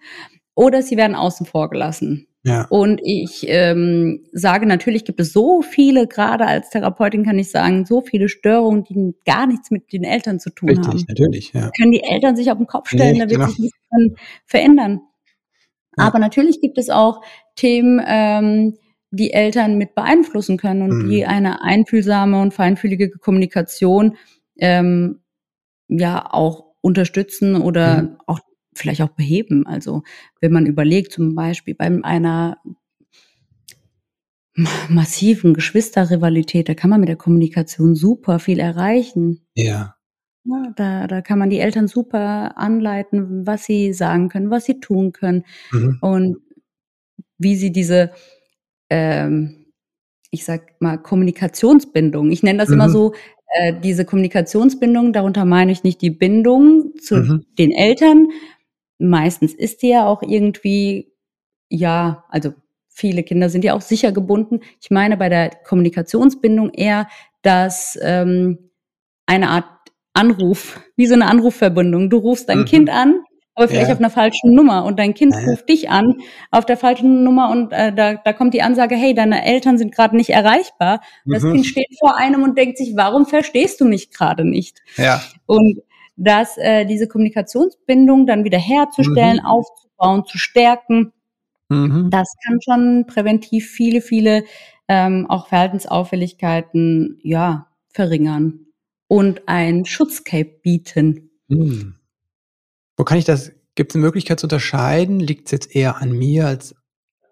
Oder 0.55 0.83
sie 0.83 0.97
werden 0.97 1.15
außen 1.15 1.47
vor 1.47 1.71
gelassen. 1.71 2.27
Ja. 2.43 2.67
Und 2.69 3.01
ich 3.05 3.45
ähm, 3.49 4.25
sage, 4.33 4.67
natürlich 4.67 5.05
gibt 5.05 5.21
es 5.21 5.33
so 5.33 5.63
viele, 5.63 6.07
gerade 6.09 6.47
als 6.47 6.71
Therapeutin 6.71 7.25
kann 7.25 7.39
ich 7.39 7.51
sagen, 7.51 7.85
so 7.87 8.01
viele 8.01 8.29
Störungen, 8.29 8.83
die 8.85 9.15
gar 9.25 9.47
nichts 9.47 9.71
mit 9.71 9.93
den 9.93 10.03
Eltern 10.03 10.41
zu 10.41 10.51
tun 10.51 10.71
Richtig, 10.71 10.87
haben. 10.89 11.05
natürlich, 11.09 11.53
ja. 11.53 11.71
Können 11.79 11.93
die 11.93 12.03
Eltern 12.03 12.35
sich 12.37 12.51
auf 12.51 12.59
den 12.59 12.67
Kopf 12.67 12.89
stellen, 12.89 13.13
Nee, 13.15 13.19
da 13.21 13.31
wird 13.31 13.39
genau. 13.41 13.49
sich 13.49 13.59
nichts 13.59 13.79
verändern. 14.47 15.01
Ja. 15.99 16.07
Aber 16.07 16.19
natürlich 16.19 16.61
gibt 16.61 16.79
es 16.79 16.91
auch 16.91 17.23
Themen, 17.57 18.01
ähm, 18.07 18.75
die 19.11 19.33
Eltern 19.33 19.79
mit 19.79 19.95
beeinflussen 19.95 20.57
können 20.59 20.83
und 20.83 20.99
Mhm. 21.05 21.09
die 21.11 21.25
eine 21.27 21.63
einfühlsame 21.63 22.41
und 22.41 22.53
feinfühlige 22.55 23.11
Kommunikation 23.11 24.17
ähm, 24.59 25.21
ja 25.89 26.27
auch 26.33 26.67
unterstützen 26.83 27.57
oder 27.57 28.03
Mhm. 28.03 28.17
auch 28.27 28.41
vielleicht 28.75 29.03
auch 29.03 29.09
beheben. 29.11 29.67
Also 29.67 30.03
wenn 30.41 30.53
man 30.53 30.67
überlegt, 30.67 31.13
zum 31.13 31.35
Beispiel 31.35 31.75
bei 31.75 31.87
einer 32.05 32.59
ma- 34.55 34.69
massiven 34.89 35.55
Geschwisterrivalität, 35.55 36.69
da 36.69 36.75
kann 36.75 36.91
man 36.91 37.01
mit 37.01 37.09
der 37.09 37.17
Kommunikation 37.17 37.95
super 37.95 38.39
viel 38.39 38.59
erreichen. 38.61 39.47
Ja. 39.55 39.95
Ja, 40.51 40.73
da, 40.77 41.07
da 41.07 41.21
kann 41.21 41.39
man 41.39 41.51
die 41.51 41.59
Eltern 41.61 41.89
super 41.89 42.57
anleiten, 42.57 43.47
was 43.47 43.65
sie 43.67 43.93
sagen 43.93 44.29
können, 44.31 44.51
was 44.51 44.65
sie 44.65 44.81
tun 44.81 45.13
können 45.13 45.45
Mhm. 45.73 45.99
und 46.01 46.37
wie 47.39 47.57
sie 47.57 47.73
diese, 47.73 48.13
ähm, 48.91 49.67
ich 50.31 50.45
sag 50.45 50.81
mal, 50.81 50.99
Kommunikationsbindung, 50.99 52.31
ich 52.33 52.43
nenne 52.43 52.59
das 52.61 52.71
immer 52.71 52.89
Mhm. 52.89 52.93
so, 52.93 53.15
äh, 53.55 53.75
diese 53.83 54.05
Kommunikationsbindung, 54.07 55.13
darunter 55.13 55.45
meine 55.45 55.73
ich 55.73 55.85
nicht 55.85 56.03
die 56.03 56.11
Bindung 56.11 56.95
zu 57.01 57.17
Mhm. 57.17 57.47
den 57.59 57.73
Eltern. 57.73 58.29
Meistens 58.99 59.55
ist 59.55 59.83
die 59.83 59.89
ja 59.91 60.07
auch 60.07 60.23
irgendwie, 60.23 61.13
ja, 61.71 62.25
also 62.31 62.55
viele 62.91 63.23
Kinder 63.25 63.51
sind 63.51 63.65
ja 63.65 63.75
auch 63.75 63.83
sicher 63.83 64.13
gebunden. 64.13 64.61
Ich 64.81 64.91
meine 64.91 65.17
bei 65.19 65.29
der 65.31 65.51
Kommunikationsbindung 65.51 66.71
eher, 66.75 67.09
dass 67.43 67.99
ähm, 68.03 68.71
eine 69.27 69.51
Art 69.51 69.67
Anruf, 70.19 70.81
wie 70.97 71.07
so 71.07 71.15
eine 71.15 71.27
Anrufverbindung. 71.27 72.11
Du 72.11 72.19
rufst 72.19 72.49
dein 72.49 72.61
Mhm. 72.61 72.65
Kind 72.65 72.91
an, 72.91 73.23
aber 73.55 73.69
vielleicht 73.69 73.89
Ja. 73.89 73.95
auf 73.95 74.01
einer 74.01 74.11
falschen 74.11 74.55
Nummer 74.55 74.85
und 74.85 74.99
dein 74.99 75.15
Kind 75.15 75.35
Ja. 75.35 75.41
ruft 75.51 75.69
dich 75.69 75.91
an 75.91 76.17
auf 76.51 76.67
der 76.67 76.77
falschen 76.77 77.25
Nummer 77.25 77.51
und 77.51 77.73
äh, 77.73 77.93
da, 77.93 78.15
da 78.15 78.33
kommt 78.33 78.55
die 78.55 78.63
Ansage, 78.63 78.95
hey, 78.97 79.15
deine 79.15 79.45
Eltern 79.45 79.79
sind 79.79 79.95
gerade 79.95 80.17
nicht 80.17 80.31
erreichbar. 80.31 81.01
Das 81.25 81.43
Mhm. 81.43 81.55
Kind 81.55 81.67
steht 81.67 81.89
vor 81.99 82.17
einem 82.17 82.43
und 82.43 82.57
denkt 82.59 82.79
sich, 82.79 82.93
warum 82.97 83.27
verstehst 83.27 83.81
du 83.81 83.85
mich 83.85 84.11
gerade 84.11 84.45
nicht? 84.45 84.79
Ja. 84.97 85.21
Und 85.47 85.81
dass 86.17 86.57
äh, 86.59 86.85
diese 86.85 87.07
Kommunikationsbindung 87.09 88.27
dann 88.27 88.45
wieder 88.45 88.59
herzustellen, 88.59 89.39
Mhm. 89.39 89.47
aufzubauen, 89.47 90.25
zu 90.27 90.37
stärken, 90.39 91.13
Mhm. 91.69 92.09
das 92.11 92.35
kann 92.45 92.61
schon 92.63 93.07
präventiv 93.07 93.69
viele, 93.71 94.01
viele 94.01 94.45
ähm, 94.89 95.27
auch 95.29 95.49
Verhaltensauffälligkeiten 95.49 97.19
ja 97.23 97.67
verringern 97.93 98.68
und 99.09 99.49
ein 99.49 99.85
Schutzcape 99.85 100.61
bieten. 100.63 101.31
Hm. 101.49 101.97
Wo 102.97 103.05
kann 103.05 103.19
ich 103.19 103.25
das, 103.25 103.53
gibt 103.75 103.93
es 103.93 103.97
eine 103.97 104.05
Möglichkeit 104.05 104.39
zu 104.39 104.47
unterscheiden? 104.47 105.19
Liegt 105.19 105.47
es 105.47 105.53
jetzt 105.53 105.75
eher 105.75 105.97
an 105.97 106.13
mir 106.13 106.47
als, 106.47 106.75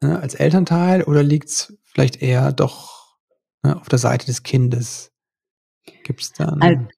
ne, 0.00 0.18
als 0.18 0.34
Elternteil 0.34 1.02
oder 1.02 1.22
liegt 1.22 1.48
es 1.48 1.78
vielleicht 1.84 2.22
eher 2.22 2.52
doch 2.52 3.16
ne, 3.62 3.78
auf 3.78 3.88
der 3.88 3.98
Seite 3.98 4.26
des 4.26 4.42
Kindes? 4.42 5.12
Gibt 6.02 6.22
es 6.22 6.32
da? 6.32 6.56
Eine, 6.60 6.88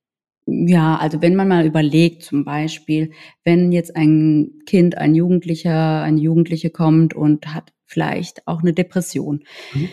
Ja, 0.46 0.96
also 0.96 1.20
wenn 1.20 1.34
man 1.34 1.48
mal 1.48 1.66
überlegt, 1.66 2.22
zum 2.22 2.44
Beispiel, 2.44 3.12
wenn 3.44 3.72
jetzt 3.72 3.96
ein 3.96 4.60
Kind, 4.66 4.96
ein 4.96 5.14
Jugendlicher, 5.14 6.02
eine 6.02 6.20
Jugendliche 6.20 6.70
kommt 6.70 7.14
und 7.14 7.52
hat 7.52 7.72
vielleicht 7.84 8.46
auch 8.46 8.60
eine 8.60 8.72
Depression. 8.72 9.44
Mhm. 9.74 9.88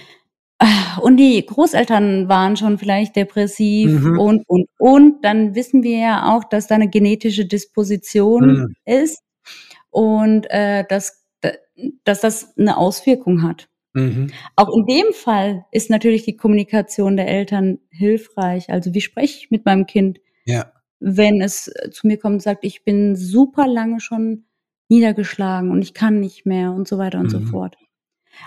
Und 1.02 1.18
die 1.18 1.46
Großeltern 1.46 2.28
waren 2.30 2.56
schon 2.58 2.78
vielleicht 2.78 3.16
depressiv 3.16 3.92
Mhm. 3.92 4.20
und, 4.20 4.44
und, 4.50 4.68
und, 4.78 5.24
dann 5.26 5.56
wissen 5.56 5.84
wir 5.84 5.98
ja 5.98 6.36
auch, 6.36 6.44
dass 6.44 6.68
da 6.68 6.76
eine 6.76 6.90
genetische 6.90 7.46
Disposition 7.46 8.48
Mhm. 8.48 8.76
ist 8.86 9.22
und 9.90 10.46
äh, 10.50 10.84
dass, 10.90 11.26
dass 12.04 12.22
das 12.22 12.58
eine 12.58 12.78
Auswirkung 12.78 13.44
hat. 13.44 13.70
mhm. 13.94 14.32
Auch 14.56 14.70
in 14.76 14.86
dem 14.86 15.14
Fall 15.14 15.66
ist 15.72 15.90
natürlich 15.90 16.24
die 16.24 16.36
Kommunikation 16.38 17.16
der 17.18 17.28
Eltern 17.28 17.80
hilfreich. 17.90 18.70
Also 18.70 18.94
wie 18.94 19.02
spreche 19.02 19.38
ich 19.40 19.52
mit 19.52 19.66
meinem 19.66 19.86
Kind, 19.86 20.20
Ja. 20.46 20.72
wenn 21.00 21.42
es 21.42 21.68
äh, 21.70 21.90
zu 21.92 22.08
mir 22.08 22.18
kommt 22.18 22.34
und 22.36 22.42
sagt, 22.42 22.64
ich 22.66 22.84
bin 22.84 23.16
super 23.16 23.68
lange 23.68 24.00
schon 24.00 24.46
niedergeschlagen 24.90 25.72
und 25.72 25.82
ich 25.82 25.94
kann 25.94 26.20
nicht 26.20 26.46
mehr 26.46 26.72
und 26.72 26.88
so 26.88 26.98
weiter 26.98 27.20
und 27.20 27.30
so 27.30 27.40
Mhm. 27.40 27.48
fort. 27.48 27.78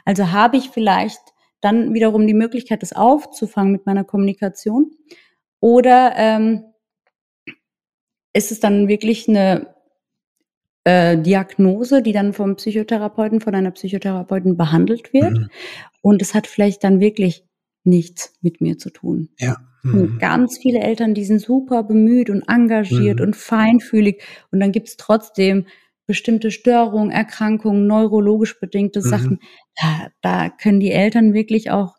Also 0.05 0.31
habe 0.33 0.57
ich 0.59 0.71
vielleicht 0.71 1.21
dann 1.61 1.95
wiederum 1.95 2.27
die 2.27 2.35
Möglichkeit, 2.35 2.83
das 2.83 2.93
aufzufangen 2.93 3.73
mit 3.73 3.87
meiner 3.87 4.05
Kommunikation? 4.05 4.93
Oder 5.61 6.13
ähm, 6.17 6.65
ist 8.33 8.53
es 8.53 8.61
dann 8.61 8.89
wirklich 8.89 9.29
eine 9.29 9.75
äh, 10.85 11.19
Diagnose, 11.19 12.03
die 12.03 12.13
dann 12.13 12.33
vom 12.33 12.57
Psychotherapeuten, 12.57 13.41
von 13.41 13.55
einer 13.55 13.71
Psychotherapeutin 13.73 14.57
behandelt 14.57 15.13
wird? 15.13 15.33
Mhm. 15.33 15.49
Und 16.03 16.23
es 16.23 16.35
hat 16.35 16.47
vielleicht 16.47 16.85
dann 16.85 17.01
wirklich 17.01 17.45
nichts 17.85 18.35
mit 18.41 18.61
mir 18.61 18.79
zu 18.79 18.91
tun. 18.91 19.31
Ja. 19.39 19.57
Mhm. 19.85 20.19
ganz 20.19 20.59
viele 20.59 20.81
Eltern, 20.81 21.15
die 21.15 21.25
sind 21.25 21.41
super 21.41 21.85
bemüht 21.85 22.31
und 22.31 22.43
engagiert 22.49 23.21
Mhm. 23.21 23.27
und 23.27 23.37
feinfühlig. 23.37 24.23
Und 24.51 24.59
dann 24.59 24.73
gibt 24.73 24.89
es 24.89 24.97
trotzdem 24.97 25.67
bestimmte 26.09 26.51
Störungen, 26.51 27.13
Erkrankungen, 27.13 27.87
neurologisch 27.87 28.59
bedingte 28.59 29.01
Mhm. 29.01 29.05
Sachen. 29.05 29.41
Da, 29.81 30.09
da 30.23 30.49
können 30.51 30.81
die 30.81 30.91
Eltern 30.91 31.35
wirklich 31.35 31.71
auch 31.71 31.95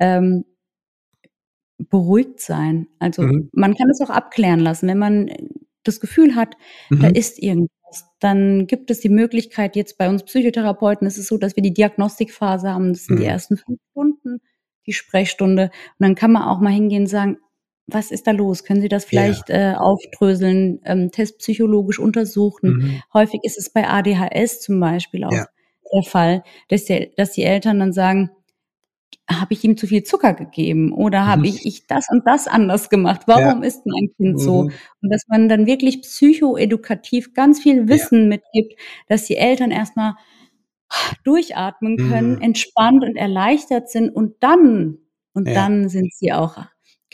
ähm, 0.00 0.44
beruhigt 1.78 2.40
sein. 2.40 2.88
Also 2.98 3.22
Mhm. 3.22 3.48
man 3.52 3.74
kann 3.74 3.90
es 3.90 4.00
auch 4.00 4.10
abklären 4.10 4.60
lassen, 4.60 4.88
wenn 4.88 4.98
man 4.98 5.30
das 5.84 6.00
Gefühl 6.00 6.34
hat, 6.36 6.56
da 6.90 7.08
Mhm. 7.08 7.14
ist 7.14 7.42
irgendwas. 7.42 7.70
Dann 8.20 8.66
gibt 8.66 8.90
es 8.90 9.00
die 9.00 9.08
Möglichkeit, 9.08 9.74
jetzt 9.76 9.98
bei 9.98 10.08
uns 10.08 10.22
Psychotherapeuten 10.24 11.06
ist 11.06 11.18
es 11.18 11.26
so, 11.26 11.38
dass 11.38 11.56
wir 11.56 11.62
die 11.62 11.74
Diagnostikphase 11.74 12.70
haben. 12.70 12.92
Das 12.92 13.06
sind 13.06 13.16
die 13.18 13.24
Mhm. 13.24 13.28
ersten 13.30 13.56
fünf 13.56 13.80
Stunden, 13.90 14.40
die 14.86 14.92
Sprechstunde. 14.92 15.64
Und 15.64 15.70
dann 16.06 16.14
kann 16.14 16.32
man 16.32 16.42
auch 16.44 16.60
mal 16.60 16.70
hingehen 16.72 17.02
und 17.02 17.08
sagen, 17.08 17.38
was 17.94 18.10
ist 18.10 18.26
da 18.26 18.30
los? 18.32 18.64
Können 18.64 18.80
Sie 18.80 18.88
das 18.88 19.04
Ja. 19.04 19.08
vielleicht 19.08 19.50
äh, 19.50 19.74
aufdröseln, 19.76 20.80
ähm, 20.84 21.10
testpsychologisch 21.10 21.98
untersuchen? 21.98 22.70
Mhm. 22.70 23.02
Häufig 23.12 23.40
ist 23.42 23.58
es 23.58 23.70
bei 23.70 23.88
ADHS 23.88 24.60
zum 24.60 24.80
Beispiel 24.80 25.24
auch 25.24 25.32
Ja. 25.32 25.46
der 25.92 26.02
Fall, 26.02 26.44
dass, 26.68 26.84
der, 26.86 27.08
dass 27.16 27.32
die 27.32 27.42
Eltern 27.44 27.78
dann 27.78 27.92
sagen, 27.92 28.30
habe 29.30 29.54
ich 29.54 29.64
ihm 29.64 29.76
zu 29.76 29.86
viel 29.86 30.02
Zucker 30.02 30.34
gegeben 30.34 30.92
oder 30.92 31.26
habe 31.26 31.46
ich, 31.46 31.64
ich 31.64 31.86
das 31.86 32.06
und 32.10 32.26
das 32.26 32.48
anders 32.48 32.90
gemacht? 32.90 33.22
Warum 33.26 33.62
ja. 33.62 33.68
ist 33.68 33.86
mein 33.86 34.08
Kind 34.16 34.40
so? 34.40 34.64
Mhm. 34.64 34.72
Und 35.02 35.10
dass 35.10 35.22
man 35.28 35.48
dann 35.48 35.66
wirklich 35.66 36.02
psychoedukativ 36.02 37.32
ganz 37.34 37.60
viel 37.60 37.88
Wissen 37.88 38.22
ja. 38.22 38.28
mitgibt, 38.28 38.78
dass 39.08 39.24
die 39.24 39.36
Eltern 39.36 39.70
erstmal 39.70 40.14
durchatmen 41.24 41.96
können, 41.96 42.36
mhm. 42.36 42.42
entspannt 42.42 43.04
und 43.04 43.16
erleichtert 43.16 43.88
sind 43.88 44.10
und 44.10 44.34
dann, 44.40 44.98
und 45.32 45.48
ja. 45.48 45.54
dann 45.54 45.88
sind 45.88 46.12
sie 46.14 46.32
auch, 46.32 46.56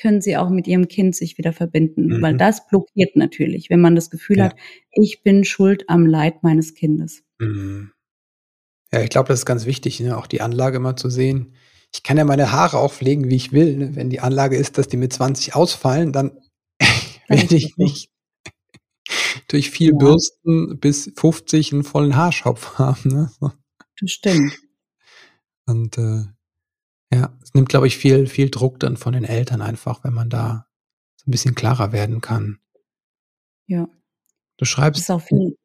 können 0.01 0.21
sie 0.21 0.37
auch 0.37 0.51
mit 0.51 0.67
ihrem 0.67 0.89
Kind 0.89 1.15
sich 1.15 1.39
wieder 1.39 1.53
verbinden, 1.53 2.07
mhm. 2.07 2.23
weil 2.23 2.37
das 2.37 2.67
blockiert 2.67 3.17
natürlich, 3.17 3.71
wenn 3.71 3.81
man 3.81 3.95
das 3.95 4.11
Gefühl 4.11 4.43
hat, 4.43 4.57
ich 4.93 5.23
bin 5.23 5.45
schuld 5.45 5.85
am 5.89 6.07
Leid 6.07 6.43
meines 6.43 6.75
Kindes. 6.75 7.23
Mhm. 7.39 7.93
Ja, 8.93 9.03
ich 9.03 9.11
glaube, 9.11 9.29
das 9.29 9.41
ist 9.41 9.47
ganz 9.47 9.67
wichtig, 9.67 10.01
ne? 10.01 10.17
auch 10.17 10.27
die 10.27 10.41
Anlage 10.41 10.79
mal 10.81 10.97
zu 10.97 11.11
sehen 11.11 11.53
ich 11.93 12.03
kann 12.03 12.17
ja 12.17 12.25
meine 12.25 12.53
Haare 12.53 12.79
auch 12.79 12.93
pflegen, 12.93 13.29
wie 13.29 13.37
ich 13.37 13.53
will. 13.53 13.77
Ne? 13.77 13.97
Wenn 13.97 14.11
die 14.11 14.21
Anlage 14.21 14.57
ist, 14.57 14.79
dass 14.79 14.89
die 14.89 14.97
mit 14.97 15.13
20 15.13 15.55
ausfallen, 15.55 16.13
dann 16.13 16.39
werde 17.29 17.57
ich 17.57 17.77
nicht 17.77 18.11
durch 19.49 19.71
viel 19.71 19.93
ja. 19.93 19.99
Bürsten 19.99 20.79
bis 20.79 21.13
50 21.17 21.73
einen 21.73 21.85
vollen 21.85 22.17
Haarschopf 22.17 22.75
haben. 22.79 23.11
Ne? 23.11 23.31
So. 23.41 23.53
Das 24.01 24.11
stimmt. 24.11 24.59
Und 25.67 25.99
äh, 25.99 26.25
ja, 27.13 27.33
es 27.43 27.55
nimmt, 27.55 27.69
glaube 27.69 27.87
ich, 27.87 27.97
viel, 27.97 28.27
viel 28.27 28.51
Druck 28.51 28.81
dann 28.81 28.97
von 28.97 29.13
den 29.13 29.25
Eltern 29.25 29.63
einfach, 29.63 30.05
wenn 30.05 30.13
man 30.15 30.29
da 30.31 30.67
so 31.17 31.29
ein 31.29 31.33
bisschen 31.33 31.55
klarer 31.55 31.93
werden 31.93 32.21
kann. 32.21 32.59
Ja. 33.67 33.89
Du 34.59 34.65
schreibst. 34.65 34.99
Das 35.01 35.05
ist 35.05 35.11
auch 35.11 35.23
viel. 35.23 35.57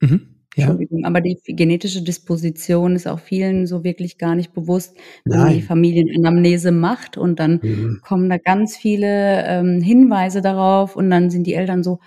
Mhm. 0.00 0.28
Ja. 0.56 0.76
Aber 1.04 1.20
die 1.20 1.38
genetische 1.46 2.02
Disposition 2.02 2.96
ist 2.96 3.06
auch 3.06 3.20
vielen 3.20 3.66
so 3.66 3.84
wirklich 3.84 4.16
gar 4.16 4.34
nicht 4.34 4.54
bewusst, 4.54 4.96
wenn 5.26 5.38
man 5.38 5.52
die 5.52 5.62
Familienanamnese 5.62 6.72
macht 6.72 7.18
und 7.18 7.38
dann 7.40 7.60
Mhm. 7.62 8.00
kommen 8.02 8.30
da 8.30 8.38
ganz 8.38 8.76
viele 8.76 9.44
ähm, 9.46 9.82
Hinweise 9.82 10.40
darauf 10.40 10.96
und 10.96 11.10
dann 11.10 11.28
sind 11.30 11.46
die 11.46 11.52
Eltern 11.54 11.82
so, 11.82 12.00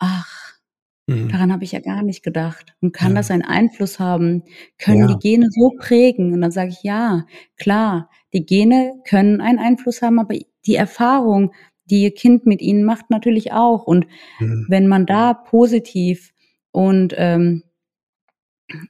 ach, 0.00 0.43
Mhm. 1.06 1.28
daran 1.28 1.52
habe 1.52 1.64
ich 1.64 1.72
ja 1.72 1.80
gar 1.80 2.02
nicht 2.02 2.22
gedacht. 2.22 2.74
Und 2.80 2.92
kann 2.92 3.14
das 3.14 3.30
einen 3.30 3.42
Einfluss 3.42 3.98
haben? 3.98 4.44
Können 4.78 5.06
die 5.08 5.18
Gene 5.18 5.48
so 5.50 5.72
prägen? 5.78 6.32
Und 6.32 6.40
dann 6.40 6.50
sage 6.50 6.70
ich, 6.70 6.82
ja, 6.82 7.26
klar, 7.56 8.08
die 8.32 8.46
Gene 8.46 8.94
können 9.08 9.40
einen 9.40 9.58
Einfluss 9.58 10.00
haben, 10.02 10.18
aber 10.18 10.34
die 10.66 10.74
Erfahrung, 10.74 11.52
die 11.84 12.02
ihr 12.02 12.14
Kind 12.14 12.46
mit 12.46 12.62
ihnen 12.62 12.84
macht, 12.84 13.10
natürlich 13.10 13.52
auch. 13.52 13.84
Und 13.86 14.06
Mhm. 14.40 14.66
wenn 14.68 14.88
man 14.88 15.04
da 15.06 15.34
positiv 15.34 16.32
und 16.70 17.14
ähm, 17.18 17.64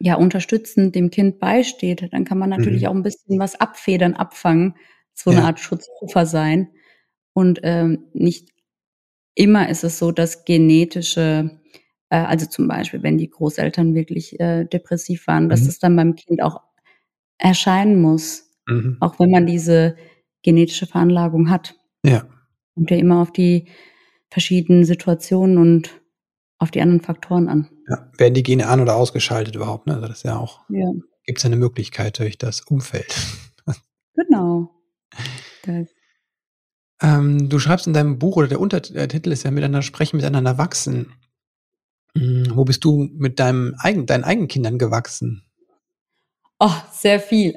ja, 0.01 0.15
unterstützend 0.15 0.95
dem 0.95 1.11
Kind 1.11 1.41
beisteht, 1.41 2.09
dann 2.13 2.25
kann 2.25 2.39
man 2.39 2.51
natürlich 2.51 2.83
mhm. 2.83 2.89
auch 2.89 2.95
ein 2.95 3.03
bisschen 3.03 3.39
was 3.39 3.61
abfedern, 3.61 4.15
abfangen, 4.15 4.77
so 5.13 5.31
eine 5.31 5.41
ja. 5.41 5.47
Art 5.47 5.61
Schutzpuffer 5.61 6.27
sein. 6.27 6.69
Und 7.33 7.61
ähm, 7.65 8.05
nicht 8.13 8.51
immer 9.35 9.69
ist 9.69 9.83
es 9.85 9.99
so, 9.99 10.13
dass 10.13 10.45
genetische, 10.45 11.61
äh, 12.11 12.17
also 12.17 12.47
zum 12.47 12.69
Beispiel, 12.69 13.03
wenn 13.03 13.19
die 13.19 13.31
Großeltern 13.31 13.95
wirklich 13.95 14.39
äh, 14.41 14.65
depressiv 14.65 15.27
waren, 15.27 15.45
mhm. 15.45 15.49
dass 15.49 15.63
es 15.63 15.79
dann 15.79 15.97
beim 15.97 16.15
Kind 16.15 16.43
auch 16.43 16.61
erscheinen 17.39 18.01
muss, 18.01 18.51
mhm. 18.67 18.97
auch 19.01 19.19
wenn 19.19 19.31
man 19.31 19.47
diese 19.47 19.97
genetische 20.43 20.87
Veranlagung 20.87 21.51
hat. 21.51 21.75
Ja. 22.05 22.27
Kommt 22.75 22.91
ja 22.91 22.97
immer 22.97 23.21
auf 23.21 23.33
die 23.33 23.69
verschiedenen 24.31 24.85
Situationen 24.85 25.59
und 25.59 26.01
auf 26.59 26.71
die 26.71 26.81
anderen 26.81 27.01
Faktoren 27.01 27.49
an. 27.49 27.69
Ja. 27.89 28.11
Werden 28.17 28.35
die 28.35 28.43
Gene 28.43 28.67
an- 28.69 28.81
oder 28.81 28.97
ausgeschaltet 28.97 29.55
überhaupt? 29.57 29.87
Ne? 29.87 29.95
Also 29.95 30.09
das 30.09 30.19
ist 30.19 30.25
ja 30.25 30.39
auch, 30.39 30.61
ja. 30.69 30.91
gibt 31.25 31.39
es 31.39 31.45
eine 31.45 31.57
Möglichkeit 31.57 32.19
durch 32.19 32.39
das 32.39 32.61
Umfeld. 32.61 33.15
Genau. 34.17 34.71
Ähm, 37.03 37.49
du 37.49 37.59
schreibst 37.59 37.89
in 37.89 37.93
deinem 37.93 38.21
Buch, 38.21 38.37
oder 38.37 38.47
der 38.47 38.61
Untertitel 38.61 39.33
ist 39.33 39.43
ja 39.43 39.51
Miteinander 39.51 39.83
sprechen, 39.83 40.19
miteinander 40.19 40.57
wachsen. 40.57 41.13
Wo 42.57 42.65
bist 42.65 42.85
du 42.85 43.09
mit 43.13 43.39
deinem 43.41 43.75
eigen, 43.79 44.07
deinen 44.07 44.25
eigenen 44.25 44.49
Kindern 44.49 44.79
gewachsen? 44.79 45.45
Oh, 46.59 46.71
sehr 46.93 47.21
viel. 47.21 47.55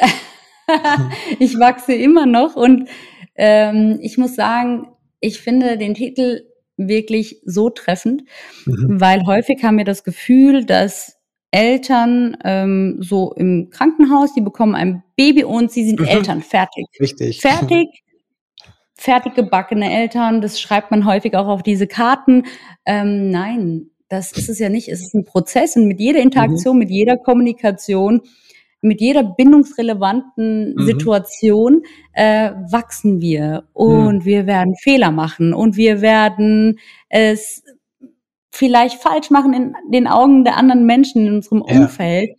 ich 1.39 1.57
wachse 1.59 1.93
immer 1.93 2.25
noch 2.25 2.55
und 2.55 2.89
ähm, 3.35 3.99
ich 4.01 4.17
muss 4.17 4.35
sagen, 4.35 4.87
ich 5.19 5.39
finde 5.39 5.77
den 5.77 5.93
Titel 5.93 6.43
wirklich 6.77 7.41
so 7.45 7.69
treffend, 7.69 8.23
mhm. 8.65 8.99
weil 8.99 9.25
häufig 9.25 9.63
haben 9.63 9.77
wir 9.77 9.85
das 9.85 10.03
Gefühl, 10.03 10.65
dass 10.65 11.17
Eltern 11.51 12.37
ähm, 12.43 12.97
so 12.99 13.33
im 13.33 13.69
Krankenhaus, 13.69 14.33
die 14.33 14.41
bekommen 14.41 14.75
ein 14.75 15.03
Baby 15.15 15.43
und 15.43 15.71
sie 15.71 15.85
sind 15.85 15.99
mhm. 15.99 16.05
Eltern, 16.05 16.41
fertig. 16.41 16.85
Richtig. 16.99 17.41
Fertig, 17.41 17.87
fertig 18.93 19.35
gebackene 19.35 19.91
Eltern, 19.91 20.41
das 20.41 20.59
schreibt 20.59 20.91
man 20.91 21.05
häufig 21.05 21.35
auch 21.35 21.47
auf 21.47 21.63
diese 21.63 21.87
Karten. 21.87 22.43
Ähm, 22.85 23.31
nein, 23.31 23.89
das 24.09 24.31
ist 24.31 24.49
es 24.49 24.59
ja 24.59 24.69
nicht. 24.69 24.87
Es 24.89 25.01
ist 25.01 25.13
ein 25.13 25.25
Prozess 25.25 25.75
und 25.75 25.87
mit 25.87 25.99
jeder 25.99 26.21
Interaktion, 26.21 26.75
mhm. 26.75 26.79
mit 26.79 26.89
jeder 26.89 27.17
Kommunikation 27.17 28.21
mit 28.81 29.01
jeder 29.01 29.23
bindungsrelevanten 29.23 30.75
mhm. 30.75 30.85
Situation 30.85 31.83
äh, 32.13 32.51
wachsen 32.69 33.21
wir 33.21 33.67
und 33.73 34.19
mhm. 34.19 34.25
wir 34.25 34.45
werden 34.45 34.75
Fehler 34.75 35.11
machen 35.11 35.53
und 35.53 35.77
wir 35.77 36.01
werden 36.01 36.79
es 37.09 37.63
vielleicht 38.51 39.01
falsch 39.01 39.29
machen 39.29 39.53
in 39.53 39.73
den 39.91 40.07
Augen 40.07 40.43
der 40.43 40.57
anderen 40.57 40.85
Menschen 40.85 41.25
in 41.25 41.33
unserem 41.35 41.63
ja. 41.67 41.81
Umfeld. 41.81 42.31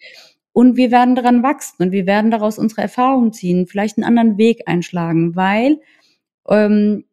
Und 0.52 0.76
wir 0.76 0.90
werden 0.90 1.14
daran 1.14 1.44
wachsen 1.44 1.84
und 1.84 1.92
wir 1.92 2.04
werden 2.06 2.32
daraus 2.32 2.58
unsere 2.58 2.82
Erfahrungen 2.82 3.32
ziehen, 3.32 3.68
vielleicht 3.68 3.96
einen 3.96 4.04
anderen 4.04 4.38
Weg 4.38 4.62
einschlagen, 4.66 5.36
weil 5.36 5.78
ähm, 6.48 7.04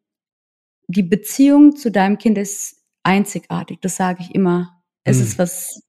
die 0.87 1.03
Beziehung 1.03 1.75
zu 1.75 1.91
deinem 1.91 2.17
Kind 2.17 2.39
ist 2.39 2.74
einzigartig. 3.05 3.79
Das 3.81 3.95
sage 3.95 4.19
ich 4.21 4.33
immer. 4.33 4.81
Es 5.03 5.17
mhm. 5.17 5.23
ist 5.23 5.39
was 5.39 5.81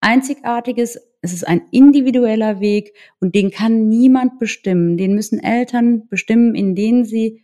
Einzigartiges, 0.00 0.98
es 1.22 1.32
ist 1.32 1.48
ein 1.48 1.62
individueller 1.70 2.60
Weg 2.60 2.92
und 3.20 3.34
den 3.34 3.50
kann 3.50 3.88
niemand 3.88 4.38
bestimmen. 4.38 4.98
Den 4.98 5.14
müssen 5.14 5.38
Eltern 5.38 6.08
bestimmen, 6.08 6.54
indem 6.54 7.04
sie 7.04 7.42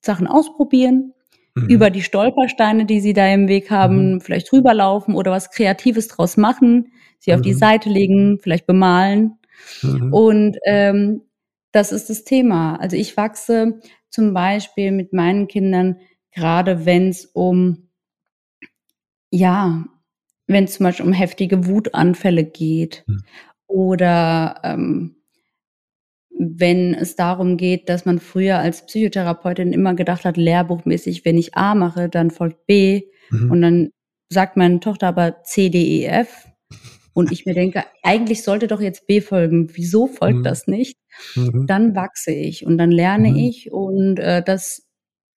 Sachen 0.00 0.26
ausprobieren, 0.26 1.12
mhm. 1.54 1.68
über 1.68 1.90
die 1.90 2.02
Stolpersteine, 2.02 2.86
die 2.86 3.00
sie 3.00 3.12
da 3.12 3.28
im 3.28 3.48
Weg 3.48 3.70
haben, 3.70 4.14
mhm. 4.14 4.20
vielleicht 4.20 4.52
rüberlaufen 4.52 5.14
oder 5.14 5.32
was 5.32 5.50
Kreatives 5.50 6.08
draus 6.08 6.36
machen, 6.36 6.92
sie 7.18 7.34
auf 7.34 7.42
die 7.42 7.52
mhm. 7.52 7.58
Seite 7.58 7.90
legen, 7.90 8.38
vielleicht 8.40 8.66
bemalen. 8.66 9.38
Mhm. 9.82 10.12
Und 10.12 10.56
ähm, 10.64 11.22
das 11.72 11.92
ist 11.92 12.08
das 12.08 12.24
Thema. 12.24 12.76
Also 12.76 12.96
ich 12.96 13.16
wachse 13.16 13.80
zum 14.08 14.32
Beispiel 14.32 14.92
mit 14.92 15.12
meinen 15.12 15.48
Kindern, 15.48 15.96
gerade 16.32 16.86
wenn 16.86 17.08
es 17.08 17.26
um 17.26 17.87
ja 19.30 19.84
wenn 20.48 20.64
es 20.64 20.74
zum 20.74 20.84
Beispiel 20.84 21.06
um 21.06 21.12
heftige 21.12 21.66
Wutanfälle 21.66 22.44
geht 22.44 23.04
mhm. 23.06 23.22
oder 23.66 24.60
ähm, 24.64 25.16
wenn 26.30 26.94
es 26.94 27.16
darum 27.16 27.56
geht, 27.56 27.88
dass 27.88 28.06
man 28.06 28.18
früher 28.18 28.58
als 28.58 28.86
Psychotherapeutin 28.86 29.72
immer 29.72 29.94
gedacht 29.94 30.24
hat, 30.24 30.36
lehrbuchmäßig, 30.36 31.24
wenn 31.24 31.36
ich 31.36 31.56
A 31.56 31.74
mache, 31.74 32.08
dann 32.08 32.30
folgt 32.30 32.66
B 32.66 33.02
mhm. 33.30 33.50
und 33.50 33.62
dann 33.62 33.90
sagt 34.30 34.56
meine 34.56 34.80
Tochter 34.80 35.08
aber 35.08 35.42
C, 35.42 35.68
D, 35.68 36.02
E, 36.02 36.04
F 36.06 36.48
und 37.12 37.32
ich 37.32 37.44
mir 37.44 37.54
denke, 37.54 37.84
eigentlich 38.02 38.42
sollte 38.42 38.68
doch 38.68 38.80
jetzt 38.80 39.06
B 39.06 39.20
folgen. 39.20 39.68
Wieso 39.74 40.06
folgt 40.06 40.38
mhm. 40.38 40.44
das 40.44 40.66
nicht? 40.66 40.98
Mhm. 41.34 41.66
Dann 41.66 41.94
wachse 41.96 42.30
ich 42.30 42.64
und 42.64 42.78
dann 42.78 42.90
lerne 42.90 43.30
mhm. 43.30 43.36
ich 43.36 43.72
und 43.72 44.18
äh, 44.18 44.42
das 44.42 44.86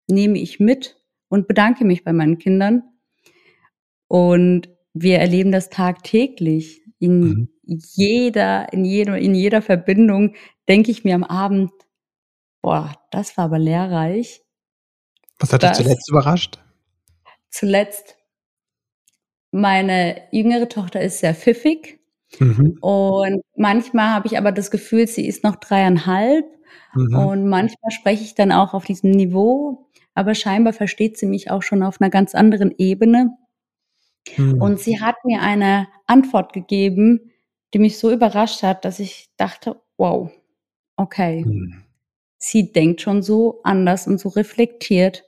nehme 0.08 0.38
ich 0.38 0.60
mit 0.60 0.98
und 1.30 1.48
bedanke 1.48 1.84
mich 1.84 2.04
bei 2.04 2.14
meinen 2.14 2.38
Kindern. 2.38 2.84
Und 4.12 4.68
wir 4.94 5.20
erleben 5.20 5.54
das 5.54 5.70
tagtäglich. 5.70 6.82
In 7.00 7.20
mhm. 7.22 7.50
jeder, 7.64 8.74
in 8.74 8.84
jeder, 8.84 9.18
in 9.18 9.34
jeder 9.34 9.62
Verbindung 9.62 10.36
denke 10.68 10.92
ich 10.92 11.06
mir 11.06 11.16
am 11.16 11.24
Abend, 11.24 11.72
boah, 12.62 12.92
das 13.12 13.38
war 13.38 13.46
aber 13.46 13.58
lehrreich. 13.58 14.42
Was 15.40 15.54
hat 15.54 15.64
dich 15.64 15.72
zuletzt 15.72 16.10
überrascht? 16.10 16.60
Zuletzt, 17.52 18.18
meine 19.52 20.24
jüngere 20.32 20.68
Tochter 20.68 21.00
ist 21.00 21.20
sehr 21.20 21.34
pfiffig. 21.34 22.02
Mhm. 22.38 22.80
Und 22.82 23.44
manchmal 23.56 24.10
habe 24.10 24.28
ich 24.28 24.38
aber 24.38 24.52
das 24.52 24.72
Gefühl, 24.72 25.08
sie 25.08 25.26
ist 25.26 25.46
noch 25.46 25.56
dreieinhalb. 25.56 26.44
Mhm. 26.96 27.16
Und 27.16 27.48
manchmal 27.48 27.92
spreche 27.92 28.26
ich 28.26 28.36
dann 28.36 28.52
auch 28.52 28.74
auf 28.74 28.84
diesem 28.84 29.12
Niveau. 29.12 29.88
Aber 30.16 30.36
scheinbar 30.36 30.74
versteht 30.74 31.18
sie 31.18 31.28
mich 31.28 31.50
auch 31.50 31.64
schon 31.64 31.82
auf 31.82 32.02
einer 32.02 32.10
ganz 32.10 32.36
anderen 32.36 32.76
Ebene. 32.78 33.38
Mhm. 34.38 34.62
Und 34.62 34.80
sie 34.80 35.02
hat 35.02 35.16
mir 35.26 35.42
eine 35.42 35.88
Antwort 36.08 36.54
gegeben, 36.54 37.32
die 37.74 37.80
mich 37.80 37.98
so 37.98 38.12
überrascht 38.12 38.64
hat, 38.64 38.86
dass 38.86 39.00
ich 39.00 39.30
dachte, 39.38 39.82
wow, 39.98 40.30
okay. 40.96 41.44
Mhm. 41.46 41.84
Sie 42.38 42.72
denkt 42.72 43.02
schon 43.02 43.22
so 43.22 43.62
anders 43.64 44.08
und 44.08 44.20
so 44.20 44.30
reflektiert. 44.30 45.24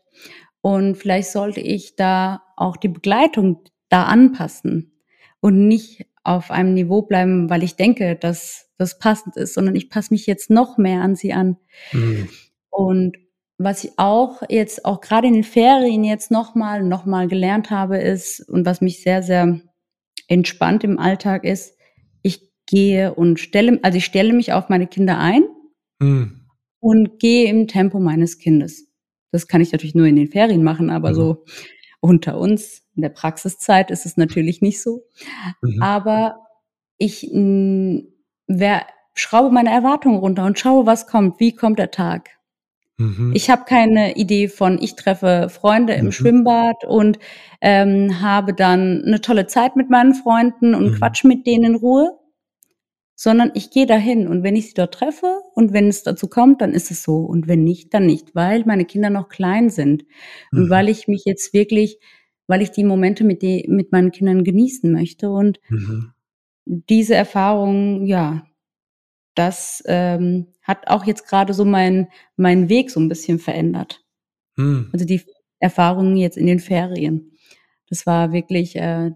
Und 0.62 0.96
vielleicht 0.96 1.30
sollte 1.30 1.60
ich 1.60 1.96
da 1.96 2.44
auch 2.56 2.78
die 2.78 2.88
Begleitung 2.88 3.62
da 3.90 4.04
anpassen 4.06 4.94
und 5.42 5.68
nicht 5.68 6.08
auf 6.24 6.52
einem 6.52 6.74
Niveau 6.74 7.02
bleiben, 7.02 7.50
weil 7.50 7.64
ich 7.64 7.76
denke, 7.76 8.16
dass 8.16 8.70
das 8.78 8.98
passend 8.98 9.36
ist, 9.36 9.54
sondern 9.54 9.76
ich 9.76 9.90
passe 9.90 10.14
mich 10.14 10.26
jetzt 10.26 10.50
noch 10.50 10.78
mehr 10.78 11.02
an 11.02 11.16
sie 11.16 11.34
an. 11.34 11.58
Mhm. 11.92 12.30
Und 12.70 13.18
was 13.64 13.84
ich 13.84 13.92
auch 13.98 14.42
jetzt 14.50 14.86
auch 14.86 15.02
gerade 15.02 15.28
in 15.28 15.34
den 15.34 15.44
Ferien 15.44 16.04
jetzt 16.04 16.32
nochmal 16.32 16.84
noch 16.84 17.06
mal 17.06 17.28
gelernt 17.28 17.70
habe 17.70 17.98
ist 17.98 18.42
und 18.50 18.66
was 18.66 18.82
mich 18.82 19.02
sehr 19.02 19.24
sehr 19.24 19.62
entspannt 20.28 20.84
im 20.84 21.00
Alltag 21.00 21.44
ist, 21.44 21.78
ich 22.22 22.52
gehe 22.66 23.14
und 23.14 23.40
stelle 23.40 23.80
also 23.84 23.98
ich 23.98 24.06
stelle 24.06 24.34
mich 24.34 24.54
auf 24.54 24.70
meine 24.70 24.88
Kinder 24.88 25.18
ein 25.18 25.44
mhm. 26.00 26.48
und 26.80 27.20
gehe 27.20 27.50
im 27.50 27.68
Tempo 27.68 28.00
meines 28.00 28.40
Kindes. 28.40 28.88
Das 29.32 29.48
kann 29.48 29.62
ich 29.62 29.72
natürlich 29.72 29.96
nur 29.96 30.06
in 30.06 30.16
den 30.16 30.30
Ferien 30.30 30.64
machen, 30.64 30.90
aber 30.90 31.10
mhm. 31.10 31.16
so 31.16 31.46
unter 32.00 32.38
uns 32.38 32.84
in 32.96 33.02
der 33.02 33.10
Praxiszeit 33.10 33.90
ist 33.90 34.06
es 34.06 34.18
natürlich 34.18 34.62
nicht 34.62 34.82
so. 34.82 35.04
Mhm. 35.62 35.82
Aber 35.82 36.40
ich 36.98 37.30
mh, 37.32 38.04
wer, 38.48 38.86
schraube 39.14 39.52
meine 39.52 39.72
Erwartungen 39.72 40.18
runter 40.18 40.46
und 40.46 40.60
schaue, 40.60 40.86
was 40.86 41.08
kommt, 41.08 41.40
wie 41.40 41.56
kommt 41.56 41.80
der 41.80 41.92
Tag. 41.92 42.30
Mhm. 42.98 43.32
Ich 43.36 43.50
habe 43.50 43.64
keine 43.66 44.16
Idee 44.16 44.48
von, 44.48 44.80
ich 44.82 44.96
treffe 44.96 45.48
Freunde 45.50 45.94
im 45.94 46.06
mhm. 46.06 46.12
Schwimmbad 46.12 46.86
und 46.86 47.20
ähm, 47.62 48.22
habe 48.22 48.54
dann 48.54 49.04
eine 49.06 49.22
tolle 49.22 49.48
Zeit 49.48 49.76
mit 49.76 49.90
meinen 49.90 50.14
Freunden 50.14 50.76
und 50.76 50.92
mhm. 50.92 50.96
quatsch 50.96 51.24
mit 51.24 51.48
denen 51.48 51.64
in 51.64 51.76
Ruhe, 51.76 52.20
sondern 53.16 53.52
ich 53.56 53.72
gehe 53.72 53.86
dahin 53.86 54.28
und 54.28 54.44
wenn 54.44 54.56
ich 54.56 54.68
sie 54.68 54.74
dort 54.76 54.94
treffe 54.94 55.42
und 55.56 55.74
wenn 55.74 55.88
es 55.88 56.04
dazu 56.04 56.28
kommt, 56.28 56.62
dann 56.62 56.74
ist 56.74 56.92
es 56.92 57.04
so 57.04 57.18
und 57.18 57.48
wenn 57.48 57.64
nicht, 57.64 57.94
dann 57.94 58.06
nicht, 58.06 58.36
weil 58.36 58.64
meine 58.66 58.86
Kinder 58.86 59.10
noch 59.10 59.30
klein 59.30 59.70
sind 59.70 60.06
und 60.52 60.66
mhm. 60.66 60.70
weil 60.70 60.90
ich 60.90 61.08
mich 61.08 61.24
jetzt 61.26 61.54
wirklich, 61.54 62.00
weil 62.48 62.62
ich 62.62 62.72
die 62.72 62.84
Momente 62.84 63.24
mit, 63.24 63.42
die, 63.42 63.66
mit 63.70 63.92
meinen 63.92 64.12
Kindern 64.12 64.44
genießen 64.44 64.92
möchte 64.92 65.32
und 65.32 65.60
mhm. 65.70 66.12
diese 66.66 67.16
Erfahrung, 67.16 68.06
ja, 68.06 68.46
das 69.36 69.84
ähm, 69.86 70.48
hat 70.62 70.88
auch 70.88 71.06
jetzt 71.06 71.28
gerade 71.28 71.54
so 71.54 71.66
mein, 71.66 72.08
meinen 72.38 72.70
Weg 72.70 72.92
so 72.92 73.00
ein 73.00 73.10
bisschen 73.10 73.40
verändert. 73.40 74.04
Mhm. 74.56 74.90
Also 74.94 75.06
die 75.06 75.22
Erfahrungen 75.60 76.18
jetzt 76.18 76.38
in 76.38 76.46
den 76.46 76.60
Ferien. 76.60 77.32
Das 77.90 78.06
war 78.06 78.32
wirklich, 78.32 78.76
äh, 78.76 79.12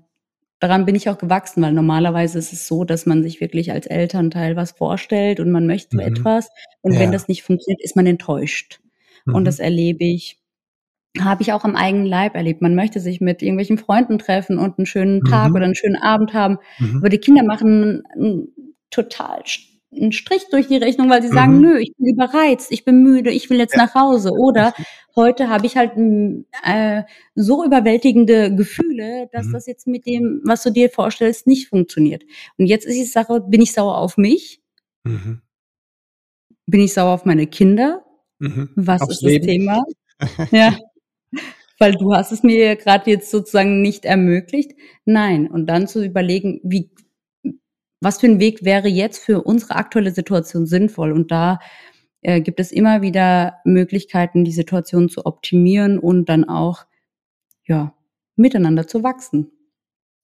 daran 0.59 0.85
bin 0.85 0.95
ich 0.95 1.09
auch 1.09 1.17
gewachsen, 1.17 1.61
weil 1.61 1.73
normalerweise 1.73 2.39
ist 2.39 2.53
es 2.53 2.67
so, 2.67 2.83
dass 2.83 3.05
man 3.05 3.23
sich 3.23 3.41
wirklich 3.41 3.71
als 3.71 3.85
Elternteil 3.85 4.55
was 4.55 4.71
vorstellt 4.71 5.39
und 5.39 5.51
man 5.51 5.67
möchte 5.67 5.97
mhm. 5.97 6.03
etwas. 6.03 6.49
Und 6.81 6.93
ja. 6.93 6.99
wenn 6.99 7.11
das 7.11 7.27
nicht 7.27 7.43
funktioniert, 7.43 7.81
ist 7.83 7.95
man 7.95 8.07
enttäuscht. 8.07 8.79
Mhm. 9.25 9.35
Und 9.35 9.45
das 9.45 9.59
erlebe 9.59 10.05
ich, 10.05 10.39
habe 11.19 11.41
ich 11.41 11.53
auch 11.53 11.63
am 11.63 11.75
eigenen 11.75 12.05
Leib 12.05 12.35
erlebt. 12.35 12.61
Man 12.61 12.75
möchte 12.75 12.99
sich 12.99 13.21
mit 13.21 13.41
irgendwelchen 13.41 13.77
Freunden 13.77 14.19
treffen 14.19 14.57
und 14.57 14.77
einen 14.77 14.85
schönen 14.85 15.23
Tag 15.23 15.49
mhm. 15.49 15.55
oder 15.55 15.65
einen 15.65 15.75
schönen 15.75 15.95
Abend 15.95 16.33
haben. 16.33 16.57
Mhm. 16.79 16.97
Aber 16.97 17.09
die 17.09 17.17
Kinder 17.17 17.43
machen 17.43 18.03
total 18.89 19.41
einen 19.91 20.11
Strich 20.11 20.49
durch 20.49 20.67
die 20.67 20.77
Rechnung, 20.77 21.09
weil 21.09 21.21
sie 21.21 21.29
sagen, 21.29 21.55
mhm. 21.55 21.61
nö, 21.61 21.79
ich 21.79 21.93
bin 21.97 22.13
überreizt, 22.13 22.71
ich 22.71 22.83
bin 22.83 23.01
müde, 23.03 23.31
ich 23.31 23.49
will 23.49 23.57
jetzt 23.57 23.75
ja. 23.75 23.85
nach 23.85 23.95
Hause. 23.95 24.31
Oder 24.31 24.73
heute 25.15 25.49
habe 25.49 25.65
ich 25.65 25.77
halt 25.77 25.93
äh, 26.63 27.03
so 27.35 27.63
überwältigende 27.63 28.53
Gefühle, 28.53 29.29
dass 29.31 29.47
mhm. 29.47 29.53
das 29.53 29.65
jetzt 29.65 29.87
mit 29.87 30.05
dem, 30.05 30.41
was 30.43 30.63
du 30.63 30.71
dir 30.71 30.89
vorstellst, 30.89 31.47
nicht 31.47 31.69
funktioniert. 31.69 32.23
Und 32.57 32.67
jetzt 32.67 32.85
ist 32.85 32.95
die 32.95 33.05
Sache, 33.05 33.41
bin 33.41 33.61
ich 33.61 33.71
sauer 33.71 33.97
auf 33.97 34.17
mich? 34.17 34.61
Mhm. 35.03 35.41
Bin 36.65 36.81
ich 36.81 36.93
sauer 36.93 37.13
auf 37.13 37.25
meine 37.25 37.47
Kinder? 37.47 38.03
Mhm. 38.39 38.69
Was 38.75 39.01
Aufs 39.01 39.15
ist 39.15 39.21
Leben. 39.21 39.45
das 39.45 39.47
Thema? 39.47 39.83
ja. 40.51 40.77
Weil 41.79 41.93
du 41.93 42.13
hast 42.13 42.31
es 42.31 42.43
mir 42.43 42.75
gerade 42.75 43.09
jetzt 43.09 43.31
sozusagen 43.31 43.81
nicht 43.81 44.03
ermöglicht. 44.03 44.71
Nein. 45.05 45.47
Und 45.47 45.67
dann 45.67 45.87
zu 45.87 46.03
überlegen, 46.03 46.59
wie, 46.63 46.89
was 48.01 48.19
für 48.19 48.27
ein 48.27 48.39
Weg 48.39 48.63
wäre 48.63 48.87
jetzt 48.87 49.23
für 49.23 49.43
unsere 49.43 49.75
aktuelle 49.75 50.11
Situation 50.11 50.65
sinnvoll? 50.65 51.11
Und 51.11 51.31
da 51.31 51.59
äh, 52.21 52.41
gibt 52.41 52.59
es 52.59 52.71
immer 52.71 53.01
wieder 53.01 53.57
Möglichkeiten, 53.65 54.43
die 54.43 54.51
Situation 54.51 55.09
zu 55.09 55.25
optimieren 55.25 55.99
und 55.99 56.29
dann 56.29 56.47
auch, 56.47 56.85
ja, 57.65 57.93
miteinander 58.35 58.87
zu 58.87 59.03
wachsen. 59.03 59.51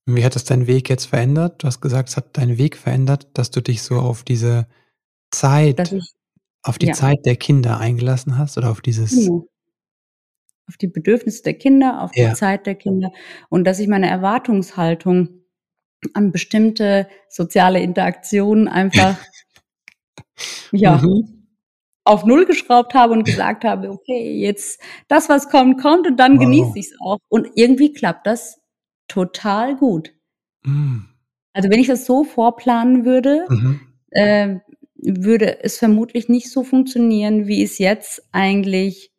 Wie 0.06 0.24
hat 0.24 0.36
es 0.36 0.44
deinen 0.44 0.66
Weg 0.66 0.90
jetzt 0.90 1.06
verändert? 1.06 1.62
Du 1.62 1.66
hast 1.66 1.80
gesagt, 1.80 2.10
es 2.10 2.16
hat 2.16 2.36
deinen 2.36 2.58
Weg 2.58 2.76
verändert, 2.76 3.28
dass 3.34 3.50
du 3.50 3.60
dich 3.60 3.82
so 3.82 3.96
auf 3.96 4.22
diese 4.22 4.66
Zeit, 5.30 5.92
ich, 5.92 6.12
auf 6.62 6.78
die 6.78 6.88
ja. 6.88 6.92
Zeit 6.92 7.24
der 7.24 7.36
Kinder 7.36 7.78
eingelassen 7.78 8.38
hast 8.38 8.58
oder 8.58 8.70
auf 8.70 8.80
dieses. 8.80 9.10
Genau. 9.10 9.48
Auf 10.66 10.76
die 10.78 10.86
Bedürfnisse 10.86 11.42
der 11.42 11.54
Kinder, 11.54 12.02
auf 12.02 12.16
ja. 12.16 12.30
die 12.30 12.34
Zeit 12.36 12.66
der 12.66 12.74
Kinder 12.74 13.12
und 13.50 13.64
dass 13.64 13.78
ich 13.80 13.88
meine 13.88 14.08
Erwartungshaltung 14.08 15.43
an 16.14 16.32
bestimmte 16.32 17.08
soziale 17.28 17.80
Interaktionen 17.80 18.68
einfach 18.68 19.16
ja 20.72 20.98
mhm. 20.98 21.46
auf 22.04 22.24
null 22.24 22.46
geschraubt 22.46 22.94
habe 22.94 23.14
und 23.14 23.24
gesagt 23.24 23.64
habe, 23.64 23.90
okay, 23.90 24.38
jetzt 24.38 24.80
das, 25.08 25.28
was 25.28 25.48
kommt, 25.48 25.80
kommt 25.80 26.06
und 26.06 26.16
dann 26.18 26.34
wow. 26.34 26.40
genieße 26.40 26.72
ich 26.78 26.86
es 26.86 26.96
auch. 27.00 27.18
Und 27.28 27.48
irgendwie 27.54 27.92
klappt 27.92 28.26
das 28.26 28.60
total 29.08 29.76
gut. 29.76 30.12
Mhm. 30.64 31.08
Also 31.52 31.70
wenn 31.70 31.80
ich 31.80 31.86
das 31.86 32.04
so 32.04 32.24
vorplanen 32.24 33.04
würde, 33.04 33.46
mhm. 33.48 33.80
äh, 34.10 34.56
würde 34.96 35.62
es 35.62 35.78
vermutlich 35.78 36.28
nicht 36.28 36.50
so 36.50 36.64
funktionieren, 36.64 37.46
wie 37.46 37.62
es 37.62 37.78
jetzt 37.78 38.26
eigentlich 38.32 39.13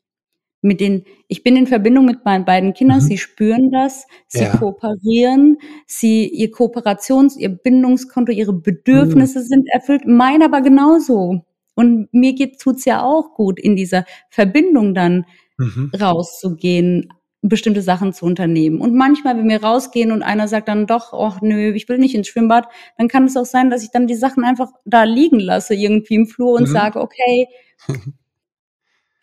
mit 0.66 0.82
den, 0.82 1.06
ich 1.28 1.44
bin 1.44 1.56
in 1.56 1.68
Verbindung 1.68 2.06
mit 2.06 2.26
meinen 2.26 2.44
beiden 2.44 2.74
Kindern, 2.74 2.98
mhm. 2.98 3.04
sie 3.04 3.18
spüren 3.18 3.72
das, 3.72 4.08
sie 4.28 4.44
ja. 4.44 4.58
kooperieren, 4.58 5.58
sie, 5.86 6.28
ihr 6.28 6.52
Kooperations-, 6.52 7.38
ihr 7.38 7.50
Bindungskonto, 7.50 8.32
ihre 8.32 8.54
Bedürfnisse 8.54 9.40
mhm. 9.40 9.44
sind 9.44 9.70
erfüllt, 9.72 10.04
mein 10.08 10.42
aber 10.42 10.62
genauso. 10.62 11.46
Und 11.76 12.12
mir 12.14 12.34
geht, 12.34 12.60
tut's 12.60 12.86
ja 12.86 13.04
auch 13.04 13.36
gut, 13.36 13.60
in 13.60 13.76
dieser 13.76 14.06
Verbindung 14.30 14.96
dann 14.96 15.26
mhm. 15.58 15.92
rauszugehen, 16.00 17.14
bestimmte 17.44 17.84
Sachen 17.84 18.12
zu 18.12 18.26
unternehmen. 18.26 18.82
Und 18.82 18.96
manchmal, 18.96 19.38
wenn 19.38 19.48
wir 19.48 19.64
rausgehen 19.64 20.12
und 20.12 20.24
einer 20.24 20.48
sagt 20.48 20.68
dann 20.68 20.88
doch, 20.88 21.14
ach 21.14 21.42
nö, 21.42 21.74
ich 21.74 21.88
will 21.88 22.00
nicht 22.00 22.16
ins 22.16 22.28
Schwimmbad, 22.28 22.68
dann 22.98 23.08
kann 23.08 23.26
es 23.26 23.38
auch 23.38 23.46
sein, 23.46 23.70
dass 23.70 23.84
ich 23.84 23.92
dann 23.92 24.08
die 24.08 24.16
Sachen 24.16 24.44
einfach 24.44 24.72
da 24.84 25.04
liegen 25.04 25.40
lasse, 25.40 25.76
irgendwie 25.76 26.16
im 26.16 26.26
Flur 26.26 26.54
und 26.54 26.70
mhm. 26.70 26.74
sage, 26.74 27.00
okay, 27.00 27.48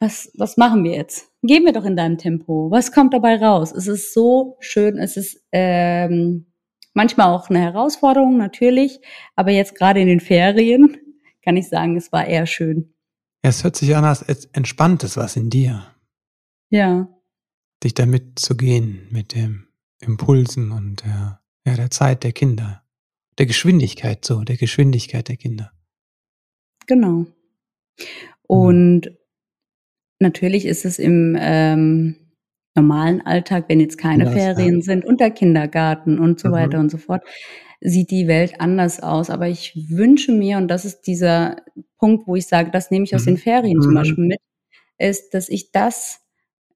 was, 0.03 0.33
was 0.35 0.57
machen 0.57 0.83
wir 0.83 0.97
jetzt? 0.97 1.31
Gehen 1.43 1.65
wir 1.65 1.73
doch 1.73 1.85
in 1.85 1.97
deinem 1.97 2.19
Tempo. 2.19 2.71
Was 2.73 2.91
kommt 2.91 3.15
dabei 3.15 3.37
raus? 3.37 3.73
Es 3.73 3.87
ist 3.87 4.13
so 4.13 4.57
schön, 4.59 4.99
es 4.99 5.17
ist 5.17 5.41
ähm, 5.53 6.53
manchmal 6.93 7.29
auch 7.29 7.49
eine 7.49 7.61
Herausforderung, 7.61 8.37
natürlich, 8.37 9.01
aber 9.37 9.53
jetzt 9.53 9.77
gerade 9.77 10.01
in 10.01 10.09
den 10.09 10.19
Ferien 10.19 10.97
kann 11.45 11.57
ich 11.57 11.69
sagen, 11.69 11.97
es 11.97 12.11
war 12.11 12.27
eher 12.27 12.47
schön. 12.47 12.93
Es 13.43 13.63
hört 13.63 13.77
sich 13.77 13.95
an, 13.95 14.05
als 14.05 14.23
entspanntes 14.47 15.17
was 15.17 15.37
in 15.37 15.51
dir. 15.51 15.87
Ja. 16.69 17.09
Dich 17.83 17.95
damit 17.95 18.41
zu 18.41 18.57
gehen, 18.57 19.07
mit 19.11 19.35
dem 19.35 19.69
Impulsen 20.01 20.73
und 20.73 21.05
der, 21.05 21.41
ja, 21.65 21.77
der 21.77 21.91
Zeit 21.91 22.25
der 22.25 22.33
Kinder. 22.33 22.83
Der 23.39 23.47
Geschwindigkeit 23.47 24.25
so, 24.25 24.43
der 24.43 24.57
Geschwindigkeit 24.57 25.29
der 25.29 25.37
Kinder. 25.37 25.73
Genau. 26.87 27.27
Und 28.43 29.07
mhm 29.07 29.22
natürlich 30.23 30.67
ist 30.67 30.85
es 30.85 30.99
im 30.99 31.37
ähm, 31.39 32.17
normalen 32.75 33.21
Alltag, 33.21 33.67
wenn 33.69 33.81
jetzt 33.81 33.99
keine 33.99 34.25
das, 34.25 34.35
Ferien 34.35 34.77
ja. 34.77 34.83
sind 34.83 35.05
und 35.05 35.21
der 35.21 35.31
Kindergarten 35.31 36.19
und 36.19 36.41
so 36.41 36.49
mhm. 36.49 36.53
weiter 36.53 36.81
und 36.81 36.91
so 36.91 36.99
fort, 36.99 37.23
sieht 37.81 38.11
die 38.11 38.29
Welt 38.29 38.61
anders 38.61 39.01
aus. 39.01 39.29
Aber 39.29 39.49
ich 39.49 39.75
wünsche 39.91 40.33
mir, 40.33 40.57
und 40.57 40.69
das 40.69 40.85
ist 40.85 41.03
dieser 41.03 41.57
Punkt, 41.99 42.27
wo 42.27 42.37
ich 42.37 42.47
sage, 42.47 42.71
das 42.71 42.91
nehme 42.91 43.05
ich 43.05 43.15
aus 43.15 43.25
den 43.25 43.35
mhm. 43.35 43.39
Ferien 43.39 43.79
mhm. 43.79 43.83
zum 43.83 43.95
Beispiel 43.95 44.25
mit, 44.25 44.39
ist, 44.99 45.35
dass 45.35 45.49
ich 45.49 45.73
das 45.73 46.21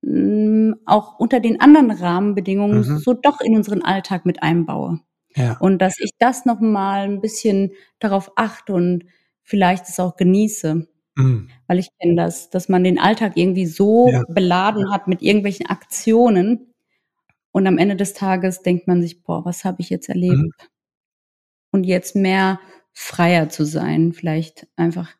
mh, 0.02 0.70
mm, 0.70 0.80
auch 0.84 1.18
unter 1.18 1.40
den 1.40 1.60
anderen 1.60 1.90
Rahmenbedingungen 1.90 2.78
mhm. 2.78 2.98
so 2.98 3.14
doch 3.14 3.40
in 3.40 3.56
unseren 3.56 3.82
Alltag 3.82 4.26
mit 4.26 4.42
einbaue. 4.42 5.00
Ja. 5.34 5.56
Und 5.60 5.78
dass 5.78 6.00
ich 6.00 6.12
das 6.18 6.44
nochmal 6.46 7.04
ein 7.04 7.20
bisschen 7.20 7.72
darauf 7.98 8.32
achte 8.36 8.72
und 8.72 9.04
vielleicht 9.42 9.88
es 9.88 10.00
auch 10.00 10.16
genieße. 10.16 10.88
Mhm. 11.16 11.48
Weil 11.66 11.78
ich 11.78 11.88
kenne 11.98 12.14
das, 12.14 12.50
dass 12.50 12.68
man 12.68 12.84
den 12.84 12.98
Alltag 12.98 13.36
irgendwie 13.36 13.66
so 13.66 14.08
ja. 14.10 14.22
beladen 14.28 14.92
hat 14.92 15.08
mit 15.08 15.22
irgendwelchen 15.22 15.66
Aktionen 15.66 16.72
und 17.52 17.66
am 17.66 17.78
Ende 17.78 17.96
des 17.96 18.12
Tages 18.12 18.60
denkt 18.62 18.86
man 18.86 19.00
sich, 19.00 19.22
boah, 19.22 19.44
was 19.46 19.64
habe 19.64 19.80
ich 19.80 19.88
jetzt 19.88 20.10
erlebt? 20.10 20.36
Mhm. 20.36 20.52
Und 21.72 21.84
jetzt 21.84 22.14
mehr 22.14 22.60
freier 22.92 23.48
zu 23.48 23.64
sein, 23.64 24.12
vielleicht 24.12 24.66
einfach 24.76 25.10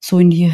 so 0.00 0.18
in 0.18 0.30
die 0.30 0.52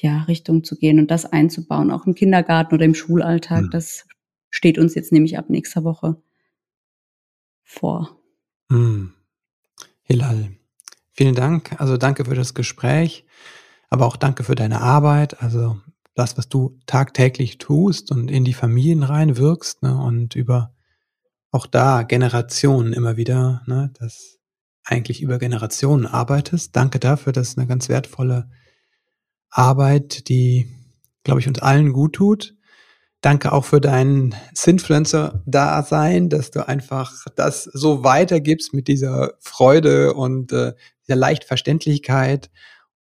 ja, 0.00 0.22
Richtung 0.22 0.64
zu 0.64 0.76
gehen 0.76 0.98
und 0.98 1.10
das 1.10 1.24
einzubauen, 1.24 1.92
auch 1.92 2.06
im 2.06 2.14
Kindergarten 2.14 2.74
oder 2.74 2.84
im 2.84 2.94
Schulalltag. 2.94 3.62
Mhm. 3.62 3.70
Das 3.70 4.06
steht 4.50 4.78
uns 4.78 4.96
jetzt 4.96 5.12
nämlich 5.12 5.38
ab 5.38 5.50
nächster 5.50 5.84
Woche 5.84 6.20
vor. 7.62 8.20
Mhm. 8.68 9.14
Hilal, 10.02 10.50
vielen 11.12 11.34
Dank. 11.34 11.80
Also 11.80 11.96
danke 11.96 12.24
für 12.24 12.34
das 12.34 12.54
Gespräch. 12.54 13.24
Aber 13.90 14.06
auch 14.06 14.16
danke 14.16 14.44
für 14.44 14.54
deine 14.54 14.80
Arbeit, 14.80 15.42
also 15.42 15.80
das, 16.14 16.36
was 16.36 16.48
du 16.48 16.78
tagtäglich 16.86 17.58
tust 17.58 18.10
und 18.10 18.30
in 18.30 18.44
die 18.44 18.52
Familien 18.52 19.02
reinwirkst 19.02 19.82
ne, 19.82 19.96
und 19.96 20.34
über 20.34 20.74
auch 21.50 21.66
da 21.66 22.02
Generationen 22.02 22.92
immer 22.92 23.16
wieder, 23.16 23.62
ne, 23.66 23.90
dass 23.98 24.38
eigentlich 24.84 25.22
über 25.22 25.38
Generationen 25.38 26.06
arbeitest. 26.06 26.74
Danke 26.74 26.98
dafür, 26.98 27.32
das 27.32 27.50
ist 27.50 27.58
eine 27.58 27.66
ganz 27.66 27.88
wertvolle 27.88 28.50
Arbeit, 29.50 30.28
die, 30.28 30.68
glaube 31.24 31.40
ich, 31.40 31.48
uns 31.48 31.60
allen 31.60 31.92
gut 31.92 32.14
tut. 32.14 32.54
Danke 33.20 33.52
auch 33.52 33.64
für 33.64 33.80
dein 33.80 34.34
Sinfluencer-Dasein, 34.54 36.28
dass 36.28 36.50
du 36.50 36.66
einfach 36.66 37.26
das 37.34 37.64
so 37.64 38.04
weitergibst 38.04 38.72
mit 38.72 38.86
dieser 38.86 39.34
Freude 39.40 40.14
und 40.14 40.52
äh, 40.52 40.74
dieser 41.06 41.16
Leichtverständlichkeit. 41.16 42.50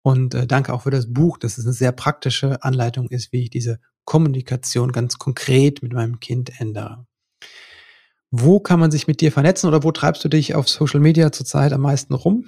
Und 0.08 0.36
äh, 0.36 0.48
danke 0.48 0.74
auch 0.74 0.84
für 0.84 0.90
das 0.90 1.12
Buch, 1.12 1.38
dass 1.38 1.58
es 1.58 1.66
eine 1.66 1.74
sehr 1.74 1.92
praktische 1.92 2.64
Anleitung 2.64 3.10
ist, 3.10 3.34
wie 3.34 3.44
ich 3.44 3.50
diese 3.50 3.82
Kommunikation 4.06 4.94
ganz 4.94 5.18
konkret 5.18 5.84
mit 5.84 5.92
meinem 5.92 6.22
Kind 6.22 6.62
ändere. 6.62 7.06
Wo 8.32 8.62
kann 8.62 8.80
man 8.80 8.90
sich 8.90 9.06
mit 9.08 9.20
dir 9.20 9.34
vernetzen 9.34 9.68
oder 9.68 9.84
wo 9.84 9.92
treibst 9.92 10.24
du 10.24 10.30
dich 10.30 10.56
auf 10.56 10.70
Social 10.70 11.02
Media 11.02 11.34
zurzeit 11.34 11.74
am 11.74 11.82
meisten 11.82 12.14
rum? 12.14 12.46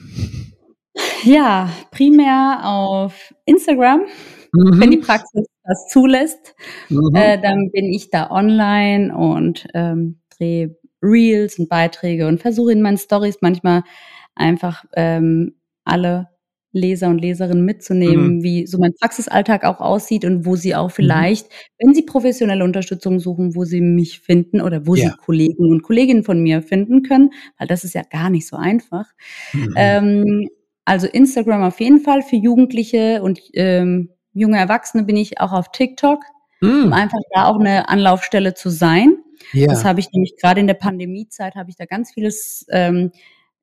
Ja, 1.25 1.69
primär 1.91 2.61
auf 2.63 3.33
Instagram, 3.43 4.05
mhm. 4.53 4.79
wenn 4.79 4.91
die 4.91 4.97
Praxis 4.99 5.45
das 5.65 5.87
zulässt. 5.91 6.55
Mhm. 6.87 7.13
Äh, 7.13 7.41
dann 7.41 7.71
bin 7.73 7.87
ich 7.87 8.09
da 8.09 8.31
online 8.31 9.13
und 9.13 9.67
ähm, 9.73 10.21
drehe 10.37 10.77
Reels 11.03 11.59
und 11.59 11.67
Beiträge 11.67 12.25
und 12.25 12.39
versuche 12.39 12.71
in 12.71 12.81
meinen 12.81 12.97
Stories 12.97 13.39
manchmal 13.41 13.83
einfach 14.33 14.85
ähm, 14.95 15.57
alle 15.83 16.28
Leser 16.71 17.07
und 17.07 17.19
Leserinnen 17.19 17.65
mitzunehmen, 17.65 18.37
mhm. 18.37 18.43
wie 18.43 18.67
so 18.67 18.77
mein 18.77 18.93
Praxisalltag 18.93 19.63
auch 19.63 19.79
aussieht 19.79 20.23
und 20.23 20.45
wo 20.45 20.55
sie 20.55 20.75
auch 20.75 20.89
mhm. 20.89 20.93
vielleicht, 20.93 21.47
mhm. 21.47 21.53
wenn 21.79 21.95
sie 21.95 22.03
professionelle 22.03 22.63
Unterstützung 22.63 23.19
suchen, 23.19 23.55
wo 23.55 23.65
sie 23.65 23.81
mich 23.81 24.19
finden 24.19 24.61
oder 24.61 24.85
wo 24.85 24.95
ja. 24.95 25.09
sie 25.09 25.17
Kollegen 25.17 25.71
und 25.71 25.81
Kolleginnen 25.81 26.23
von 26.23 26.41
mir 26.41 26.61
finden 26.61 27.03
können, 27.03 27.31
weil 27.57 27.67
das 27.67 27.83
ist 27.83 27.95
ja 27.95 28.03
gar 28.03 28.29
nicht 28.29 28.47
so 28.47 28.55
einfach. 28.55 29.07
Mhm. 29.53 29.73
Ähm, 29.75 30.49
also 30.85 31.07
Instagram 31.07 31.63
auf 31.63 31.79
jeden 31.79 31.99
Fall 31.99 32.23
für 32.23 32.35
Jugendliche 32.35 33.21
und 33.21 33.39
ähm, 33.53 34.09
junge 34.33 34.57
Erwachsene 34.57 35.03
bin 35.03 35.17
ich 35.17 35.39
auch 35.39 35.53
auf 35.53 35.71
TikTok, 35.71 36.23
um 36.61 36.89
mm. 36.89 36.93
einfach 36.93 37.19
da 37.33 37.45
auch 37.45 37.59
eine 37.59 37.89
Anlaufstelle 37.89 38.55
zu 38.55 38.69
sein. 38.69 39.17
Ja. 39.53 39.67
Das 39.67 39.85
habe 39.85 39.99
ich 39.99 40.11
nämlich 40.11 40.35
gerade 40.37 40.59
in 40.59 40.67
der 40.67 40.73
Pandemiezeit 40.73 41.53
habe 41.53 41.69
ich 41.69 41.75
da 41.75 41.85
ganz 41.85 42.11
vieles 42.11 42.65
ähm, 42.71 43.11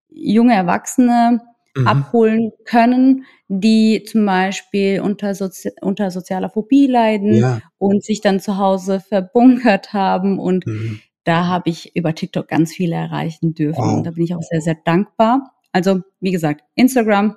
junge 0.09 0.55
Erwachsene 0.55 1.41
mhm. 1.77 1.87
abholen 1.87 2.53
können, 2.65 3.25
die 3.49 4.03
zum 4.05 4.27
Beispiel 4.27 5.01
unter, 5.01 5.35
Sozi 5.35 5.71
unter 5.81 6.11
sozialer 6.11 6.51
Phobie 6.51 6.87
leiden 6.87 7.35
ja. 7.35 7.61
und 7.79 8.05
sich 8.05 8.21
dann 8.21 8.41
zu 8.41 8.59
Hause 8.59 9.01
verbunkert 9.01 9.93
haben. 9.93 10.39
Und 10.39 10.67
mhm. 10.67 11.01
da 11.25 11.47
habe 11.47 11.71
ich 11.71 11.95
über 11.95 12.15
TikTok 12.15 12.49
ganz 12.49 12.73
viele 12.73 12.97
erreichen 12.97 13.55
dürfen. 13.55 13.83
Wow. 13.83 13.97
Und 13.99 14.05
da 14.05 14.11
bin 14.13 14.25
ich 14.25 14.35
auch 14.35 14.43
sehr, 14.43 14.61
sehr 14.61 14.77
dankbar. 14.85 15.53
Also, 15.73 16.01
wie 16.21 16.33
gesagt, 16.33 16.63
Instagram, 16.75 17.37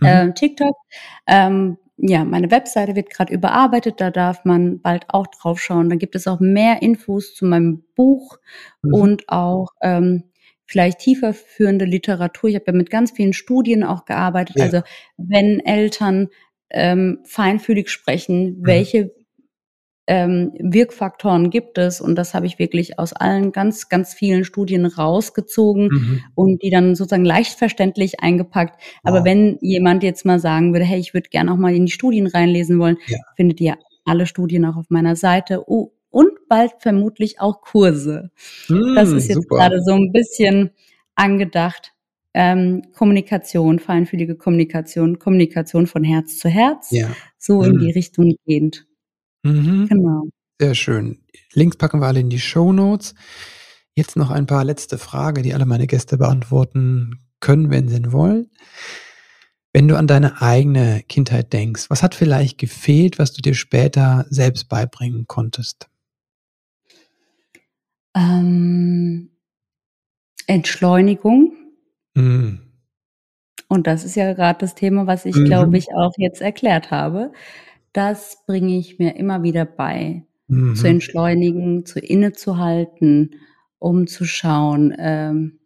mhm. 0.00 0.06
äh, 0.06 0.34
TikTok. 0.34 0.74
Ähm, 1.26 1.78
ja, 1.96 2.24
meine 2.24 2.50
Webseite 2.50 2.96
wird 2.96 3.10
gerade 3.10 3.32
überarbeitet, 3.32 4.00
da 4.00 4.10
darf 4.10 4.44
man 4.44 4.80
bald 4.80 5.04
auch 5.08 5.28
drauf 5.28 5.60
schauen. 5.60 5.88
Da 5.88 5.96
gibt 5.96 6.16
es 6.16 6.26
auch 6.26 6.40
mehr 6.40 6.82
Infos 6.82 7.34
zu 7.34 7.46
meinem 7.46 7.84
Buch 7.94 8.38
mhm. 8.82 8.94
und 8.94 9.28
auch 9.28 9.68
ähm, 9.80 10.24
vielleicht 10.66 10.98
tiefer 11.00 11.34
führende 11.34 11.84
Literatur. 11.84 12.50
Ich 12.50 12.56
habe 12.56 12.66
ja 12.68 12.72
mit 12.72 12.90
ganz 12.90 13.12
vielen 13.12 13.32
Studien 13.32 13.84
auch 13.84 14.04
gearbeitet. 14.04 14.56
Ja. 14.56 14.64
Also 14.64 14.82
wenn 15.16 15.60
Eltern 15.60 16.28
ähm, 16.70 17.20
feinfühlig 17.24 17.90
sprechen, 17.90 18.58
mhm. 18.58 18.66
welche 18.66 19.14
ähm, 20.06 20.52
Wirkfaktoren 20.58 21.48
gibt 21.48 21.78
es 21.78 22.00
und 22.00 22.16
das 22.16 22.34
habe 22.34 22.46
ich 22.46 22.58
wirklich 22.58 22.98
aus 22.98 23.14
allen 23.14 23.52
ganz, 23.52 23.88
ganz 23.88 24.12
vielen 24.12 24.44
Studien 24.44 24.84
rausgezogen 24.84 25.88
mhm. 25.88 26.20
und 26.34 26.62
die 26.62 26.70
dann 26.70 26.94
sozusagen 26.94 27.24
leicht 27.24 27.58
verständlich 27.58 28.20
eingepackt. 28.20 28.80
Aber 29.02 29.20
wow. 29.20 29.24
wenn 29.24 29.58
jemand 29.62 30.02
jetzt 30.02 30.26
mal 30.26 30.38
sagen 30.38 30.72
würde, 30.74 30.84
hey, 30.84 31.00
ich 31.00 31.14
würde 31.14 31.30
gerne 31.30 31.52
auch 31.52 31.56
mal 31.56 31.74
in 31.74 31.86
die 31.86 31.92
Studien 31.92 32.26
reinlesen 32.26 32.78
wollen, 32.78 32.98
ja. 33.06 33.18
findet 33.36 33.60
ihr 33.60 33.78
alle 34.04 34.26
Studien 34.26 34.66
auch 34.66 34.76
auf 34.76 34.90
meiner 34.90 35.16
Seite 35.16 35.64
oh, 35.66 35.92
und 36.14 36.48
bald 36.48 36.72
vermutlich 36.78 37.40
auch 37.40 37.60
Kurse. 37.60 38.30
Mm, 38.68 38.94
das 38.94 39.10
ist 39.10 39.28
jetzt 39.28 39.48
gerade 39.48 39.82
so 39.82 39.94
ein 39.94 40.12
bisschen 40.12 40.70
angedacht. 41.16 41.92
Ähm, 42.32 42.82
Kommunikation, 42.92 43.78
feinfühlige 43.78 44.36
Kommunikation, 44.36 45.18
Kommunikation 45.18 45.86
von 45.86 46.04
Herz 46.04 46.38
zu 46.38 46.48
Herz, 46.48 46.90
ja. 46.90 47.10
so 47.38 47.60
mm. 47.60 47.64
in 47.64 47.78
die 47.78 47.90
Richtung 47.92 48.34
gehend. 48.46 48.86
Mhm. 49.42 49.88
Genau. 49.88 50.22
Sehr 50.60 50.74
schön. 50.74 51.18
Links 51.52 51.76
packen 51.76 52.00
wir 52.00 52.06
alle 52.06 52.20
in 52.20 52.30
die 52.30 52.40
Show 52.40 52.72
Notes. 52.72 53.14
Jetzt 53.94 54.16
noch 54.16 54.30
ein 54.30 54.46
paar 54.46 54.64
letzte 54.64 54.98
Fragen, 54.98 55.42
die 55.42 55.54
alle 55.54 55.66
meine 55.66 55.86
Gäste 55.86 56.16
beantworten 56.16 57.20
können, 57.40 57.70
wenn 57.70 57.88
sie 57.88 58.12
wollen. 58.12 58.50
Wenn 59.72 59.88
du 59.88 59.96
an 59.96 60.06
deine 60.06 60.40
eigene 60.40 61.02
Kindheit 61.08 61.52
denkst, 61.52 61.90
was 61.90 62.04
hat 62.04 62.14
vielleicht 62.14 62.58
gefehlt, 62.58 63.18
was 63.18 63.32
du 63.32 63.42
dir 63.42 63.54
später 63.54 64.26
selbst 64.30 64.68
beibringen 64.68 65.26
konntest? 65.26 65.88
Ähm, 68.14 69.30
Entschleunigung. 70.46 71.54
Mhm. 72.14 72.60
Und 73.68 73.86
das 73.86 74.04
ist 74.04 74.14
ja 74.14 74.34
gerade 74.34 74.60
das 74.60 74.74
Thema, 74.74 75.06
was 75.06 75.24
ich, 75.24 75.36
mhm. 75.36 75.44
glaube 75.46 75.78
ich, 75.78 75.88
auch 75.94 76.12
jetzt 76.16 76.40
erklärt 76.40 76.90
habe 76.90 77.32
das 77.94 78.44
bringe 78.46 78.76
ich 78.76 78.98
mir 78.98 79.16
immer 79.16 79.42
wieder 79.42 79.64
bei, 79.64 80.26
mhm. 80.48 80.74
zu 80.74 80.86
entschleunigen, 80.86 81.86
zu 81.86 82.00
innezuhalten, 82.00 83.36
um 83.78 84.06
zu 84.06 84.26
schauen, 84.26 84.94
ähm, 84.98 85.60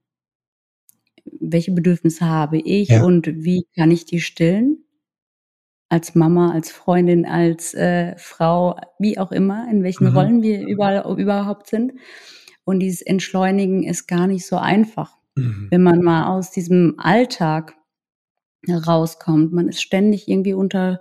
welche 1.40 1.72
Bedürfnisse 1.72 2.26
habe 2.26 2.58
ich 2.58 2.90
ja. 2.90 3.02
und 3.02 3.26
wie 3.26 3.66
kann 3.74 3.90
ich 3.90 4.04
die 4.04 4.20
stillen? 4.20 4.84
Als 5.90 6.14
Mama, 6.14 6.52
als 6.52 6.70
Freundin, 6.70 7.24
als 7.24 7.72
äh, 7.72 8.14
Frau, 8.18 8.78
wie 8.98 9.18
auch 9.18 9.32
immer, 9.32 9.66
in 9.70 9.82
welchen 9.82 10.10
mhm. 10.10 10.16
Rollen 10.16 10.42
wir 10.42 10.66
überall, 10.66 11.18
überhaupt 11.18 11.66
sind. 11.68 11.94
Und 12.68 12.80
dieses 12.80 13.02
Entschleunigen 13.02 13.82
ist 13.82 14.06
gar 14.06 14.26
nicht 14.26 14.46
so 14.46 14.56
einfach, 14.56 15.16
mhm. 15.34 15.68
wenn 15.70 15.82
man 15.82 16.02
mal 16.02 16.26
aus 16.26 16.50
diesem 16.50 16.94
Alltag 16.98 17.74
rauskommt. 18.68 19.52
Man 19.52 19.68
ist 19.68 19.82
ständig 19.82 20.28
irgendwie 20.28 20.54
unter 20.54 21.00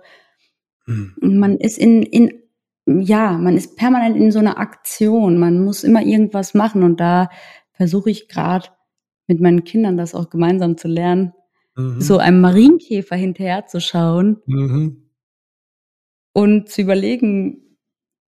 Mhm. 0.88 1.14
Man 1.20 1.56
ist 1.58 1.78
in, 1.78 2.02
in, 2.02 2.32
ja, 2.86 3.32
man 3.32 3.56
ist 3.56 3.76
permanent 3.76 4.16
in 4.16 4.32
so 4.32 4.38
einer 4.38 4.58
Aktion. 4.58 5.38
Man 5.38 5.62
muss 5.62 5.84
immer 5.84 6.02
irgendwas 6.02 6.54
machen. 6.54 6.82
Und 6.82 6.98
da 6.98 7.28
versuche 7.72 8.10
ich 8.10 8.28
gerade 8.28 8.68
mit 9.26 9.40
meinen 9.40 9.64
Kindern 9.64 9.96
das 9.96 10.14
auch 10.14 10.30
gemeinsam 10.30 10.78
zu 10.78 10.88
lernen, 10.88 11.34
mhm. 11.76 12.00
so 12.00 12.18
einem 12.18 12.40
Marienkäfer 12.40 13.14
hinterherzuschauen 13.14 14.38
mhm. 14.46 15.10
und 16.32 16.70
zu 16.70 16.80
überlegen, 16.80 17.76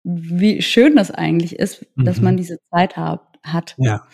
wie 0.04 0.62
schön 0.62 0.98
das 0.98 1.10
eigentlich 1.10 1.58
ist, 1.58 1.86
mhm. 1.96 2.04
dass 2.04 2.20
man 2.20 2.36
diese 2.36 2.58
Zeit 2.70 2.98
hab, 2.98 3.29
hat. 3.44 3.76
Ja. 3.78 4.08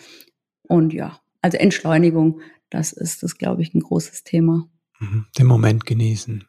Und 0.68 0.92
ja, 0.92 1.20
also 1.42 1.58
Entschleunigung, 1.58 2.40
das 2.70 2.92
ist 2.92 3.22
das, 3.22 3.38
glaube 3.38 3.62
ich, 3.62 3.74
ein 3.74 3.80
großes 3.80 4.24
Thema. 4.24 4.68
Mhm. 4.98 5.26
Den 5.38 5.46
Moment 5.46 5.86
genießen. 5.86 6.44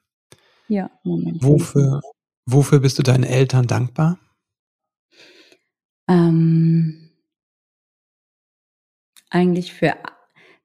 Ja, 0.67 0.89
Moment. 1.03 1.43
Wofür, 1.43 2.01
wofür 2.45 2.79
bist 2.79 2.99
du 2.99 3.03
deinen 3.03 3.23
Eltern 3.23 3.67
dankbar? 3.67 4.19
Ähm, 6.09 7.11
eigentlich 9.29 9.73
für, 9.73 9.95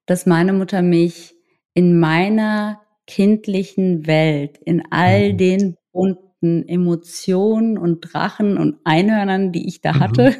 dass 0.05 0.25
meine 0.25 0.53
Mutter 0.53 0.81
mich 0.81 1.35
in 1.73 1.99
meiner 1.99 2.81
kindlichen 3.07 4.07
Welt, 4.07 4.57
in 4.57 4.83
all 4.91 5.33
mhm. 5.33 5.37
den 5.37 5.77
bunten 5.91 6.67
Emotionen 6.67 7.77
und 7.77 8.01
Drachen 8.01 8.57
und 8.57 8.79
Einhörnern, 8.83 9.51
die 9.51 9.67
ich 9.67 9.81
da 9.81 9.93
mhm. 9.93 9.99
hatte, 9.99 10.35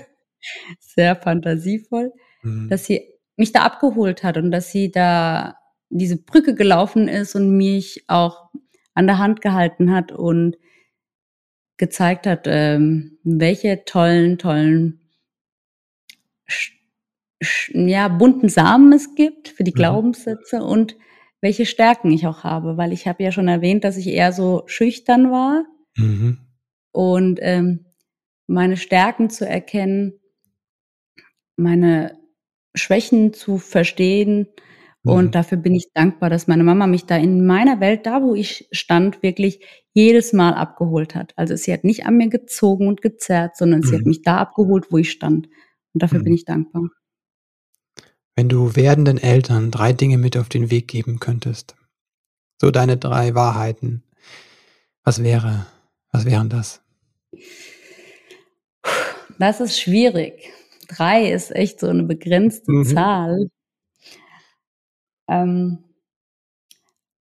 sehr 0.80 1.16
fantasievoll, 1.16 2.12
mhm. 2.42 2.70
dass 2.70 2.86
sie 2.86 3.02
mich 3.36 3.52
da 3.52 3.64
abgeholt 3.64 4.24
hat 4.24 4.38
und 4.38 4.52
dass 4.52 4.72
sie 4.72 4.92
da 4.92 5.56
diese 5.90 6.18
Brücke 6.18 6.56
gelaufen 6.56 7.08
ist 7.08 7.36
und 7.36 7.56
mich 7.56 8.04
auch 8.08 8.50
an 8.94 9.08
der 9.08 9.18
Hand 9.18 9.42
gehalten 9.42 9.92
hat 9.92 10.12
und 10.12 10.58
gezeigt 11.78 12.28
hat, 12.28 12.46
ähm, 12.46 13.18
welche 13.24 13.84
tollen, 13.86 14.38
tollen, 14.38 15.00
ja, 17.74 18.08
bunten 18.08 18.50
Samen 18.50 18.94
es 18.94 19.16
gibt 19.16 19.50
für 19.50 19.64
die 19.64 19.72
mhm. 19.72 19.76
Glaubenssätze 19.76 20.64
und 20.64 20.96
welche 21.42 21.66
Stärken 21.66 22.12
ich 22.12 22.26
auch 22.26 22.44
habe, 22.44 22.78
weil 22.78 22.94
ich 22.94 23.08
habe 23.08 23.24
ja 23.24 23.32
schon 23.32 23.50
erwähnt, 23.50 23.84
dass 23.84 23.98
ich 23.98 24.08
eher 24.08 24.32
so 24.32 24.64
schüchtern 24.66 25.30
war 25.30 25.66
mhm. 25.98 26.38
und 26.92 27.40
ähm, 27.42 27.86
meine 28.48 28.78
Stärken 28.78 29.30
zu 29.30 29.48
erkennen, 29.48 30.20
meine 31.64 32.18
Schwächen 32.76 33.34
zu 33.34 33.58
verstehen 33.58 34.48
und 35.06 35.26
mhm. 35.26 35.32
dafür 35.32 35.58
bin 35.58 35.76
ich 35.76 35.92
dankbar, 35.94 36.30
dass 36.30 36.48
meine 36.48 36.64
Mama 36.64 36.88
mich 36.88 37.06
da 37.06 37.18
in 37.18 37.46
meiner 37.46 37.82
Welt, 37.82 38.06
da 38.06 38.22
wo 38.22 38.36
ich 38.36 38.70
stand, 38.72 39.22
wirklich 39.22 39.60
jedes 39.92 40.32
Mal 40.32 40.54
abgeholt 40.54 41.14
hat. 41.14 41.34
Also 41.36 41.58
sie 41.58 41.74
hat 41.74 41.84
nicht 41.84 42.06
an 42.06 42.16
mir 42.16 42.30
gezogen 42.30 42.88
und 42.88 43.02
gezerrt, 43.02 43.58
sondern 43.58 43.82
mhm. 43.82 43.84
sie 43.84 43.96
hat 43.96 44.04
mhm. 44.04 44.10
mich 44.10 44.22
da 44.22 44.38
abgeholt, 44.38 44.88
wo 44.92 44.98
ich 44.98 45.12
stand. 45.12 45.48
Und 45.94 46.04
dafür 46.04 46.20
mhm. 46.20 46.24
bin 46.24 46.34
ich 46.34 46.46
dankbar. 46.46 46.90
wenn 48.36 48.50
du 48.50 48.76
werdenden 48.76 49.18
Eltern 49.18 49.72
drei 49.72 49.94
Dinge 49.94 50.18
mit 50.18 50.38
auf 50.38 50.50
den 50.50 50.72
Weg 50.72 50.88
geben 50.88 51.20
könntest, 51.20 51.76
so 52.60 52.72
deine 52.72 52.98
drei 52.98 53.36
Wahrheiten, 53.36 54.04
was 55.04 55.22
wäre, 55.22 55.66
was 56.12 56.26
wären 56.26 56.50
das? 56.50 56.82
Das 59.38 59.60
ist 59.60 59.80
schwierig. 59.80 60.50
Drei 60.96 61.32
ist 61.32 61.56
echt 61.56 61.80
so 61.80 61.88
eine 61.88 62.04
begrenzte 62.04 62.72
mhm. 62.72 62.86
Zahl. 62.86 63.50
Ähm, 65.28 65.80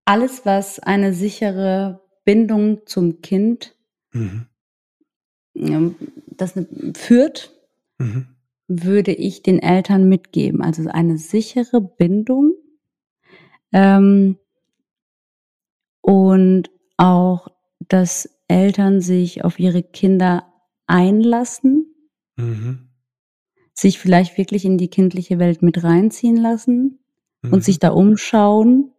alles, 0.05 0.45
was 0.45 0.79
eine 0.81 1.15
sichere 1.15 2.01
Bindung 2.25 2.87
zum 2.87 3.23
Kind 3.23 3.77
mhm. 4.13 4.47
das 6.27 6.55
führt, 6.95 7.53
mhm. 7.99 8.27
würde 8.69 9.13
ich 9.13 9.43
den 9.43 9.59
Eltern 9.61 10.09
mitgeben. 10.09 10.63
Also 10.63 10.89
eine 10.89 11.19
sichere 11.19 11.81
Bindung 11.81 12.55
ähm, 13.73 14.39
und 16.01 16.71
auch, 16.97 17.49
dass 17.89 18.29
Eltern 18.49 19.01
sich 19.01 19.45
auf 19.45 19.59
ihre 19.59 19.83
Kinder 19.83 20.53
einlassen, 20.87 21.87
mhm. 22.37 22.92
Sich 23.75 23.99
vielleicht 23.99 24.39
wirklich 24.39 24.65
in 24.65 24.79
die 24.79 24.89
kindliche 24.89 25.39
Welt 25.39 25.63
mit 25.63 25.83
reinziehen 25.83 26.37
lassen 26.37 26.99
und 27.43 27.51
mhm. 27.53 27.61
sich 27.61 27.79
da 27.79 27.91
umschauen, 27.91 28.93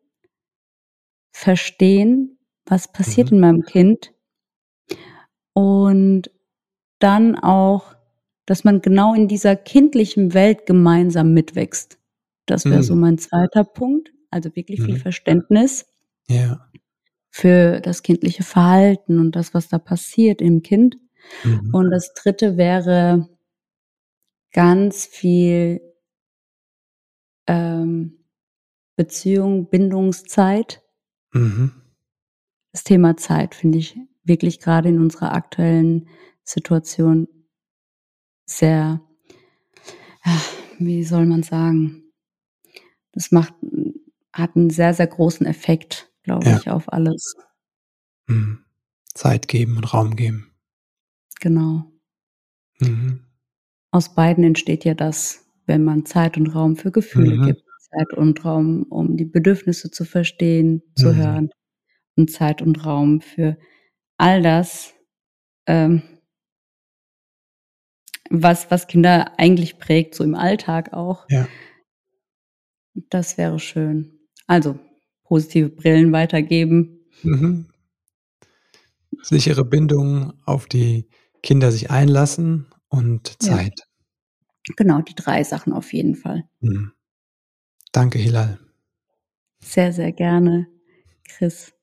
verstehen, 1.32 2.38
was 2.66 2.92
passiert 2.92 3.32
mhm. 3.32 3.36
in 3.36 3.42
meinem 3.42 3.62
Kind 3.64 4.14
und 5.54 6.32
dann 7.00 7.38
auch, 7.38 7.96
dass 8.46 8.64
man 8.64 8.82
genau 8.82 9.14
in 9.14 9.28
dieser 9.28 9.56
kindlichen 9.56 10.34
Welt 10.34 10.66
gemeinsam 10.66 11.34
mitwächst. 11.34 11.98
Das 12.46 12.66
wäre 12.66 12.78
mhm. 12.78 12.84
so 12.84 12.96
mein 12.96 13.18
zweiter 13.18 13.64
Punkt. 13.64 14.12
Also 14.30 14.56
wirklich 14.56 14.82
viel 14.82 14.96
mhm. 14.96 15.00
Verständnis 15.00 15.86
ja. 16.28 16.68
für 17.30 17.80
das 17.82 18.02
kindliche 18.02 18.44
Verhalten 18.44 19.20
und 19.20 19.36
das, 19.36 19.54
was 19.54 19.70
da 19.70 19.78
passiert 19.78 20.42
im 20.42 20.64
Kind. 20.64 20.98
Mhm. 21.44 21.70
Und 21.72 21.92
das 21.92 22.14
dritte 22.14 22.58
wäre 22.58 23.30
ganz 24.54 25.06
viel 25.06 25.82
ähm, 27.48 28.24
Beziehung, 28.96 29.70
Bindungszeit. 29.70 30.82
Mhm. 31.34 31.72
Das 32.72 32.84
Thema 32.84 33.18
Zeit 33.18 33.56
finde 33.56 33.80
ich 33.80 33.98
wirklich 34.24 34.60
gerade 34.60 34.90
in 34.90 35.00
unserer 35.00 35.34
aktuellen 35.34 36.08
Situation 36.44 37.28
sehr, 38.46 39.02
wie 40.80 41.04
soll 41.04 41.26
man 41.26 41.44
sagen, 41.44 42.12
das 43.12 43.32
macht, 43.32 43.54
hat 44.32 44.56
einen 44.56 44.70
sehr, 44.70 44.94
sehr 44.94 45.08
großen 45.08 45.46
Effekt, 45.46 46.12
glaube 46.24 46.50
ja. 46.50 46.58
ich, 46.58 46.70
auf 46.70 46.92
alles. 46.92 47.36
Mhm. 48.28 48.66
Zeit 49.14 49.48
geben 49.48 49.78
und 49.78 49.94
Raum 49.94 50.16
geben. 50.16 50.52
Genau. 51.40 51.92
Mhm. 52.80 53.26
Aus 53.94 54.16
beiden 54.16 54.44
entsteht 54.44 54.86
ja 54.86 54.96
das, 54.96 55.46
wenn 55.68 55.84
man 55.84 56.04
Zeit 56.04 56.36
und 56.36 56.48
Raum 56.48 56.78
für 56.78 56.90
Gefühle 56.90 57.38
mhm. 57.38 57.46
gibt. 57.46 57.64
Zeit 57.92 58.12
und 58.18 58.44
Raum, 58.44 58.88
um 58.90 59.18
die 59.18 59.26
Bedürfnisse 59.26 59.92
zu 59.92 60.04
verstehen, 60.04 60.82
zu 60.96 61.10
mhm. 61.10 61.16
hören. 61.16 61.50
Und 62.16 62.32
Zeit 62.32 62.64
und 62.64 62.84
Raum 62.88 63.22
für 63.22 63.56
all 64.18 64.42
das, 64.42 64.96
ähm, 65.68 66.02
was, 68.32 68.72
was 68.72 68.88
Kinder 68.88 69.38
eigentlich 69.38 69.78
prägt, 69.78 70.16
so 70.16 70.24
im 70.24 70.34
Alltag 70.34 70.94
auch. 70.94 71.28
Ja. 71.30 71.48
Das 73.12 73.38
wäre 73.38 73.60
schön. 73.60 74.22
Also, 74.48 74.80
positive 75.24 75.70
Brillen 75.70 76.12
weitergeben. 76.12 77.06
Mhm. 77.22 77.68
Sichere 79.22 79.64
Bindungen 79.64 80.34
auf 80.48 80.66
die 80.66 81.08
Kinder 81.44 81.72
sich 81.72 81.92
einlassen 81.92 82.73
und 82.94 83.42
Zeit. 83.42 83.80
Ja. 84.68 84.74
Genau, 84.78 85.02
die 85.02 85.16
drei 85.16 85.44
Sachen 85.44 85.74
auf 85.74 85.94
jeden 85.94 86.16
Fall. 86.16 86.44
Mhm. 86.62 86.94
Danke, 87.92 88.20
Hilal. 88.20 88.60
Sehr, 89.60 89.92
sehr 89.92 90.12
gerne, 90.12 90.68
Chris. 91.28 91.74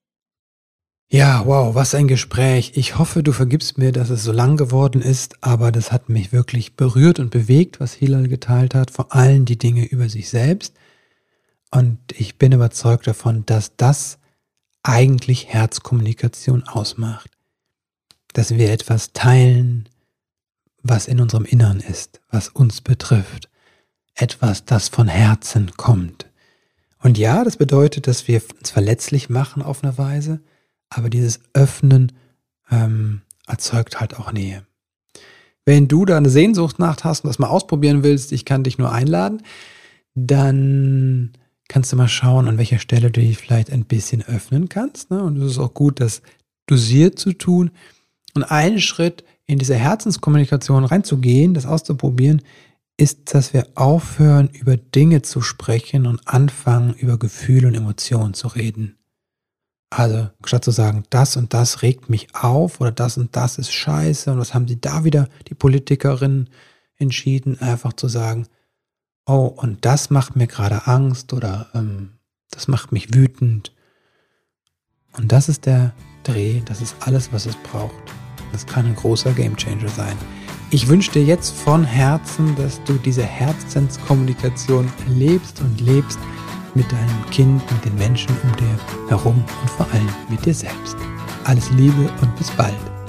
Ja, 1.08 1.44
wow, 1.46 1.74
was 1.74 1.96
ein 1.96 2.06
Gespräch. 2.06 2.72
Ich 2.76 2.96
hoffe, 2.96 3.24
du 3.24 3.32
vergibst 3.32 3.76
mir, 3.76 3.90
dass 3.90 4.10
es 4.10 4.22
so 4.22 4.30
lang 4.30 4.56
geworden 4.56 5.02
ist, 5.02 5.42
aber 5.42 5.72
das 5.72 5.90
hat 5.90 6.08
mich 6.08 6.32
wirklich 6.32 6.76
berührt 6.76 7.18
und 7.18 7.30
bewegt, 7.30 7.80
was 7.80 7.92
Hilal 7.92 8.28
geteilt 8.28 8.76
hat, 8.76 8.92
vor 8.92 9.12
allem 9.12 9.44
die 9.44 9.58
Dinge 9.58 9.86
über 9.86 10.08
sich 10.08 10.30
selbst. 10.30 10.76
Und 11.72 11.98
ich 12.12 12.38
bin 12.38 12.52
überzeugt 12.52 13.08
davon, 13.08 13.44
dass 13.46 13.76
das 13.76 14.18
eigentlich 14.84 15.48
Herzkommunikation 15.48 16.62
ausmacht. 16.62 17.30
Dass 18.32 18.54
wir 18.54 18.70
etwas 18.70 19.12
teilen, 19.12 19.88
was 20.82 21.06
in 21.08 21.20
unserem 21.20 21.44
Innern 21.44 21.80
ist, 21.80 22.20
was 22.30 22.48
uns 22.48 22.80
betrifft. 22.80 23.48
Etwas, 24.14 24.64
das 24.64 24.88
von 24.88 25.08
Herzen 25.08 25.72
kommt. 25.76 26.26
Und 27.02 27.16
ja, 27.16 27.44
das 27.44 27.56
bedeutet, 27.56 28.06
dass 28.06 28.28
wir 28.28 28.42
uns 28.58 28.70
verletzlich 28.70 29.30
machen 29.30 29.62
auf 29.62 29.82
eine 29.82 29.96
Weise, 29.96 30.40
aber 30.90 31.08
dieses 31.08 31.40
Öffnen 31.54 32.12
ähm, 32.70 33.22
erzeugt 33.46 34.00
halt 34.00 34.18
auch 34.18 34.32
Nähe. 34.32 34.66
Wenn 35.64 35.88
du 35.88 36.04
da 36.04 36.16
eine 36.16 36.30
Sehnsucht 36.30 36.78
nach 36.78 36.96
hast 37.04 37.24
und 37.24 37.28
das 37.28 37.38
mal 37.38 37.48
ausprobieren 37.48 38.02
willst, 38.02 38.32
ich 38.32 38.44
kann 38.44 38.64
dich 38.64 38.78
nur 38.78 38.92
einladen, 38.92 39.42
dann 40.14 41.32
kannst 41.68 41.92
du 41.92 41.96
mal 41.96 42.08
schauen, 42.08 42.48
an 42.48 42.58
welcher 42.58 42.78
Stelle 42.78 43.10
du 43.10 43.20
dich 43.20 43.38
vielleicht 43.38 43.70
ein 43.70 43.84
bisschen 43.84 44.22
öffnen 44.22 44.68
kannst. 44.68 45.10
Ne? 45.10 45.22
Und 45.22 45.36
es 45.38 45.52
ist 45.52 45.58
auch 45.58 45.72
gut, 45.72 46.00
das 46.00 46.22
dosiert 46.66 47.18
zu 47.18 47.32
tun. 47.32 47.70
Und 48.34 48.44
ein 48.44 48.80
Schritt 48.80 49.24
in 49.50 49.58
diese 49.58 49.74
Herzenskommunikation 49.74 50.84
reinzugehen, 50.84 51.54
das 51.54 51.66
auszuprobieren, 51.66 52.42
ist, 52.96 53.34
dass 53.34 53.52
wir 53.52 53.66
aufhören, 53.74 54.48
über 54.52 54.76
Dinge 54.76 55.22
zu 55.22 55.40
sprechen 55.40 56.06
und 56.06 56.26
anfangen, 56.28 56.94
über 56.94 57.18
Gefühle 57.18 57.66
und 57.66 57.74
Emotionen 57.74 58.34
zu 58.34 58.46
reden. 58.46 58.96
Also, 59.90 60.28
statt 60.44 60.64
zu 60.64 60.70
sagen, 60.70 61.02
das 61.10 61.36
und 61.36 61.52
das 61.52 61.82
regt 61.82 62.08
mich 62.08 62.32
auf 62.34 62.80
oder 62.80 62.92
das 62.92 63.18
und 63.18 63.34
das 63.34 63.58
ist 63.58 63.72
scheiße 63.72 64.30
und 64.30 64.38
was 64.38 64.54
haben 64.54 64.66
die 64.66 64.80
da 64.80 65.02
wieder, 65.02 65.28
die 65.48 65.54
Politikerinnen, 65.54 66.48
entschieden, 66.96 67.58
einfach 67.60 67.94
zu 67.94 68.06
sagen, 68.06 68.46
oh, 69.26 69.46
und 69.46 69.84
das 69.84 70.10
macht 70.10 70.36
mir 70.36 70.46
gerade 70.46 70.86
Angst 70.86 71.32
oder 71.32 71.70
ähm, 71.74 72.10
das 72.50 72.68
macht 72.68 72.92
mich 72.92 73.14
wütend. 73.14 73.74
Und 75.16 75.32
das 75.32 75.48
ist 75.48 75.66
der 75.66 75.92
Dreh, 76.22 76.60
das 76.66 76.80
ist 76.82 76.94
alles, 77.00 77.32
was 77.32 77.46
es 77.46 77.56
braucht. 77.56 78.19
Das 78.52 78.66
kann 78.66 78.86
ein 78.86 78.96
großer 78.96 79.32
Gamechanger 79.32 79.88
sein. 79.88 80.16
Ich 80.70 80.88
wünsche 80.88 81.10
dir 81.10 81.24
jetzt 81.24 81.50
von 81.50 81.84
Herzen, 81.84 82.54
dass 82.56 82.82
du 82.84 82.94
diese 82.94 83.24
Herzenskommunikation 83.24 84.88
lebst 85.08 85.60
und 85.60 85.80
lebst 85.80 86.18
mit 86.74 86.90
deinem 86.92 87.30
Kind, 87.30 87.62
mit 87.72 87.84
den 87.84 87.96
Menschen 87.96 88.34
um 88.44 88.56
dir 88.56 89.08
herum 89.08 89.44
und 89.62 89.70
vor 89.70 89.86
allem 89.92 90.08
mit 90.28 90.44
dir 90.44 90.54
selbst. 90.54 90.96
Alles 91.44 91.70
Liebe 91.72 92.08
und 92.20 92.36
bis 92.36 92.50
bald. 92.50 92.99